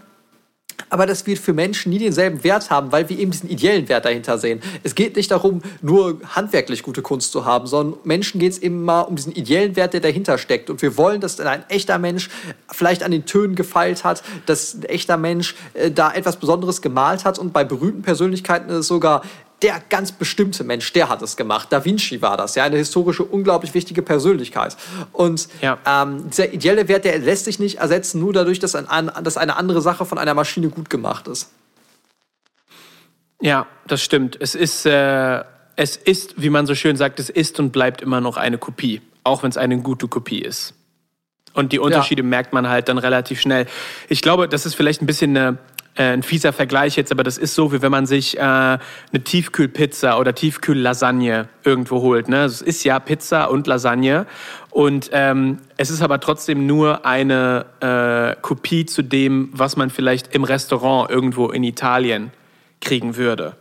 aber 0.91 1.07
das 1.07 1.27
wird 1.27 1.39
für 1.39 1.53
Menschen 1.53 1.91
nie 1.91 1.99
denselben 1.99 2.43
Wert 2.45 2.71
haben, 2.71 2.93
weil 2.93 3.09
wir 3.09 3.19
eben 3.19 3.31
diesen 3.31 3.51
ideellen 3.51 3.89
Wert 3.89 4.05
dahinter 4.05 4.39
sehen. 4.39 4.61
Es 4.83 4.95
geht 4.95 5.17
nicht 5.17 5.31
darum, 5.31 5.63
nur 5.83 6.19
handwerklich 6.35 6.83
gute 6.83 7.03
Kunst 7.03 7.33
zu 7.33 7.45
haben, 7.45 7.67
sondern 7.67 7.99
Menschen 8.05 8.41
geht 8.41 8.53
es 8.53 8.59
immer 8.59 9.09
um 9.09 9.17
diesen 9.17 9.33
ideellen 9.33 9.77
Wert, 9.77 9.93
der 9.93 10.01
dahinter 10.01 10.39
steckt. 10.39 10.71
Und 10.71 10.81
wir 10.81 10.97
wollen, 10.97 11.21
dass 11.21 11.39
ein 11.41 11.65
echter 11.69 11.99
Mensch 11.99 12.31
vielleicht 12.71 13.03
an 13.03 13.11
den 13.11 13.27
Tönen 13.27 13.55
gefeilt 13.55 14.05
hat, 14.05 14.23
dass 14.47 14.75
ein 14.75 14.85
echter 14.85 15.17
Mensch 15.17 15.55
äh, 15.75 15.91
da 15.91 16.13
etwas 16.13 16.37
Besonderes 16.37 16.81
gemalt 16.81 17.25
hat. 17.25 17.39
Und 17.39 17.53
bei 17.53 17.65
berühmten 17.65 18.03
Persönlichkeiten 18.03 18.71
ist 18.71 18.77
es 18.77 18.87
sogar 18.87 19.23
der 19.63 19.83
ganz 19.89 20.13
bestimmte 20.13 20.63
Mensch, 20.63 20.93
der 20.93 21.09
hat 21.09 21.21
es 21.23 21.37
gemacht. 21.37 21.69
Da 21.71 21.85
Vinci 21.85 22.23
war 22.23 22.37
das, 22.37 22.55
ja, 22.55 22.65
eine 22.65 22.77
historische, 22.77 23.25
unglaublich 23.25 23.75
wichtige 23.75 24.03
Persönlichkeit. 24.03 24.77
Und 25.13 25.49
ja. 25.61 25.79
ähm, 25.85 26.31
dieser 26.31 26.53
ideelle 26.53 26.87
Wert, 26.89 27.05
der 27.05 27.19
lässt 27.19 27.45
sich 27.45 27.59
nicht 27.59 27.79
ersetzen, 27.79 28.21
nur 28.21 28.33
dadurch, 28.33 28.61
dass, 28.61 28.75
ein, 28.75 29.11
dass 29.23 29.37
eine 29.37 29.57
andere 29.57 29.83
Sache 29.83 30.05
von 30.05 30.19
einer 30.19 30.35
Maschine 30.35 30.69
gut 30.69 30.91
gemacht 30.91 31.27
ist. 31.27 31.51
Ja, 33.41 33.67
das 33.87 34.03
stimmt. 34.03 34.37
Es 34.41 34.55
ist, 34.55 34.87
äh, 34.87 35.43
es 35.77 35.97
ist, 35.97 36.41
wie 36.41 36.51
man 36.51 36.67
so 36.67 36.75
schön 36.75 36.97
sagt, 36.97 37.21
es 37.21 37.31
ist 37.31 37.59
und 37.59 37.71
bleibt 37.71 38.01
immer 38.01 38.21
noch 38.21 38.37
eine 38.37 38.59
Kopie, 38.59 39.01
auch 39.25 39.43
wenn 39.43 39.51
es 39.51 39.57
eine 39.57 39.79
gute 39.79 40.09
Kopie 40.09 40.41
ist. 40.41 40.75
Und 41.55 41.73
die 41.73 41.79
Unterschiede 41.81 42.23
ja. 42.23 42.29
merkt 42.29 42.53
man 42.53 42.69
halt 42.69 42.89
dann 42.89 42.99
relativ 42.99 43.41
schnell. 43.41 43.67
Ich 44.09 44.23
glaube, 44.23 44.49
das 44.49 44.67
ist 44.67 44.75
vielleicht 44.75 45.03
ein 45.03 45.07
bisschen 45.07 45.37
eine 45.37 45.59
äh, 45.99 46.13
ein 46.13 46.23
fieser 46.23 46.53
Vergleich 46.53 46.97
jetzt, 46.97 47.13
aber 47.13 47.25
das 47.25 47.37
ist 47.37 47.55
so, 47.55 47.73
wie 47.73 47.83
wenn 47.83 47.91
man 47.91 48.07
sich 48.07 48.39
äh, 48.39 48.41
eine 48.41 48.81
Tiefkühlpizza 49.25 50.19
oder 50.19 50.35
Tiefkühllasagne 50.35 51.49
irgendwo 51.65 52.01
holt. 52.01 52.29
Ne? 52.29 52.45
Es 52.45 52.63
ist 52.63 52.85
ja 52.85 52.99
Pizza 53.01 53.51
und 53.51 53.67
Lasagne 53.67 54.27
und 54.71 55.11
ähm, 55.13 55.59
es 55.77 55.91
ist 55.91 56.01
aber 56.01 56.21
trotzdem 56.21 56.67
nur 56.67 57.05
eine 57.05 57.67
äh, 57.81 58.41
Kopie 58.41 58.87
zu 58.87 59.03
dem, 59.03 59.51
was 59.53 59.77
man 59.77 59.91
vielleicht 59.91 60.35
im 60.35 60.45
Restaurant 60.45 61.11
irgendwo 61.11 61.49
in 61.49 61.65
Italien 61.65 62.31
kriegen 62.81 63.17
würde. 63.17 63.57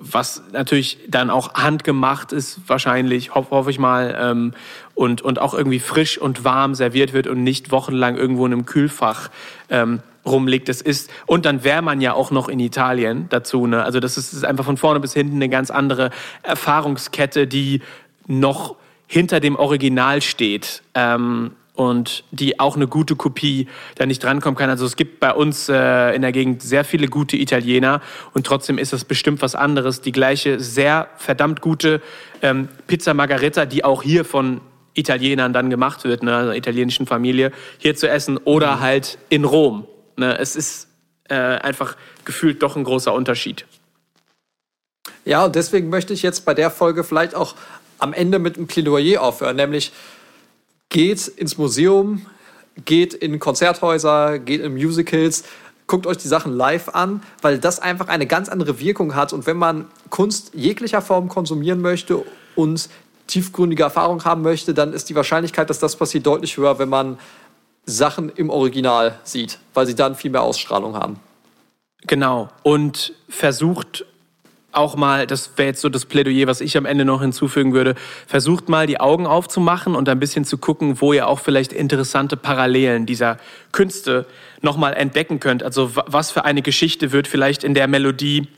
Was 0.00 0.42
natürlich 0.52 0.98
dann 1.08 1.28
auch 1.28 1.54
handgemacht 1.54 2.32
ist, 2.32 2.60
wahrscheinlich, 2.66 3.34
hoffe 3.34 3.50
hoff 3.50 3.68
ich 3.68 3.78
mal, 3.78 4.16
ähm, 4.20 4.54
und, 4.94 5.22
und 5.22 5.40
auch 5.40 5.54
irgendwie 5.54 5.80
frisch 5.80 6.18
und 6.18 6.44
warm 6.44 6.74
serviert 6.74 7.12
wird 7.12 7.26
und 7.26 7.42
nicht 7.42 7.70
wochenlang 7.72 8.16
irgendwo 8.16 8.46
in 8.46 8.52
einem 8.52 8.64
Kühlfach 8.64 9.30
ähm, 9.70 10.00
rumliegt. 10.24 10.68
Das 10.68 10.80
ist, 10.80 11.10
und 11.26 11.44
dann 11.44 11.64
wäre 11.64 11.82
man 11.82 12.00
ja 12.00 12.12
auch 12.12 12.30
noch 12.30 12.48
in 12.48 12.60
Italien 12.60 13.26
dazu. 13.30 13.66
Ne? 13.66 13.82
Also 13.82 14.00
das 14.00 14.16
ist, 14.16 14.32
ist 14.32 14.44
einfach 14.44 14.64
von 14.64 14.76
vorne 14.76 15.00
bis 15.00 15.14
hinten 15.14 15.36
eine 15.36 15.48
ganz 15.48 15.70
andere 15.70 16.10
Erfahrungskette, 16.42 17.46
die 17.46 17.82
noch 18.26 18.76
hinter 19.06 19.40
dem 19.40 19.56
Original 19.56 20.22
steht. 20.22 20.82
Ähm, 20.94 21.52
und 21.78 22.24
die 22.32 22.58
auch 22.58 22.74
eine 22.74 22.88
gute 22.88 23.14
Kopie 23.14 23.68
da 23.94 24.04
nicht 24.04 24.24
drankommen 24.24 24.58
kann. 24.58 24.68
Also 24.68 24.84
es 24.84 24.96
gibt 24.96 25.20
bei 25.20 25.32
uns 25.32 25.68
äh, 25.68 26.12
in 26.12 26.22
der 26.22 26.32
Gegend 26.32 26.60
sehr 26.60 26.84
viele 26.84 27.06
gute 27.06 27.36
Italiener 27.36 28.00
und 28.34 28.44
trotzdem 28.44 28.78
ist 28.78 28.92
das 28.92 29.04
bestimmt 29.04 29.42
was 29.42 29.54
anderes. 29.54 30.00
Die 30.00 30.10
gleiche 30.10 30.58
sehr 30.58 31.08
verdammt 31.18 31.60
gute 31.60 32.02
ähm, 32.42 32.68
Pizza 32.88 33.14
Margarita, 33.14 33.64
die 33.64 33.84
auch 33.84 34.02
hier 34.02 34.24
von 34.24 34.60
Italienern 34.94 35.52
dann 35.52 35.70
gemacht 35.70 36.02
wird, 36.02 36.24
ne, 36.24 36.36
einer 36.36 36.56
italienischen 36.56 37.06
Familie, 37.06 37.52
hier 37.78 37.94
zu 37.94 38.08
essen 38.08 38.38
oder 38.38 38.76
mhm. 38.76 38.80
halt 38.80 39.18
in 39.28 39.44
Rom. 39.44 39.86
Ne? 40.16 40.36
Es 40.36 40.56
ist 40.56 40.88
äh, 41.28 41.36
einfach 41.36 41.96
gefühlt 42.24 42.60
doch 42.60 42.74
ein 42.74 42.82
großer 42.82 43.14
Unterschied. 43.14 43.66
Ja, 45.24 45.44
und 45.44 45.54
deswegen 45.54 45.90
möchte 45.90 46.12
ich 46.12 46.22
jetzt 46.22 46.44
bei 46.44 46.54
der 46.54 46.72
Folge 46.72 47.04
vielleicht 47.04 47.36
auch 47.36 47.54
am 48.00 48.12
Ende 48.12 48.40
mit 48.40 48.56
einem 48.56 48.66
Plädoyer 48.66 49.22
aufhören, 49.22 49.54
nämlich 49.54 49.92
geht 50.88 51.28
ins 51.28 51.58
Museum, 51.58 52.26
geht 52.84 53.14
in 53.14 53.38
Konzerthäuser, 53.38 54.38
geht 54.38 54.60
in 54.60 54.74
Musicals, 54.74 55.44
guckt 55.86 56.06
euch 56.06 56.18
die 56.18 56.28
Sachen 56.28 56.52
live 56.52 56.90
an, 56.90 57.22
weil 57.42 57.58
das 57.58 57.80
einfach 57.80 58.08
eine 58.08 58.26
ganz 58.26 58.48
andere 58.48 58.78
Wirkung 58.78 59.14
hat. 59.14 59.32
Und 59.32 59.46
wenn 59.46 59.56
man 59.56 59.86
Kunst 60.10 60.52
jeglicher 60.54 61.02
Form 61.02 61.28
konsumieren 61.28 61.80
möchte 61.80 62.24
und 62.54 62.88
tiefgründige 63.26 63.82
Erfahrung 63.82 64.24
haben 64.24 64.42
möchte, 64.42 64.74
dann 64.74 64.92
ist 64.92 65.08
die 65.08 65.14
Wahrscheinlichkeit, 65.14 65.68
dass 65.70 65.78
das 65.78 65.96
passiert, 65.96 66.26
deutlich 66.26 66.56
höher, 66.56 66.78
wenn 66.78 66.88
man 66.88 67.18
Sachen 67.84 68.30
im 68.30 68.50
Original 68.50 69.18
sieht, 69.24 69.58
weil 69.74 69.86
sie 69.86 69.94
dann 69.94 70.14
viel 70.14 70.30
mehr 70.30 70.42
Ausstrahlung 70.42 70.94
haben. 70.94 71.18
Genau. 72.06 72.48
Und 72.62 73.14
versucht 73.28 74.04
auch 74.78 74.96
mal, 74.96 75.26
das 75.26 75.50
wäre 75.56 75.68
jetzt 75.68 75.80
so 75.80 75.88
das 75.88 76.06
Plädoyer, 76.06 76.46
was 76.46 76.60
ich 76.60 76.76
am 76.76 76.86
Ende 76.86 77.04
noch 77.04 77.20
hinzufügen 77.20 77.74
würde, 77.74 77.94
versucht 78.26 78.68
mal 78.68 78.86
die 78.86 79.00
Augen 79.00 79.26
aufzumachen 79.26 79.94
und 79.94 80.08
ein 80.08 80.18
bisschen 80.18 80.44
zu 80.44 80.56
gucken, 80.56 81.00
wo 81.00 81.12
ihr 81.12 81.26
auch 81.26 81.40
vielleicht 81.40 81.72
interessante 81.72 82.36
Parallelen 82.36 83.04
dieser 83.04 83.36
Künste 83.72 84.24
nochmal 84.62 84.94
entdecken 84.94 85.40
könnt. 85.40 85.62
Also 85.62 85.90
was 85.94 86.30
für 86.30 86.44
eine 86.44 86.62
Geschichte 86.62 87.12
wird 87.12 87.28
vielleicht 87.28 87.64
in 87.64 87.74
der 87.74 87.88
Melodie 87.88 88.48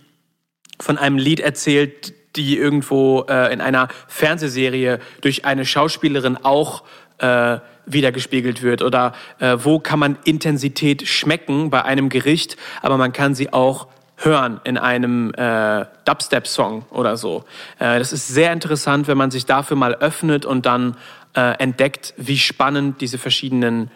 von 0.81 0.99
einem 0.99 1.19
Lied 1.19 1.41
erzählt, 1.41 2.15
die 2.37 2.57
irgendwo 2.57 3.25
äh, 3.29 3.53
in 3.53 3.61
einer 3.61 3.89
Fernsehserie 4.07 5.01
durch 5.21 5.45
eine 5.45 5.67
Schauspielerin 5.67 6.37
auch 6.37 6.85
äh, 7.19 7.59
wiedergespiegelt 7.87 8.63
wird 8.63 8.83
oder 8.83 9.15
äh, 9.41 9.57
wo 9.59 9.81
kann 9.81 9.99
man 9.99 10.19
Intensität 10.25 11.09
schmecken 11.09 11.71
bei 11.71 11.85
einem 11.85 12.09
Gericht, 12.09 12.57
aber 12.83 12.97
man 12.97 13.13
kann 13.13 13.35
sie 13.35 13.53
auch 13.53 13.89
hören 14.23 14.61
in 14.65 14.77
einem 14.79 15.33
äh, 15.35 15.87
Dubstep-Song 16.05 16.85
oder 16.91 17.17
so. 17.17 17.45
Äh, 17.79 17.99
das 17.99 18.13
ist 18.13 18.29
sehr 18.29 18.53
interessant, 18.53 19.09
wenn 19.09 19.17
man 19.17 19.31
sich 19.31 19.47
dafür 19.47 19.77
mal 19.77 19.95
öffnet 19.95 20.45
und 20.45 20.67
dann 20.67 20.97
äh, 21.35 21.59
entdeckt, 21.59 22.15
wie 22.17 22.39
spannend 22.39 23.01
diese 23.01 23.19
verschiedenen 23.19 23.91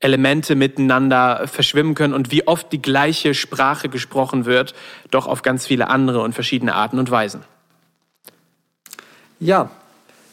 Elemente 0.00 0.56
miteinander 0.56 1.46
verschwimmen 1.46 1.94
können 1.94 2.14
und 2.14 2.30
wie 2.32 2.46
oft 2.46 2.72
die 2.72 2.82
gleiche 2.82 3.34
Sprache 3.34 3.88
gesprochen 3.88 4.46
wird, 4.46 4.74
doch 5.10 5.26
auf 5.26 5.42
ganz 5.42 5.66
viele 5.66 5.88
andere 5.88 6.20
und 6.20 6.34
verschiedene 6.34 6.74
Arten 6.74 6.98
und 6.98 7.10
Weisen. 7.10 7.42
Ja, 9.38 9.70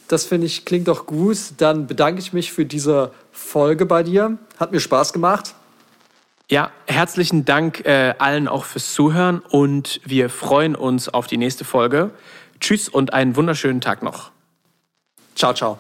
das 0.07 0.25
finde 0.25 0.47
ich 0.47 0.65
klingt 0.65 0.87
doch 0.87 1.05
gut. 1.05 1.37
Dann 1.57 1.85
bedanke 1.87 2.19
ich 2.19 2.33
mich 2.33 2.51
für 2.51 2.65
diese 2.65 3.11
Folge 3.31 3.85
bei 3.85 4.01
dir. 4.01 4.37
Hat 4.57 4.71
mir 4.71 4.79
Spaß 4.79 5.13
gemacht. 5.13 5.53
Ja, 6.51 6.71
herzlichen 6.87 7.45
Dank 7.45 7.85
äh, 7.85 8.15
allen 8.17 8.47
auch 8.47 8.65
fürs 8.65 8.93
Zuhören 8.95 9.39
und 9.39 10.01
wir 10.03 10.31
freuen 10.31 10.75
uns 10.75 11.07
auf 11.07 11.27
die 11.27 11.37
nächste 11.37 11.63
Folge. 11.63 12.09
Tschüss 12.59 12.89
und 12.89 13.13
einen 13.13 13.35
wunderschönen 13.35 13.81
Tag 13.81 14.01
noch. 14.01 14.31
Ciao, 15.35 15.53
ciao. 15.53 15.77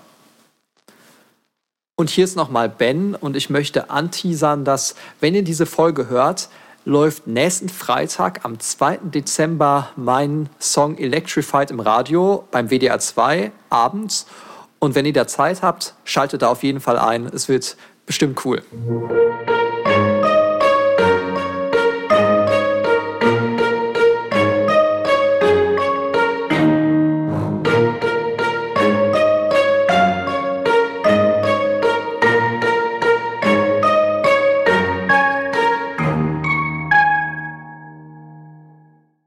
Und 1.95 2.11
hier 2.11 2.23
ist 2.23 2.35
nochmal 2.35 2.69
Ben 2.69 3.15
und 3.15 3.35
ich 3.35 3.49
möchte 3.49 3.89
anteasern, 3.89 4.63
dass, 4.63 4.93
wenn 5.19 5.33
ihr 5.33 5.43
diese 5.43 5.65
Folge 5.65 6.07
hört, 6.07 6.49
läuft 6.85 7.25
nächsten 7.25 7.69
Freitag 7.69 8.45
am 8.45 8.59
2. 8.59 8.99
Dezember 9.05 9.89
mein 9.95 10.49
Song 10.59 10.99
Electrified 10.99 11.71
im 11.71 11.79
Radio 11.79 12.47
beim 12.51 12.69
WDR 12.69 12.99
2 12.99 13.51
abends. 13.71 14.27
Und 14.77 14.93
wenn 14.93 15.07
ihr 15.07 15.13
da 15.13 15.25
Zeit 15.25 15.63
habt, 15.63 15.95
schaltet 16.03 16.43
da 16.43 16.49
auf 16.49 16.61
jeden 16.61 16.79
Fall 16.79 16.99
ein. 16.99 17.25
Es 17.25 17.49
wird 17.49 17.75
bestimmt 18.05 18.45
cool. 18.45 18.61